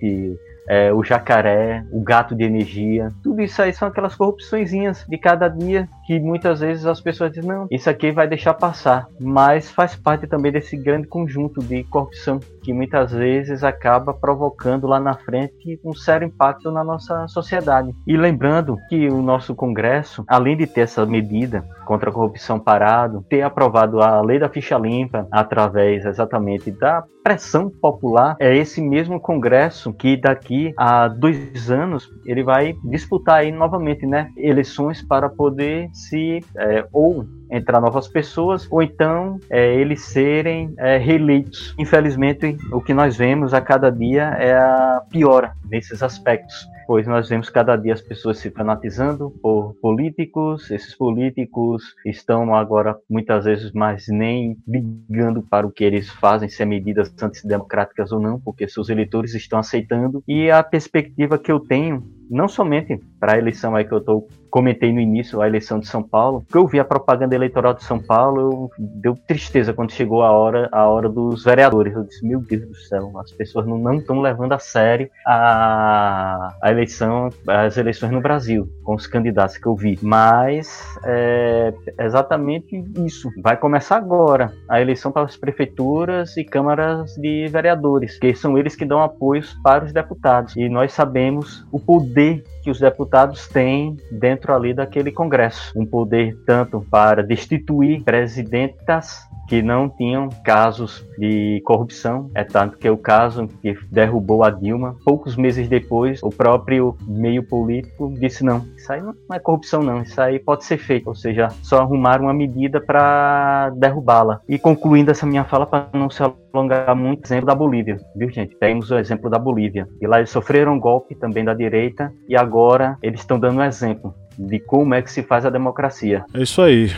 é, 0.67 0.91
o 0.93 1.03
jacaré, 1.03 1.85
o 1.91 2.01
gato 2.01 2.33
de 2.35 2.43
energia, 2.43 3.11
tudo 3.23 3.41
isso 3.41 3.61
aí 3.61 3.71
são 3.71 3.87
aquelas 3.87 4.15
corrupçõezinhas 4.15 5.05
de 5.07 5.17
cada 5.17 5.47
dia 5.47 5.87
que 6.05 6.19
muitas 6.19 6.59
vezes 6.59 6.85
as 6.85 7.01
pessoas 7.01 7.31
dizem, 7.31 7.49
não, 7.49 7.67
isso 7.71 7.89
aqui 7.89 8.11
vai 8.11 8.27
deixar 8.27 8.53
passar, 8.53 9.07
mas 9.19 9.71
faz 9.71 9.95
parte 9.95 10.27
também 10.27 10.51
desse 10.51 10.77
grande 10.77 11.07
conjunto 11.07 11.61
de 11.61 11.83
corrupção 11.85 12.39
que 12.61 12.73
muitas 12.73 13.11
vezes 13.11 13.63
acaba 13.63 14.13
provocando 14.13 14.87
lá 14.87 14.99
na 14.99 15.13
frente 15.13 15.79
um 15.83 15.93
sério 15.93 16.27
impacto 16.27 16.71
na 16.71 16.83
nossa 16.83 17.27
sociedade. 17.27 17.93
E 18.07 18.17
lembrando 18.17 18.77
que 18.89 19.07
o 19.07 19.21
nosso 19.21 19.55
Congresso, 19.55 20.23
além 20.27 20.57
de 20.57 20.65
ter 20.65 20.81
essa 20.81 21.05
medida 21.05 21.63
contra 21.85 22.09
a 22.09 22.13
corrupção 22.13 22.59
parado, 22.59 23.23
ter 23.29 23.43
aprovado 23.43 24.01
a 24.01 24.21
lei 24.21 24.39
da 24.39 24.49
ficha 24.49 24.77
limpa 24.77 25.27
através 25.31 26.05
exatamente 26.05 26.71
da 26.71 27.03
pressão 27.23 27.69
popular, 27.69 28.35
é 28.39 28.55
esse 28.55 28.81
mesmo 28.81 29.19
Congresso 29.19 29.91
que 29.93 30.15
daqui 30.15 30.73
a 30.77 31.07
dois 31.07 31.71
anos 31.71 32.07
ele 32.25 32.43
vai 32.43 32.75
disputar 32.83 33.37
aí 33.37 33.51
novamente, 33.51 34.05
né, 34.05 34.31
eleições 34.37 35.01
para 35.01 35.27
poder 35.27 35.89
se 35.95 36.43
é, 36.57 36.85
ou 36.91 37.25
entrar 37.49 37.79
novas 37.79 38.07
pessoas 38.07 38.67
ou 38.69 38.83
então 38.83 39.39
é, 39.49 39.75
eles 39.75 40.03
serem 40.03 40.73
é, 40.77 40.97
reeleitos. 40.97 41.73
Infelizmente, 41.79 42.57
o 42.71 42.81
que 42.81 42.93
nós 42.93 43.15
vemos 43.15 43.53
a 43.53 43.61
cada 43.61 43.89
dia 43.89 44.23
é 44.39 44.53
a 44.53 45.01
piora 45.09 45.55
nesses 45.69 46.03
aspectos 46.03 46.67
pois 46.85 47.07
nós 47.07 47.27
vemos 47.29 47.49
cada 47.49 47.75
dia 47.75 47.93
as 47.93 48.01
pessoas 48.01 48.37
se 48.37 48.49
fanatizando 48.49 49.31
por 49.41 49.73
políticos, 49.81 50.69
esses 50.71 50.95
políticos 50.95 51.95
estão 52.05 52.55
agora 52.55 52.97
muitas 53.09 53.45
vezes 53.45 53.71
mais 53.71 54.07
nem 54.07 54.57
ligando 54.67 55.41
para 55.41 55.65
o 55.65 55.71
que 55.71 55.83
eles 55.83 56.09
fazem, 56.09 56.47
se 56.47 56.61
é 56.61 56.65
medidas 56.65 57.13
antidemocráticas 57.21 58.11
ou 58.11 58.19
não, 58.19 58.39
porque 58.39 58.67
seus 58.67 58.89
eleitores 58.89 59.33
estão 59.33 59.59
aceitando, 59.59 60.23
e 60.27 60.49
a 60.51 60.63
perspectiva 60.63 61.37
que 61.37 61.51
eu 61.51 61.59
tenho 61.59 62.03
não 62.29 62.47
somente 62.47 62.99
para 63.19 63.33
a 63.33 63.37
eleição 63.37 63.75
aí 63.75 63.85
que 63.85 63.91
eu 63.91 64.01
tô, 64.01 64.27
comentei 64.49 64.93
no 64.93 65.01
início, 65.01 65.41
a 65.41 65.47
eleição 65.47 65.79
de 65.79 65.87
São 65.87 66.01
Paulo, 66.01 66.45
que 66.49 66.57
eu 66.57 66.65
vi 66.65 66.79
a 66.79 66.85
propaganda 66.85 67.35
eleitoral 67.35 67.73
de 67.73 67.83
São 67.83 67.99
Paulo, 67.99 68.39
eu, 68.39 68.71
deu 68.77 69.15
tristeza 69.27 69.73
quando 69.73 69.91
chegou 69.91 70.23
a 70.23 70.31
hora, 70.31 70.69
a 70.71 70.87
hora 70.87 71.09
dos 71.09 71.43
vereadores. 71.43 71.93
Eu 71.93 72.03
disse, 72.03 72.25
meu 72.25 72.39
Deus 72.39 72.65
do 72.67 72.75
céu, 72.75 73.11
as 73.19 73.31
pessoas 73.31 73.65
não 73.65 73.95
estão 73.95 74.21
levando 74.21 74.53
a 74.53 74.59
sério 74.59 75.09
a, 75.27 76.55
a 76.61 76.71
eleição, 76.71 77.29
as 77.47 77.77
eleições 77.77 78.11
no 78.11 78.21
Brasil, 78.21 78.69
com 78.83 78.95
os 78.95 79.07
candidatos 79.07 79.57
que 79.57 79.65
eu 79.65 79.75
vi. 79.75 79.99
Mas 80.01 80.83
é 81.03 81.73
exatamente 81.99 82.81
isso. 83.05 83.29
Vai 83.41 83.57
começar 83.57 83.97
agora 83.97 84.53
a 84.69 84.79
eleição 84.79 85.11
para 85.11 85.23
as 85.23 85.35
prefeituras 85.35 86.37
e 86.37 86.43
câmaras 86.43 87.13
de 87.15 87.47
vereadores, 87.47 88.17
que 88.17 88.33
são 88.33 88.57
eles 88.57 88.75
que 88.75 88.85
dão 88.85 89.01
apoios 89.01 89.53
para 89.63 89.83
os 89.83 89.91
deputados. 89.91 90.55
E 90.55 90.69
nós 90.69 90.93
sabemos 90.93 91.65
o 91.71 91.79
poder 91.79 92.14
poder 92.15 92.41
que 92.63 92.71
os 92.71 92.79
deputados 92.79 93.45
têm 93.49 93.97
dentro 94.09 94.55
ali 94.55 94.73
daquele 94.73 95.11
Congresso. 95.11 95.73
Um 95.75 95.85
poder 95.85 96.33
tanto 96.45 96.79
para 96.89 97.21
destituir 97.21 98.03
presidentas 98.03 99.19
que 99.47 99.61
não 99.61 99.89
tinham 99.89 100.29
casos 100.43 101.05
de 101.17 101.61
corrupção. 101.65 102.29
É 102.33 102.43
tanto 102.43 102.77
que 102.77 102.89
o 102.89 102.97
caso 102.97 103.47
que 103.61 103.77
derrubou 103.91 104.43
a 104.43 104.49
Dilma, 104.49 104.95
poucos 105.03 105.35
meses 105.35 105.67
depois, 105.67 106.21
o 106.23 106.29
próprio 106.29 106.95
meio 107.07 107.43
político 107.43 108.13
disse 108.19 108.43
não, 108.43 108.65
isso 108.75 108.91
aí 108.91 109.01
não 109.01 109.15
é 109.31 109.39
corrupção 109.39 109.81
não, 109.81 110.01
isso 110.01 110.19
aí 110.19 110.39
pode 110.39 110.65
ser 110.65 110.77
feito, 110.77 111.07
ou 111.07 111.15
seja, 111.15 111.47
só 111.61 111.79
arrumar 111.81 112.21
uma 112.21 112.33
medida 112.33 112.79
para 112.79 113.71
derrubá-la. 113.75 114.41
E 114.47 114.57
concluindo 114.57 115.11
essa 115.11 115.25
minha 115.25 115.43
fala 115.43 115.65
para 115.65 115.89
não 115.93 116.09
se 116.09 116.21
alongar 116.53 116.95
muito, 116.95 117.25
exemplo 117.25 117.45
da 117.45 117.55
Bolívia, 117.55 117.97
viu 118.15 118.29
gente? 118.29 118.55
Temos 118.57 118.91
o 118.91 118.97
exemplo 118.97 119.29
da 119.29 119.39
Bolívia. 119.39 119.87
E 120.01 120.07
lá 120.07 120.17
eles 120.17 120.29
sofreram 120.29 120.73
um 120.73 120.79
golpe 120.79 121.15
também 121.15 121.43
da 121.43 121.53
direita 121.53 122.11
e 122.27 122.35
agora 122.35 122.97
eles 123.01 123.19
estão 123.19 123.39
dando 123.39 123.59
um 123.59 123.63
exemplo 123.63 124.13
de 124.37 124.59
como 124.59 124.93
é 124.93 125.01
que 125.01 125.11
se 125.11 125.23
faz 125.23 125.45
a 125.45 125.49
democracia. 125.49 126.23
É 126.33 126.41
isso 126.41 126.61
aí. 126.61 126.91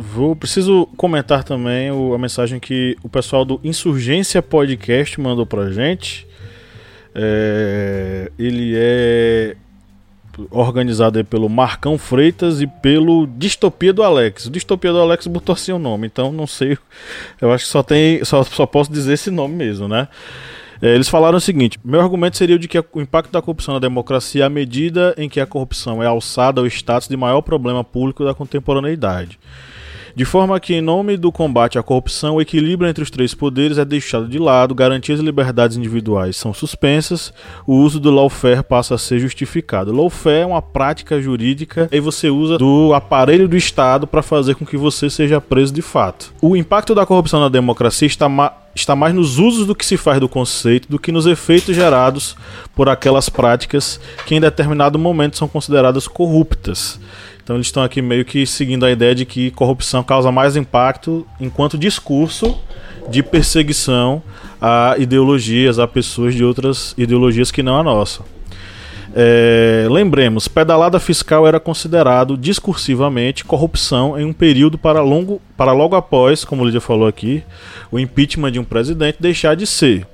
Vou 0.00 0.36
preciso 0.36 0.86
comentar 0.96 1.42
também 1.42 1.90
o, 1.90 2.14
a 2.14 2.18
mensagem 2.18 2.60
que 2.60 2.96
o 3.02 3.08
pessoal 3.08 3.44
do 3.44 3.60
Insurgência 3.64 4.40
Podcast 4.40 5.20
mandou 5.20 5.44
pra 5.44 5.72
gente. 5.72 6.24
É, 7.12 8.30
ele 8.38 8.74
é 8.76 9.56
organizado 10.52 11.24
pelo 11.24 11.48
Marcão 11.48 11.98
Freitas 11.98 12.62
e 12.62 12.66
pelo 12.68 13.26
Distopia 13.26 13.92
do 13.92 14.04
Alex. 14.04 14.46
O 14.46 14.50
Distopia 14.52 14.92
do 14.92 15.00
Alex 15.00 15.26
botou 15.26 15.52
assim 15.52 15.72
o 15.72 15.80
nome, 15.80 16.06
então 16.06 16.30
não 16.30 16.46
sei. 16.46 16.78
Eu 17.40 17.50
acho 17.50 17.64
que 17.64 17.70
só 17.72 17.82
tem, 17.82 18.24
só, 18.24 18.44
só 18.44 18.66
posso 18.66 18.92
dizer 18.92 19.14
esse 19.14 19.32
nome 19.32 19.56
mesmo, 19.56 19.88
né? 19.88 20.06
É, 20.80 20.94
eles 20.94 21.08
falaram 21.08 21.38
o 21.38 21.40
seguinte: 21.40 21.76
meu 21.84 22.00
argumento 22.00 22.36
seria 22.36 22.54
o 22.54 22.58
de 22.60 22.68
que 22.68 22.78
o 22.78 23.00
impacto 23.00 23.32
da 23.32 23.42
corrupção 23.42 23.74
na 23.74 23.80
democracia 23.80 24.44
é 24.44 24.46
à 24.46 24.48
medida 24.48 25.12
em 25.18 25.28
que 25.28 25.40
a 25.40 25.46
corrupção 25.46 26.00
é 26.00 26.06
alçada 26.06 26.60
ao 26.60 26.68
status 26.68 27.08
de 27.08 27.16
maior 27.16 27.40
problema 27.40 27.82
público 27.82 28.24
da 28.24 28.32
contemporaneidade 28.32 29.40
de 30.18 30.24
forma 30.24 30.58
que, 30.58 30.74
em 30.74 30.80
nome 30.80 31.16
do 31.16 31.30
combate 31.30 31.78
à 31.78 31.82
corrupção, 31.82 32.34
o 32.34 32.40
equilíbrio 32.40 32.90
entre 32.90 33.04
os 33.04 33.08
três 33.08 33.34
poderes 33.34 33.78
é 33.78 33.84
deixado 33.84 34.26
de 34.26 34.36
lado, 34.36 34.74
garantias 34.74 35.20
e 35.20 35.22
liberdades 35.22 35.76
individuais 35.76 36.36
são 36.36 36.52
suspensas, 36.52 37.32
o 37.64 37.76
uso 37.76 38.00
do 38.00 38.10
lawfare 38.10 38.64
passa 38.64 38.96
a 38.96 38.98
ser 38.98 39.20
justificado. 39.20 39.94
Lawfare 39.94 40.40
é 40.40 40.46
uma 40.46 40.60
prática 40.60 41.22
jurídica 41.22 41.88
e 41.92 42.00
você 42.00 42.28
usa 42.30 42.58
do 42.58 42.92
aparelho 42.94 43.46
do 43.46 43.56
Estado 43.56 44.08
para 44.08 44.20
fazer 44.20 44.56
com 44.56 44.66
que 44.66 44.76
você 44.76 45.08
seja 45.08 45.40
preso 45.40 45.72
de 45.72 45.82
fato. 45.82 46.34
O 46.42 46.56
impacto 46.56 46.96
da 46.96 47.06
corrupção 47.06 47.38
na 47.38 47.48
democracia 47.48 48.08
está 48.08 48.28
ma 48.28 48.52
está 48.74 48.94
mais 48.94 49.12
nos 49.12 49.38
usos 49.38 49.66
do 49.66 49.74
que 49.74 49.84
se 49.84 49.96
faz 49.96 50.20
do 50.20 50.28
conceito 50.28 50.88
do 50.88 51.00
que 51.00 51.10
nos 51.10 51.26
efeitos 51.26 51.74
gerados 51.74 52.36
por 52.76 52.88
aquelas 52.88 53.28
práticas 53.28 53.98
que 54.24 54.36
em 54.36 54.40
determinado 54.40 54.98
momento 54.98 55.36
são 55.36 55.48
consideradas 55.48 56.06
corruptas. 56.06 57.00
Então 57.48 57.56
eles 57.56 57.68
estão 57.68 57.82
aqui 57.82 58.02
meio 58.02 58.26
que 58.26 58.44
seguindo 58.46 58.84
a 58.84 58.90
ideia 58.90 59.14
de 59.14 59.24
que 59.24 59.50
corrupção 59.52 60.04
causa 60.04 60.30
mais 60.30 60.54
impacto 60.54 61.26
enquanto 61.40 61.78
discurso 61.78 62.60
de 63.08 63.22
perseguição 63.22 64.22
a 64.60 64.96
ideologias, 64.98 65.78
a 65.78 65.88
pessoas 65.88 66.34
de 66.34 66.44
outras 66.44 66.94
ideologias 66.98 67.50
que 67.50 67.62
não 67.62 67.80
a 67.80 67.82
nossa. 67.82 68.22
É, 69.16 69.86
lembremos, 69.90 70.46
pedalada 70.46 71.00
fiscal 71.00 71.46
era 71.46 71.58
considerado 71.58 72.36
discursivamente 72.36 73.46
corrupção 73.46 74.20
em 74.20 74.26
um 74.26 74.32
período 74.34 74.76
para, 74.76 75.00
longo, 75.00 75.40
para 75.56 75.72
logo 75.72 75.96
após, 75.96 76.44
como 76.44 76.62
o 76.62 76.66
Lídia 76.66 76.82
falou 76.82 77.08
aqui, 77.08 77.42
o 77.90 77.98
impeachment 77.98 78.52
de 78.52 78.58
um 78.58 78.64
presidente 78.64 79.16
deixar 79.18 79.56
de 79.56 79.66
ser. 79.66 80.06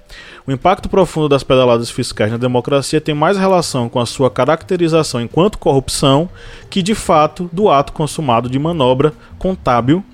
O 0.47 0.53
impacto 0.53 0.91
profundo 0.91 1.27
das 1.27 1.43
pedaladas 1.43 1.89
fiscais 1.89 2.31
na 2.31 2.37
democracia 2.37 3.01
tem 3.01 3.15
mais 3.15 3.39
relação 3.39 3.89
com 3.89 3.99
a 3.99 4.05
sua 4.05 4.31
caracterização 4.31 5.23
enquanto 5.23 5.57
corrupção 5.57 6.29
que, 6.69 6.83
de 6.83 6.95
fato, 6.95 7.49
do 7.51 7.71
ato 7.71 7.95
consumado 7.95 8.47
de 8.47 8.59
manobra 8.59 9.15
contábil 9.39 10.05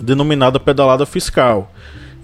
denominada 0.00 0.60
pedalada 0.60 1.04
fiscal. 1.04 1.72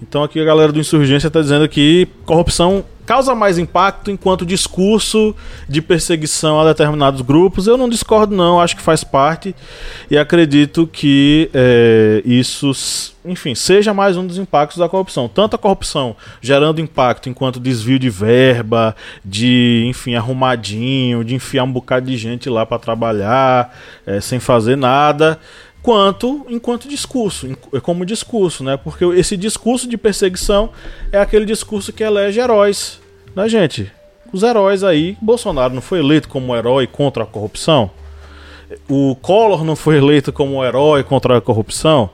Então 0.01 0.23
aqui 0.23 0.39
a 0.39 0.45
galera 0.45 0.71
do 0.71 0.79
Insurgência 0.79 1.27
está 1.27 1.41
dizendo 1.41 1.67
que 1.67 2.07
corrupção 2.25 2.85
causa 3.05 3.35
mais 3.35 3.57
impacto 3.57 4.09
enquanto 4.09 4.45
discurso 4.45 5.35
de 5.69 5.81
perseguição 5.81 6.59
a 6.59 6.65
determinados 6.65 7.21
grupos. 7.21 7.67
Eu 7.67 7.77
não 7.77 7.87
discordo, 7.87 8.35
não, 8.35 8.59
acho 8.59 8.75
que 8.75 8.81
faz 8.81 9.03
parte 9.03 9.55
e 10.09 10.17
acredito 10.17 10.87
que 10.87 11.49
é, 11.53 12.21
isso, 12.25 12.71
enfim, 13.23 13.53
seja 13.53 13.93
mais 13.93 14.17
um 14.17 14.25
dos 14.25 14.37
impactos 14.37 14.77
da 14.77 14.89
corrupção. 14.89 15.27
Tanto 15.27 15.55
a 15.55 15.59
corrupção 15.59 16.15
gerando 16.41 16.81
impacto 16.81 17.29
enquanto 17.29 17.59
desvio 17.59 17.99
de 17.99 18.09
verba, 18.09 18.95
de, 19.23 19.85
enfim, 19.87 20.15
arrumadinho, 20.15 21.23
de 21.23 21.35
enfiar 21.35 21.63
um 21.63 21.71
bocado 21.71 22.07
de 22.07 22.17
gente 22.17 22.49
lá 22.49 22.65
para 22.65 22.79
trabalhar 22.79 23.77
é, 24.05 24.19
sem 24.19 24.39
fazer 24.39 24.75
nada 24.75 25.39
quanto 25.85 26.47
enquanto 26.49 26.89
discurso, 26.89 27.55
como 27.83 28.03
discurso, 28.03 28.63
né? 28.63 28.75
Porque 28.75 29.05
esse 29.05 29.37
discurso 29.37 29.87
de 29.87 29.95
perseguição 29.95 30.71
é 31.11 31.19
aquele 31.19 31.45
discurso 31.45 31.93
que 31.93 32.03
elege 32.03 32.39
heróis, 32.39 32.99
né, 33.35 33.47
gente? 33.47 33.91
Os 34.33 34.41
heróis 34.41 34.83
aí, 34.83 35.15
Bolsonaro 35.21 35.75
não 35.75 35.83
foi 35.83 35.99
eleito 35.99 36.27
como 36.27 36.55
herói 36.55 36.87
contra 36.87 37.21
a 37.21 37.27
corrupção? 37.27 37.91
O 38.89 39.15
Collor 39.21 39.63
não 39.63 39.75
foi 39.75 39.97
eleito 39.97 40.33
como 40.33 40.65
herói 40.65 41.03
contra 41.03 41.37
a 41.37 41.41
corrupção? 41.41 42.09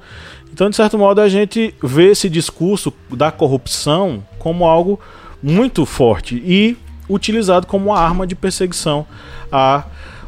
Então, 0.52 0.70
de 0.70 0.76
certo 0.76 0.98
modo, 0.98 1.22
a 1.22 1.30
gente 1.30 1.74
vê 1.82 2.08
esse 2.08 2.30
discurso 2.30 2.92
da 3.10 3.32
corrupção 3.32 4.22
como 4.38 4.66
algo 4.66 5.00
muito 5.42 5.86
forte 5.86 6.36
e 6.46 6.78
utilizado 7.10 7.66
como 7.66 7.86
uma 7.86 7.98
arma 7.98 8.28
de 8.28 8.36
perseguição 8.36 9.08
a 9.50 9.86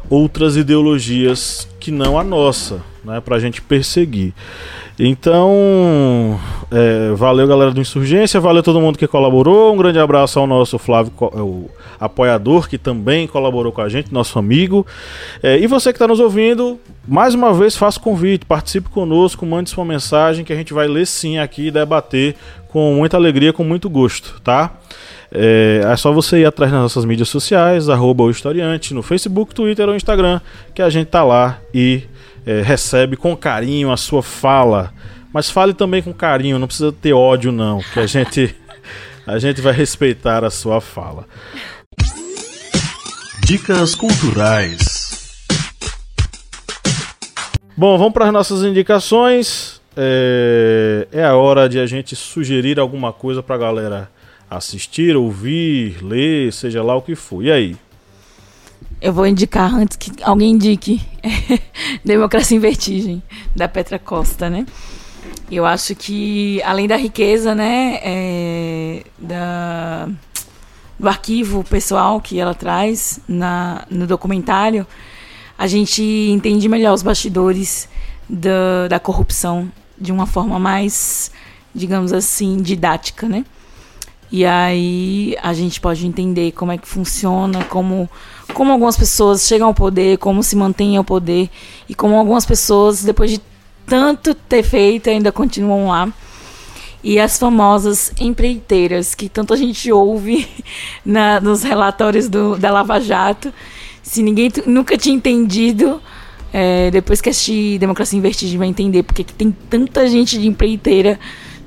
outras 0.08 0.56
ideologias 0.56 1.68
que 1.78 1.90
não 1.90 2.18
a 2.18 2.24
nossa 2.24 2.93
né, 3.04 3.20
para 3.20 3.36
a 3.36 3.38
gente 3.38 3.60
perseguir. 3.60 4.32
Então, 4.98 6.38
é, 6.70 7.12
valeu 7.14 7.48
galera 7.48 7.72
do 7.72 7.80
Insurgência, 7.80 8.40
valeu 8.40 8.62
todo 8.62 8.80
mundo 8.80 8.96
que 8.96 9.06
colaborou. 9.08 9.74
Um 9.74 9.76
grande 9.76 9.98
abraço 9.98 10.38
ao 10.38 10.46
nosso 10.46 10.78
Flávio, 10.78 11.12
é, 11.34 11.40
o 11.40 11.68
apoiador, 11.98 12.68
que 12.68 12.78
também 12.78 13.26
colaborou 13.26 13.72
com 13.72 13.80
a 13.80 13.88
gente, 13.88 14.12
nosso 14.12 14.38
amigo. 14.38 14.86
É, 15.42 15.58
e 15.58 15.66
você 15.66 15.92
que 15.92 15.96
está 15.96 16.06
nos 16.06 16.20
ouvindo, 16.20 16.78
mais 17.06 17.34
uma 17.34 17.52
vez 17.52 17.76
faça 17.76 17.98
convite, 17.98 18.46
participe 18.46 18.88
conosco, 18.88 19.44
mande 19.44 19.70
sua 19.70 19.84
mensagem 19.84 20.44
que 20.44 20.52
a 20.52 20.56
gente 20.56 20.72
vai 20.72 20.86
ler 20.86 21.06
sim 21.06 21.38
aqui 21.38 21.66
e 21.66 21.70
debater 21.72 22.36
com 22.68 22.94
muita 22.94 23.16
alegria, 23.16 23.52
com 23.52 23.64
muito 23.64 23.90
gosto, 23.90 24.40
tá? 24.42 24.72
É, 25.32 25.80
é, 25.84 25.96
só 25.96 26.12
você 26.12 26.38
ir 26.38 26.44
atrás 26.44 26.70
nas 26.70 26.82
nossas 26.82 27.04
mídias 27.04 27.28
sociais, 27.28 27.88
arroba 27.88 28.22
o 28.22 28.30
historiante, 28.30 28.94
no 28.94 29.02
Facebook, 29.02 29.52
Twitter 29.52 29.88
ou 29.88 29.96
Instagram, 29.96 30.40
que 30.72 30.80
a 30.80 30.88
gente 30.88 31.08
tá 31.08 31.24
lá 31.24 31.58
e 31.74 32.04
é, 32.46 32.60
recebe 32.62 33.16
com 33.16 33.36
carinho 33.36 33.90
a 33.90 33.96
sua 33.96 34.22
fala. 34.22 34.92
Mas 35.32 35.50
fale 35.50 35.74
também 35.74 36.02
com 36.02 36.12
carinho, 36.12 36.58
não 36.58 36.66
precisa 36.66 36.92
ter 36.92 37.12
ódio 37.12 37.50
não, 37.50 37.80
que 37.92 37.98
a 37.98 38.06
gente 38.06 38.54
a 39.26 39.38
gente 39.38 39.60
vai 39.60 39.72
respeitar 39.72 40.44
a 40.44 40.50
sua 40.50 40.80
fala. 40.80 41.26
Dicas 43.44 43.94
culturais. 43.94 45.44
Bom, 47.76 47.98
vamos 47.98 48.12
para 48.12 48.26
as 48.26 48.32
nossas 48.32 48.62
indicações. 48.62 49.80
É, 49.96 51.08
é 51.12 51.24
a 51.24 51.34
hora 51.34 51.68
de 51.68 51.78
a 51.78 51.86
gente 51.86 52.14
sugerir 52.14 52.78
alguma 52.78 53.12
coisa 53.12 53.42
para 53.42 53.56
a 53.56 53.58
galera 53.58 54.10
assistir, 54.48 55.16
ouvir, 55.16 56.02
ler, 56.02 56.52
seja 56.52 56.82
lá 56.82 56.94
o 56.94 57.02
que 57.02 57.14
for. 57.14 57.42
E 57.42 57.50
aí? 57.50 57.76
Eu 59.04 59.12
vou 59.12 59.26
indicar 59.26 59.74
antes 59.74 59.98
que 59.98 60.10
alguém 60.22 60.52
indique 60.52 60.98
Democracia 62.02 62.56
em 62.56 62.58
Vertigem, 62.58 63.22
da 63.54 63.68
Petra 63.68 63.98
Costa, 63.98 64.48
né? 64.48 64.64
Eu 65.50 65.66
acho 65.66 65.94
que, 65.94 66.62
além 66.62 66.88
da 66.88 66.96
riqueza, 66.96 67.54
né, 67.54 68.00
é, 68.02 69.04
da, 69.18 70.08
do 70.98 71.06
arquivo 71.06 71.62
pessoal 71.64 72.18
que 72.18 72.40
ela 72.40 72.54
traz 72.54 73.20
na, 73.28 73.84
no 73.90 74.06
documentário, 74.06 74.86
a 75.58 75.66
gente 75.66 76.02
entende 76.02 76.66
melhor 76.66 76.94
os 76.94 77.02
bastidores 77.02 77.90
da, 78.26 78.88
da 78.88 78.98
corrupção 78.98 79.70
de 80.00 80.12
uma 80.12 80.24
forma 80.24 80.58
mais, 80.58 81.30
digamos 81.74 82.10
assim, 82.10 82.56
didática, 82.56 83.28
né? 83.28 83.44
E 84.32 84.46
aí 84.46 85.36
a 85.42 85.52
gente 85.52 85.78
pode 85.78 86.06
entender 86.06 86.52
como 86.52 86.72
é 86.72 86.78
que 86.78 86.88
funciona, 86.88 87.62
como, 87.64 88.08
como 88.54 88.72
algumas 88.72 88.96
pessoas 88.96 89.46
chegam 89.46 89.68
ao 89.68 89.74
poder, 89.74 90.16
como 90.18 90.42
se 90.42 90.56
mantêm 90.56 90.96
ao 90.96 91.04
poder, 91.04 91.50
e 91.88 91.94
como 91.94 92.14
algumas 92.14 92.46
pessoas, 92.46 93.02
depois 93.02 93.30
de 93.30 93.40
tanto 93.86 94.34
ter 94.34 94.62
feito, 94.62 95.10
ainda 95.10 95.30
continuam 95.30 95.88
lá. 95.88 96.10
E 97.02 97.20
as 97.20 97.38
famosas 97.38 98.12
empreiteiras, 98.18 99.14
que 99.14 99.28
tanto 99.28 99.52
a 99.52 99.56
gente 99.56 99.92
ouve 99.92 100.48
na, 101.04 101.38
nos 101.40 101.62
relatórios 101.62 102.28
do, 102.28 102.56
da 102.56 102.70
Lava 102.70 102.98
Jato. 102.98 103.52
Se 104.02 104.22
ninguém 104.22 104.50
nunca 104.66 104.96
tinha 104.96 105.14
entendido, 105.14 106.00
é, 106.50 106.90
depois 106.90 107.20
que 107.20 107.28
assistir 107.28 107.78
Democracia 107.78 108.18
em 108.18 108.22
Vertigem 108.22 108.58
vai 108.58 108.68
entender 108.68 109.02
porque 109.02 109.22
que 109.24 109.34
tem 109.34 109.54
tanta 109.68 110.06
gente 110.06 110.38
de 110.38 110.46
empreiteira 110.46 111.18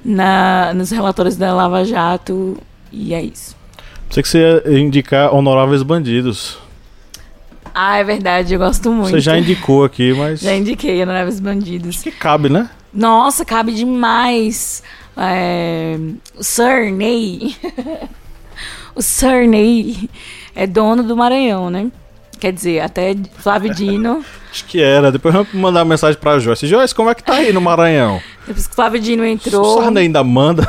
na, 0.04 0.74
nos 0.74 0.90
relatórios 0.90 1.36
da 1.36 1.54
Lava 1.54 1.86
Jato. 1.86 2.58
E 2.92 3.14
é 3.14 3.22
isso. 3.22 3.56
Sei 4.10 4.24
que 4.24 4.30
você 4.30 4.40
ia 4.66 4.80
indicar 4.80 5.36
Honoráveis 5.36 5.84
Bandidos. 5.84 6.58
Ah, 7.80 8.00
é 8.00 8.04
verdade, 8.04 8.56
eu 8.56 8.60
gosto 8.60 8.92
muito. 8.92 9.12
Você 9.12 9.20
já 9.20 9.38
indicou 9.38 9.84
aqui, 9.84 10.12
mas. 10.12 10.40
Já 10.40 10.56
indiquei 10.56 11.00
Honoráveis 11.04 11.40
Bandidos. 11.40 12.02
Que 12.02 12.10
cabe, 12.10 12.50
né? 12.50 12.72
Nossa, 12.92 13.46
cabe 13.46 13.72
demais. 13.72 14.82
É, 15.16 15.96
o 16.36 16.44
Sir 16.44 16.92
Ney. 16.92 17.56
o 18.96 19.02
Sir 19.04 19.48
Ney 19.48 20.10
é 20.56 20.66
dono 20.66 21.04
do 21.04 21.16
Maranhão, 21.16 21.70
né? 21.70 21.92
Quer 22.40 22.52
dizer, 22.52 22.80
até 22.80 23.16
Flávio 23.38 23.72
Dino. 23.72 24.26
Acho 24.52 24.66
que 24.66 24.82
era. 24.82 25.12
Depois 25.12 25.32
vamos 25.32 25.54
mandar 25.54 25.82
uma 25.82 25.90
mensagem 25.90 26.20
pra 26.20 26.40
Joyce. 26.40 26.66
Joyce, 26.66 26.96
como 26.96 27.12
é 27.12 27.14
que 27.14 27.24
tá 27.24 27.36
aí 27.36 27.54
no 27.54 27.62
Maranhão? 27.62 28.20
Depois 28.48 28.66
que 28.66 28.74
Flávio 28.74 29.00
Dino 29.00 29.24
entrou. 29.24 29.78
O 29.78 29.84
Sarney 29.84 30.06
ainda 30.06 30.24
manda. 30.24 30.68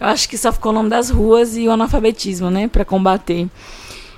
Eu 0.00 0.08
acho 0.08 0.28
que 0.28 0.36
só 0.36 0.52
ficou 0.52 0.72
o 0.72 0.74
nome 0.74 0.90
das 0.90 1.08
ruas 1.08 1.56
e 1.56 1.68
o 1.68 1.70
analfabetismo, 1.70 2.50
né? 2.50 2.66
Pra 2.66 2.84
combater. 2.84 3.46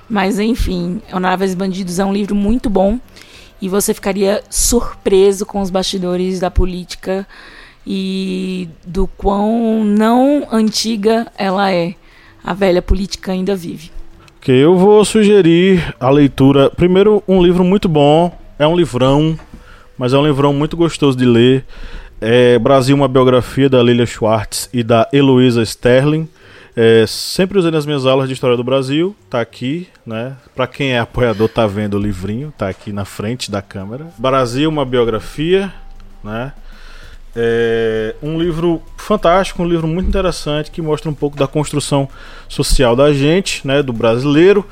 Mas 0.09 0.39
enfim, 0.39 1.01
Honoráveis 1.13 1.53
Bandidos 1.53 1.99
é 1.99 2.05
um 2.05 2.11
livro 2.11 2.33
muito 2.33 2.69
bom 2.69 2.99
e 3.61 3.69
você 3.69 3.93
ficaria 3.93 4.41
surpreso 4.49 5.45
com 5.45 5.61
os 5.61 5.69
bastidores 5.69 6.39
da 6.39 6.49
política 6.49 7.27
e 7.85 8.67
do 8.85 9.07
quão 9.07 9.83
não 9.83 10.47
antiga 10.51 11.27
ela 11.37 11.71
é. 11.71 11.93
A 12.43 12.53
velha 12.53 12.81
política 12.81 13.31
ainda 13.31 13.55
vive. 13.55 13.91
Ok, 14.37 14.55
eu 14.55 14.77
vou 14.77 15.03
sugerir 15.03 15.93
a 15.99 16.09
leitura. 16.09 16.69
Primeiro, 16.69 17.21
um 17.27 17.43
livro 17.43 17.63
muito 17.63 17.89
bom, 17.89 18.35
é 18.57 18.65
um 18.65 18.75
livrão, 18.75 19.37
mas 19.97 20.13
é 20.13 20.17
um 20.17 20.25
livrão 20.25 20.53
muito 20.53 20.77
gostoso 20.77 21.17
de 21.17 21.25
ler. 21.25 21.65
É 22.21 22.57
Brasil, 22.57 22.95
uma 22.95 23.07
biografia 23.07 23.69
da 23.69 23.83
Lilia 23.83 24.05
Schwartz 24.05 24.69
e 24.73 24.81
da 24.81 25.07
Heloísa 25.11 25.61
Sterling. 25.61 26.27
É, 26.75 27.05
sempre 27.07 27.57
usei 27.57 27.71
nas 27.71 27.85
minhas 27.85 28.05
aulas 28.05 28.27
de 28.27 28.33
História 28.33 28.55
do 28.55 28.63
Brasil, 28.63 29.15
tá 29.29 29.41
aqui, 29.41 29.87
né? 30.05 30.35
Para 30.55 30.67
quem 30.67 30.93
é 30.93 30.99
apoiador, 30.99 31.49
tá 31.49 31.65
vendo 31.67 31.95
o 31.95 31.99
livrinho, 31.99 32.53
tá 32.57 32.69
aqui 32.69 32.91
na 32.91 33.05
frente 33.05 33.51
da 33.51 33.61
câmera. 33.61 34.07
Brasil, 34.17 34.69
uma 34.69 34.85
biografia, 34.85 35.73
né? 36.23 36.53
É 37.35 38.15
um 38.21 38.39
livro 38.39 38.81
fantástico, 38.97 39.61
um 39.61 39.67
livro 39.67 39.87
muito 39.87 40.07
interessante 40.07 40.71
que 40.71 40.81
mostra 40.81 41.09
um 41.09 41.13
pouco 41.13 41.37
da 41.37 41.47
construção 41.47 42.09
social 42.47 42.95
da 42.95 43.13
gente, 43.13 43.65
né, 43.65 43.83
do 43.83 43.93
brasileiro. 43.93 44.65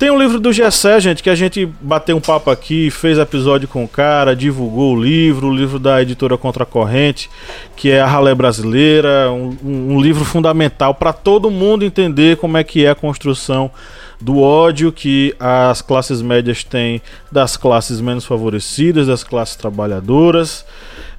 Tem 0.00 0.10
um 0.10 0.18
livro 0.18 0.40
do 0.40 0.50
Gessé, 0.50 0.98
gente, 0.98 1.22
que 1.22 1.28
a 1.28 1.34
gente 1.34 1.66
bateu 1.78 2.16
um 2.16 2.22
papo 2.22 2.50
aqui, 2.50 2.90
fez 2.90 3.18
episódio 3.18 3.68
com 3.68 3.84
o 3.84 3.88
cara, 3.88 4.34
divulgou 4.34 4.96
o 4.96 4.98
livro, 4.98 5.48
o 5.48 5.54
livro 5.54 5.78
da 5.78 6.00
editora 6.00 6.38
Contracorrente, 6.38 7.28
que 7.76 7.90
é 7.90 8.00
a 8.00 8.06
Ralé 8.06 8.34
Brasileira, 8.34 9.30
um, 9.30 9.54
um 9.62 10.00
livro 10.00 10.24
fundamental 10.24 10.94
para 10.94 11.12
todo 11.12 11.50
mundo 11.50 11.84
entender 11.84 12.38
como 12.38 12.56
é 12.56 12.64
que 12.64 12.86
é 12.86 12.88
a 12.88 12.94
construção 12.94 13.70
do 14.18 14.40
ódio 14.40 14.90
que 14.90 15.34
as 15.38 15.82
classes 15.82 16.22
médias 16.22 16.64
têm 16.64 17.02
das 17.30 17.58
classes 17.58 18.00
menos 18.00 18.24
favorecidas, 18.24 19.06
das 19.06 19.22
classes 19.22 19.54
trabalhadoras. 19.54 20.64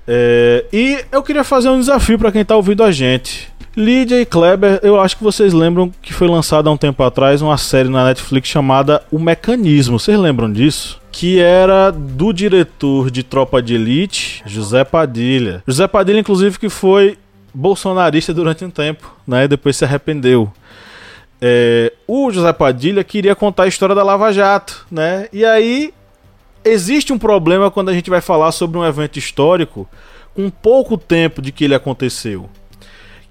É, 0.08 0.66
e 0.72 1.00
eu 1.12 1.22
queria 1.24 1.44
fazer 1.44 1.70
um 1.70 1.80
desafio 1.80 2.18
para 2.18 2.32
quem 2.32 2.42
está 2.42 2.56
ouvindo 2.56 2.84
a 2.84 2.92
gente. 2.92 3.52
Lydia 3.76 4.20
e 4.20 4.26
Kleber, 4.26 4.82
eu 4.84 5.00
acho 5.00 5.16
que 5.16 5.24
vocês 5.24 5.54
lembram 5.54 5.92
que 6.02 6.14
foi 6.14 6.28
lançada 6.28 6.70
há 6.70 6.74
um 6.74 6.78
tempo 6.78 7.02
atrás 7.04 7.42
uma 7.42 7.58
série 7.58 7.88
na 7.88 8.04
Netflix 8.06 8.50
chamada 8.50 9.02
O 9.10 9.18
Mecanismo. 9.18 9.98
Vocês 9.98 10.20
lembram 10.20 10.52
disso? 10.52 11.00
Que 11.10 11.40
era 11.40 11.90
do 11.90 12.34
diretor 12.34 13.10
de 13.10 13.24
Tropa 13.24 13.62
de 13.62 13.76
Elite, 13.76 14.44
José 14.46 14.84
Padilha. 14.84 15.64
José 15.66 15.88
Padilha, 15.88 16.20
inclusive, 16.20 16.60
que 16.60 16.68
foi 16.68 17.18
bolsonarista 17.54 18.34
durante 18.34 18.66
um 18.66 18.70
tempo, 18.70 19.16
né? 19.26 19.48
Depois 19.48 19.78
se 19.78 19.86
arrependeu. 19.86 20.52
É, 21.42 21.94
o 22.06 22.30
José 22.30 22.52
Padilha 22.52 23.04
queria 23.04 23.36
contar 23.36 23.64
a 23.64 23.68
história 23.68 23.96
da 23.96 24.04
Lava 24.04 24.34
Jato, 24.34 24.86
né? 24.92 25.28
E 25.32 25.46
aí 25.46 25.94
existe 26.64 27.12
um 27.12 27.20
problema 27.20 27.72
quando 27.72 27.90
a 27.90 27.94
gente 27.94 28.10
vai 28.10 28.22
falar 28.22 28.52
sobre 28.52 28.78
um 28.78 28.86
evento 28.86 29.18
histórico 29.18 29.88
com 30.34 30.50
pouco 30.50 30.98
tempo 30.98 31.42
de 31.42 31.52
que 31.52 31.66
ele 31.66 31.76
aconteceu 31.76 32.50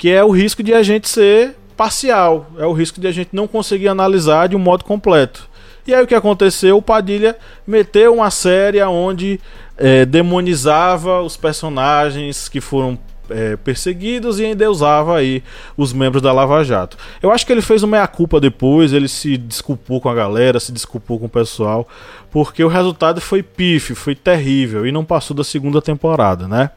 que 0.00 0.08
é 0.10 0.24
o 0.24 0.30
risco 0.30 0.62
de 0.62 0.72
a 0.72 0.82
gente 0.82 1.06
ser 1.06 1.54
parcial, 1.76 2.46
é 2.56 2.64
o 2.64 2.72
risco 2.72 2.98
de 2.98 3.06
a 3.06 3.12
gente 3.12 3.28
não 3.34 3.46
conseguir 3.46 3.86
analisar 3.86 4.48
de 4.48 4.56
um 4.56 4.58
modo 4.58 4.82
completo. 4.82 5.46
E 5.86 5.92
aí 5.92 6.02
o 6.02 6.06
que 6.06 6.14
aconteceu? 6.14 6.78
O 6.78 6.82
Padilha 6.82 7.36
meteu 7.66 8.14
uma 8.14 8.30
série 8.30 8.82
onde 8.82 9.38
é, 9.76 10.06
demonizava 10.06 11.20
os 11.20 11.36
personagens 11.36 12.48
que 12.48 12.62
foram 12.62 12.98
é, 13.30 13.56
perseguidos 13.56 14.38
e 14.38 14.44
endeusava 14.44 15.16
aí 15.16 15.42
os 15.76 15.92
membros 15.92 16.22
da 16.22 16.32
Lava 16.32 16.62
Jato. 16.62 16.96
Eu 17.22 17.30
acho 17.30 17.46
que 17.46 17.52
ele 17.52 17.62
fez 17.62 17.82
uma 17.82 17.96
meia-culpa 17.96 18.40
depois, 18.40 18.92
ele 18.92 19.08
se 19.08 19.36
desculpou 19.36 20.00
com 20.00 20.08
a 20.08 20.14
galera, 20.14 20.60
se 20.60 20.72
desculpou 20.72 21.18
com 21.18 21.26
o 21.26 21.28
pessoal, 21.28 21.88
porque 22.30 22.62
o 22.62 22.68
resultado 22.68 23.20
foi 23.20 23.42
pífio, 23.42 23.96
foi 23.96 24.14
terrível 24.14 24.86
e 24.86 24.92
não 24.92 25.04
passou 25.04 25.36
da 25.36 25.44
segunda 25.44 25.80
temporada, 25.80 26.46
né? 26.46 26.70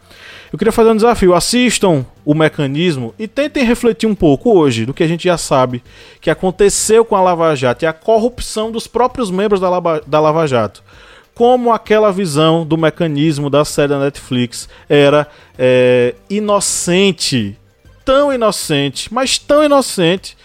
Eu 0.51 0.57
queria 0.59 0.71
fazer 0.71 0.91
um 0.91 0.95
desafio. 0.95 1.33
Assistam 1.33 2.05
o 2.23 2.35
mecanismo 2.35 3.11
e 3.17 3.27
tentem 3.27 3.63
refletir 3.63 4.07
um 4.07 4.13
pouco 4.13 4.55
hoje 4.55 4.85
do 4.85 4.93
que 4.93 5.03
a 5.03 5.07
gente 5.07 5.23
já 5.23 5.35
sabe 5.35 5.83
que 6.21 6.29
aconteceu 6.29 7.03
com 7.03 7.15
a 7.15 7.21
Lava 7.21 7.55
Jato 7.55 7.83
e 7.83 7.87
a 7.87 7.93
corrupção 7.93 8.71
dos 8.71 8.85
próprios 8.85 9.31
membros 9.31 9.59
da 9.59 9.67
Lava, 9.67 10.03
da 10.05 10.19
Lava 10.19 10.45
Jato. 10.45 10.83
Como 11.35 11.71
aquela 11.71 12.11
visão 12.11 12.65
do 12.65 12.77
mecanismo 12.77 13.49
da 13.49 13.65
série 13.65 13.89
da 13.89 13.99
Netflix 13.99 14.69
era 14.87 15.27
é, 15.57 16.13
inocente, 16.29 17.57
tão 18.05 18.31
inocente, 18.31 19.11
mas 19.13 19.37
tão 19.37 19.63
inocente, 19.63 20.37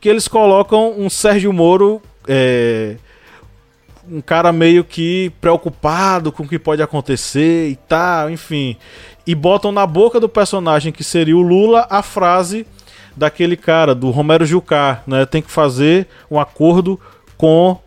que 0.00 0.08
eles 0.08 0.28
colocam 0.28 0.94
um 0.98 1.08
Sérgio 1.08 1.52
Moro. 1.52 2.02
É, 2.28 2.96
um 4.06 4.20
cara 4.20 4.52
meio 4.52 4.84
que 4.84 5.32
preocupado 5.40 6.30
com 6.30 6.42
o 6.42 6.48
que 6.48 6.58
pode 6.58 6.82
acontecer 6.82 7.70
e 7.70 7.76
tal, 7.76 8.28
enfim 8.28 8.76
e 9.26 9.34
botam 9.34 9.72
na 9.72 9.86
boca 9.86 10.20
do 10.20 10.28
personagem 10.28 10.92
que 10.92 11.02
seria 11.02 11.36
o 11.36 11.42
Lula 11.42 11.86
a 11.88 12.02
frase 12.02 12.66
daquele 13.16 13.56
cara, 13.56 13.94
do 13.94 14.10
Romero 14.10 14.44
Jucá, 14.44 15.02
né? 15.06 15.24
Tem 15.24 15.40
que 15.40 15.50
fazer 15.50 16.08
um 16.30 16.38
acordo 16.38 17.00
com 17.36 17.78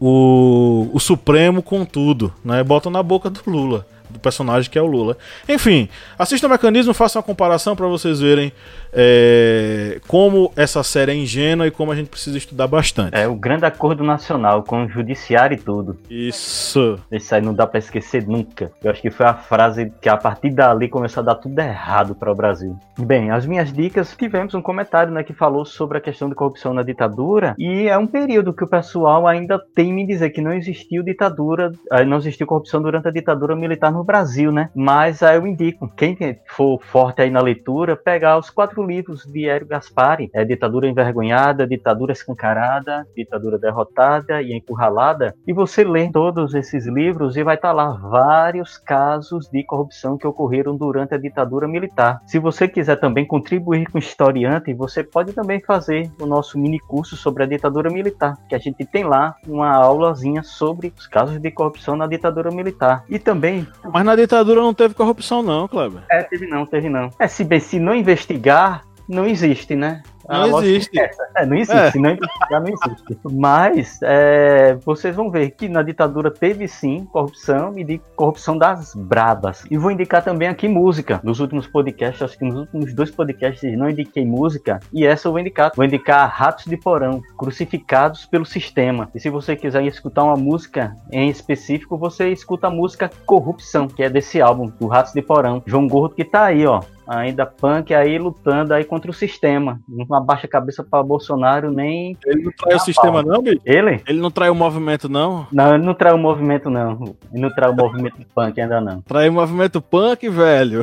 o, 0.00 0.90
o 0.92 1.00
Supremo 1.00 1.62
com 1.62 1.84
tudo, 1.84 2.32
né? 2.44 2.62
Botam 2.62 2.90
na 2.90 3.02
boca 3.02 3.30
do 3.30 3.40
Lula 3.46 3.86
do 4.14 4.20
personagem 4.20 4.70
que 4.70 4.78
é 4.78 4.82
o 4.82 4.86
Lula. 4.86 5.18
Enfim, 5.48 5.88
assista 6.18 6.46
o 6.46 6.50
mecanismo, 6.50 6.94
faça 6.94 7.18
uma 7.18 7.22
comparação 7.22 7.74
para 7.74 7.86
vocês 7.86 8.20
verem 8.20 8.52
é, 8.94 10.00
como 10.06 10.52
essa 10.56 10.82
série 10.82 11.12
é 11.12 11.14
ingênua 11.14 11.66
e 11.66 11.70
como 11.70 11.90
a 11.90 11.96
gente 11.96 12.08
precisa 12.08 12.38
estudar 12.38 12.66
bastante. 12.66 13.16
É 13.16 13.26
o 13.26 13.34
grande 13.34 13.64
acordo 13.64 14.04
nacional 14.04 14.62
com 14.62 14.84
o 14.84 14.88
judiciário 14.88 15.56
e 15.56 15.60
tudo. 15.60 15.98
Isso. 16.08 16.98
Isso 17.10 17.34
aí 17.34 17.42
não 17.42 17.52
dá 17.52 17.66
para 17.66 17.78
esquecer 17.78 18.26
nunca. 18.26 18.70
Eu 18.82 18.90
acho 18.90 19.02
que 19.02 19.10
foi 19.10 19.26
a 19.26 19.34
frase 19.34 19.92
que 20.00 20.08
a 20.08 20.16
partir 20.16 20.50
dali 20.50 20.88
começou 20.88 21.22
a 21.22 21.24
dar 21.24 21.34
tudo 21.34 21.58
errado 21.58 22.14
para 22.14 22.30
o 22.30 22.34
Brasil. 22.34 22.78
Bem, 22.98 23.30
as 23.30 23.46
minhas 23.46 23.72
dicas, 23.72 24.14
tivemos 24.16 24.54
um 24.54 24.62
comentário 24.62 25.12
né, 25.12 25.24
que 25.24 25.32
falou 25.32 25.64
sobre 25.64 25.98
a 25.98 26.00
questão 26.00 26.28
de 26.28 26.34
corrupção 26.34 26.72
na 26.72 26.82
ditadura 26.82 27.54
e 27.58 27.88
é 27.88 27.98
um 27.98 28.06
período 28.06 28.54
que 28.54 28.62
o 28.62 28.68
pessoal 28.68 29.26
ainda 29.26 29.60
tem 29.74 29.92
me 29.92 30.06
dizer 30.06 30.30
que 30.30 30.40
não 30.40 30.52
existiu 30.52 31.02
ditadura, 31.02 31.72
eh, 31.90 32.04
não 32.04 32.18
existiu 32.18 32.46
corrupção 32.46 32.80
durante 32.80 33.08
a 33.08 33.10
ditadura 33.10 33.56
militar 33.56 33.90
no 33.90 34.04
no 34.04 34.06
Brasil, 34.06 34.52
né? 34.52 34.68
Mas 34.74 35.22
aí 35.22 35.36
eu 35.36 35.46
indico, 35.46 35.90
quem 35.96 36.16
for 36.46 36.78
forte 36.82 37.22
aí 37.22 37.30
na 37.30 37.40
leitura, 37.40 37.96
pegar 37.96 38.38
os 38.38 38.50
quatro 38.50 38.83
livros 38.86 39.24
de 39.24 39.48
Hélio 39.48 39.66
Gaspari, 39.66 40.30
é 40.32 40.44
Ditadura 40.44 40.88
Envergonhada, 40.88 41.66
Ditadura 41.66 42.12
Escancarada, 42.12 43.06
Ditadura 43.16 43.58
Derrotada 43.58 44.42
e 44.42 44.54
Encurralada, 44.54 45.34
e 45.46 45.52
você 45.52 45.84
lê 45.84 46.10
todos 46.10 46.54
esses 46.54 46.86
livros 46.86 47.36
e 47.36 47.42
vai 47.42 47.56
estar 47.56 47.72
lá 47.72 47.92
vários 47.92 48.78
casos 48.78 49.48
de 49.48 49.62
corrupção 49.64 50.16
que 50.16 50.26
ocorreram 50.26 50.76
durante 50.76 51.14
a 51.14 51.18
ditadura 51.18 51.66
militar. 51.66 52.20
Se 52.26 52.38
você 52.38 52.68
quiser 52.68 52.96
também 52.96 53.26
contribuir 53.26 53.86
com 53.90 53.98
o 53.98 54.00
historiante, 54.00 54.74
você 54.74 55.02
pode 55.02 55.32
também 55.32 55.60
fazer 55.60 56.10
o 56.20 56.26
nosso 56.26 56.58
mini 56.58 56.78
curso 56.78 57.16
sobre 57.16 57.42
a 57.42 57.46
ditadura 57.46 57.90
militar, 57.90 58.36
que 58.48 58.54
a 58.54 58.58
gente 58.58 58.84
tem 58.84 59.04
lá 59.04 59.34
uma 59.46 59.70
aulazinha 59.74 60.42
sobre 60.42 60.92
os 60.96 61.06
casos 61.06 61.40
de 61.40 61.50
corrupção 61.50 61.96
na 61.96 62.06
ditadura 62.06 62.50
militar. 62.50 63.04
E 63.08 63.18
também. 63.18 63.66
Mas 63.92 64.04
na 64.04 64.16
ditadura 64.16 64.60
não 64.60 64.74
teve 64.74 64.94
corrupção, 64.94 65.42
não, 65.42 65.68
Kleber. 65.68 66.02
É, 66.10 66.22
teve 66.22 66.46
não, 66.46 66.66
teve 66.66 66.88
não. 66.88 67.10
É, 67.18 67.28
se 67.28 67.44
bem 67.44 67.60
se 67.60 67.78
não 67.78 67.94
investigar, 67.94 68.73
não 69.08 69.26
existe, 69.26 69.74
né? 69.74 70.02
Não 70.28 70.62
existe. 70.62 70.98
É, 70.98 71.10
é, 71.36 71.46
não 71.46 71.56
existe, 71.56 71.98
é. 71.98 72.00
não 72.00 72.10
investigar 72.10 72.62
não 72.62 72.68
existe. 72.68 73.18
Mas 73.30 73.98
é, 74.02 74.74
vocês 74.84 75.14
vão 75.14 75.30
ver 75.30 75.50
que 75.50 75.68
na 75.68 75.82
ditadura 75.82 76.30
teve 76.30 76.66
sim 76.66 77.06
corrupção 77.12 77.78
e 77.78 77.84
de 77.84 78.00
corrupção 78.16 78.56
das 78.56 78.94
bravas. 78.94 79.64
E 79.70 79.76
vou 79.76 79.90
indicar 79.90 80.24
também 80.24 80.48
aqui 80.48 80.66
música. 80.66 81.20
Nos 81.22 81.40
últimos 81.40 81.66
podcasts, 81.66 82.22
acho 82.22 82.38
que 82.38 82.44
nos 82.44 82.56
últimos 82.56 82.94
dois 82.94 83.10
podcasts 83.10 83.76
não 83.76 83.90
indiquei 83.90 84.24
música. 84.24 84.80
E 84.92 85.06
essa 85.06 85.28
eu 85.28 85.32
vou 85.32 85.40
indicar. 85.40 85.72
Vou 85.76 85.84
indicar 85.84 86.28
Ratos 86.28 86.64
de 86.64 86.76
Porão, 86.76 87.20
Crucificados 87.36 88.24
pelo 88.24 88.46
Sistema. 88.46 89.10
E 89.14 89.20
se 89.20 89.28
você 89.28 89.54
quiser 89.54 89.84
escutar 89.84 90.24
uma 90.24 90.36
música 90.36 90.96
em 91.12 91.28
específico, 91.28 91.98
você 91.98 92.30
escuta 92.30 92.68
a 92.68 92.70
música 92.70 93.10
Corrupção, 93.26 93.88
que 93.88 94.02
é 94.02 94.08
desse 94.08 94.40
álbum, 94.40 94.72
do 94.80 94.86
Ratos 94.86 95.12
de 95.12 95.20
Porão. 95.20 95.62
João 95.66 95.86
Gordo 95.86 96.14
que 96.14 96.24
tá 96.24 96.44
aí, 96.44 96.66
ó 96.66 96.80
ainda 97.06 97.46
punk 97.46 97.92
aí 97.94 98.18
lutando 98.18 98.74
aí 98.74 98.84
contra 98.84 99.10
o 99.10 99.14
sistema. 99.14 99.80
Não 99.88 100.16
abaixa 100.16 100.46
a 100.46 100.50
cabeça 100.50 100.82
para 100.82 101.02
Bolsonaro 101.02 101.70
nem. 101.70 102.16
Ele 102.26 102.44
não 102.44 102.52
trai 102.52 102.76
o 102.76 102.80
sistema, 102.80 103.22
não, 103.22 103.42
bicho? 103.42 103.60
Ele? 103.64 104.02
Ele 104.06 104.20
não 104.20 104.30
trai 104.30 104.50
o 104.50 104.54
movimento, 104.54 105.08
não? 105.08 105.46
Não, 105.52 105.74
ele 105.74 105.84
não 105.84 105.94
trai 105.94 106.12
o 106.12 106.18
movimento, 106.18 106.70
não. 106.70 107.14
Ele 107.32 107.42
não 107.42 107.50
trai 107.50 107.70
o 107.70 107.74
movimento 107.74 108.16
punk 108.34 108.60
ainda 108.60 108.80
não. 108.80 109.00
Trai 109.02 109.28
o 109.28 109.32
movimento 109.32 109.80
punk, 109.80 110.28
velho. 110.28 110.82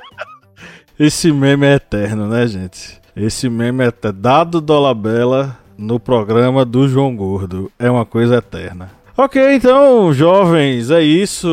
Esse 0.98 1.32
meme 1.32 1.66
é 1.66 1.74
eterno, 1.74 2.28
né, 2.28 2.46
gente? 2.46 3.00
Esse 3.16 3.48
meme 3.48 3.84
é 3.84 3.88
eterno. 3.88 4.20
Dado 4.20 4.60
Dolabella 4.60 5.58
no 5.76 5.98
programa 5.98 6.64
do 6.64 6.88
João 6.88 7.14
Gordo. 7.16 7.70
É 7.78 7.90
uma 7.90 8.04
coisa 8.04 8.36
eterna. 8.36 9.01
Ok, 9.14 9.56
então, 9.56 10.10
jovens, 10.14 10.90
é 10.90 11.02
isso. 11.02 11.46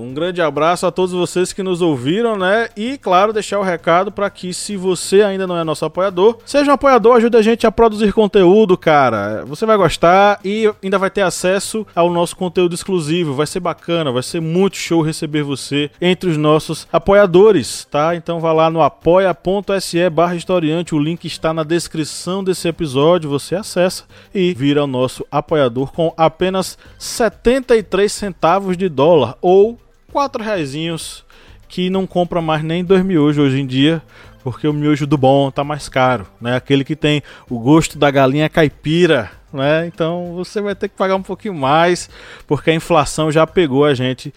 Um 0.00 0.14
grande 0.14 0.40
abraço 0.40 0.86
a 0.86 0.92
todos 0.92 1.12
vocês 1.12 1.52
que 1.52 1.60
nos 1.60 1.82
ouviram, 1.82 2.36
né? 2.36 2.68
E, 2.76 2.96
claro, 2.98 3.32
deixar 3.32 3.58
o 3.58 3.64
recado 3.64 4.12
para 4.12 4.30
que, 4.30 4.54
se 4.54 4.76
você 4.76 5.20
ainda 5.20 5.44
não 5.44 5.58
é 5.58 5.64
nosso 5.64 5.84
apoiador, 5.84 6.38
seja 6.46 6.70
um 6.70 6.74
apoiador, 6.74 7.16
ajude 7.16 7.36
a 7.36 7.42
gente 7.42 7.66
a 7.66 7.72
produzir 7.72 8.12
conteúdo, 8.12 8.78
cara. 8.78 9.44
Você 9.44 9.66
vai 9.66 9.76
gostar 9.76 10.38
e 10.44 10.72
ainda 10.80 10.98
vai 11.00 11.10
ter 11.10 11.22
acesso 11.22 11.84
ao 11.96 12.10
nosso 12.10 12.36
conteúdo 12.36 12.76
exclusivo. 12.76 13.34
Vai 13.34 13.48
ser 13.48 13.58
bacana, 13.58 14.12
vai 14.12 14.22
ser 14.22 14.40
muito 14.40 14.76
show 14.76 15.02
receber 15.02 15.42
você 15.42 15.90
entre 16.00 16.30
os 16.30 16.36
nossos 16.36 16.86
apoiadores, 16.92 17.88
tá? 17.90 18.14
Então, 18.14 18.38
vá 18.38 18.52
lá 18.52 18.70
no 18.70 18.80
apoia.se 18.80 20.08
barra 20.10 20.36
historiante. 20.36 20.94
O 20.94 20.98
link 21.00 21.24
está 21.24 21.52
na 21.52 21.64
descrição 21.64 22.44
desse 22.44 22.68
episódio. 22.68 23.28
Você 23.30 23.56
acessa 23.56 24.04
e 24.32 24.54
vira 24.54 24.84
o 24.84 24.86
nosso 24.86 25.26
apoiador 25.28 25.90
com 25.90 26.14
apenas 26.16 26.78
73 27.00 28.12
centavos 28.12 28.76
de 28.76 28.86
dólar 28.86 29.34
ou 29.40 29.80
4 30.12 30.44
reais 30.44 31.24
que 31.66 31.88
não 31.88 32.06
compra 32.06 32.42
mais 32.42 32.62
nem 32.62 32.84
dois 32.84 33.02
miojos 33.02 33.42
hoje 33.42 33.58
em 33.58 33.66
dia, 33.66 34.02
porque 34.44 34.68
o 34.68 34.72
miojo 34.72 35.06
do 35.06 35.16
bom 35.16 35.50
tá 35.50 35.64
mais 35.64 35.88
caro, 35.88 36.26
né? 36.38 36.56
Aquele 36.56 36.84
que 36.84 36.94
tem 36.94 37.22
o 37.48 37.58
gosto 37.58 37.98
da 37.98 38.10
galinha 38.10 38.50
caipira, 38.50 39.30
né? 39.50 39.86
Então 39.86 40.34
você 40.34 40.60
vai 40.60 40.74
ter 40.74 40.90
que 40.90 40.94
pagar 40.94 41.16
um 41.16 41.22
pouquinho 41.22 41.54
mais, 41.54 42.10
porque 42.46 42.70
a 42.70 42.74
inflação 42.74 43.32
já 43.32 43.46
pegou 43.46 43.86
a 43.86 43.94
gente 43.94 44.34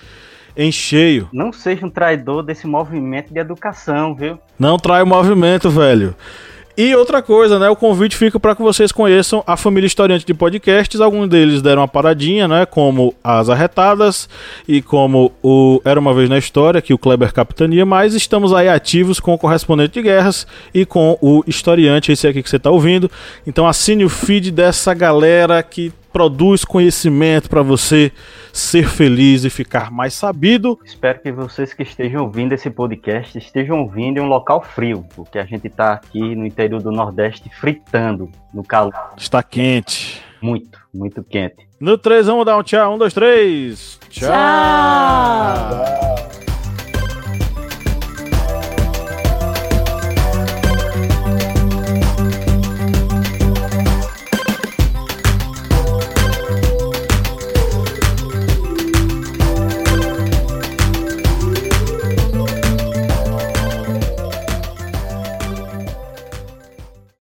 em 0.56 0.72
cheio. 0.72 1.28
Não 1.34 1.52
seja 1.52 1.86
um 1.86 1.90
traidor 1.90 2.44
desse 2.44 2.66
movimento 2.66 3.34
de 3.34 3.42
educação, 3.42 4.16
viu? 4.16 4.40
Não 4.58 4.78
trai 4.78 5.04
o 5.04 5.08
movimento, 5.08 5.70
velho. 5.70 6.16
E 6.76 6.96
outra 6.96 7.22
coisa, 7.22 7.60
né? 7.60 7.70
O 7.70 7.76
convite 7.76 8.18
fica 8.18 8.40
para 8.40 8.56
que 8.56 8.62
vocês 8.64 8.92
conheçam 8.92 9.44
a 9.46 9.56
família 9.56 9.86
historiante 9.86 10.26
de 10.26 10.34
podcasts. 10.34 11.00
Alguns 11.00 11.30
deles 11.30 11.62
deram 11.62 11.84
uma 11.84 11.88
paradinha, 11.88 12.48
né? 12.48 12.66
Como 12.66 13.14
as 13.24 13.48
Arretadas 13.48 14.28
e 14.68 14.82
como 14.82 15.32
o 15.44 15.80
Era 15.86 16.00
uma 16.00 16.16
Vez 16.16 16.28
na 16.28 16.38
História, 16.40 16.82
que 16.82 16.92
o 16.92 16.98
Kleber 16.98 17.32
capitania. 17.32 17.86
Mas 17.86 18.16
estamos 18.16 18.52
aí 18.54 18.68
ativos 18.68 19.20
com 19.20 19.36
o 19.36 19.38
Correspondente 19.38 19.94
de 19.94 20.02
Guerras 20.02 20.48
e 20.74 20.84
com 20.84 21.16
o 21.22 21.44
Historiante, 21.46 22.12
esse 22.12 22.28
aqui 22.28 22.42
que 22.42 22.50
você 22.50 22.58
está 22.58 22.72
ouvindo. 22.72 23.10
Então 23.46 23.68
assine 23.68 24.04
o 24.04 24.10
feed 24.10 24.50
dessa 24.50 24.96
galera 24.96 25.62
que 25.62 25.94
produz 26.14 26.64
conhecimento 26.64 27.50
para 27.50 27.64
você 27.64 28.12
ser 28.54 28.88
feliz 28.88 29.44
e 29.44 29.50
ficar 29.50 29.92
mais 29.92 30.14
sabido. 30.14 30.80
Espero 30.86 31.20
que 31.20 31.32
vocês 31.32 31.74
que 31.74 31.82
estejam 31.82 32.24
ouvindo 32.24 32.54
esse 32.54 32.70
podcast 32.70 33.36
estejam 33.38 33.82
ouvindo 33.82 34.20
em 34.20 34.22
um 34.22 34.28
local 34.28 34.64
frio, 34.64 35.04
porque 35.16 35.40
a 35.40 35.46
gente 35.46 35.68
está 35.68 35.94
aqui 35.94 36.36
no 36.36 36.46
interior 36.46 36.82
do 36.82 36.92
Nordeste 36.92 37.50
fritando 37.60 38.30
no 38.54 38.64
calor. 38.64 38.94
Está 39.18 39.42
quente. 39.42 40.22
Muito, 40.40 40.78
muito 40.94 41.24
quente. 41.24 41.68
No 41.80 41.98
3, 41.98 42.28
vamos 42.28 42.46
dar 42.46 42.58
um 42.58 42.64
tchau. 42.64 42.94
Um, 42.94 42.98
dois, 42.98 43.14
três. 43.14 44.00
tchau. 44.10 44.30
tchau. 44.30 46.43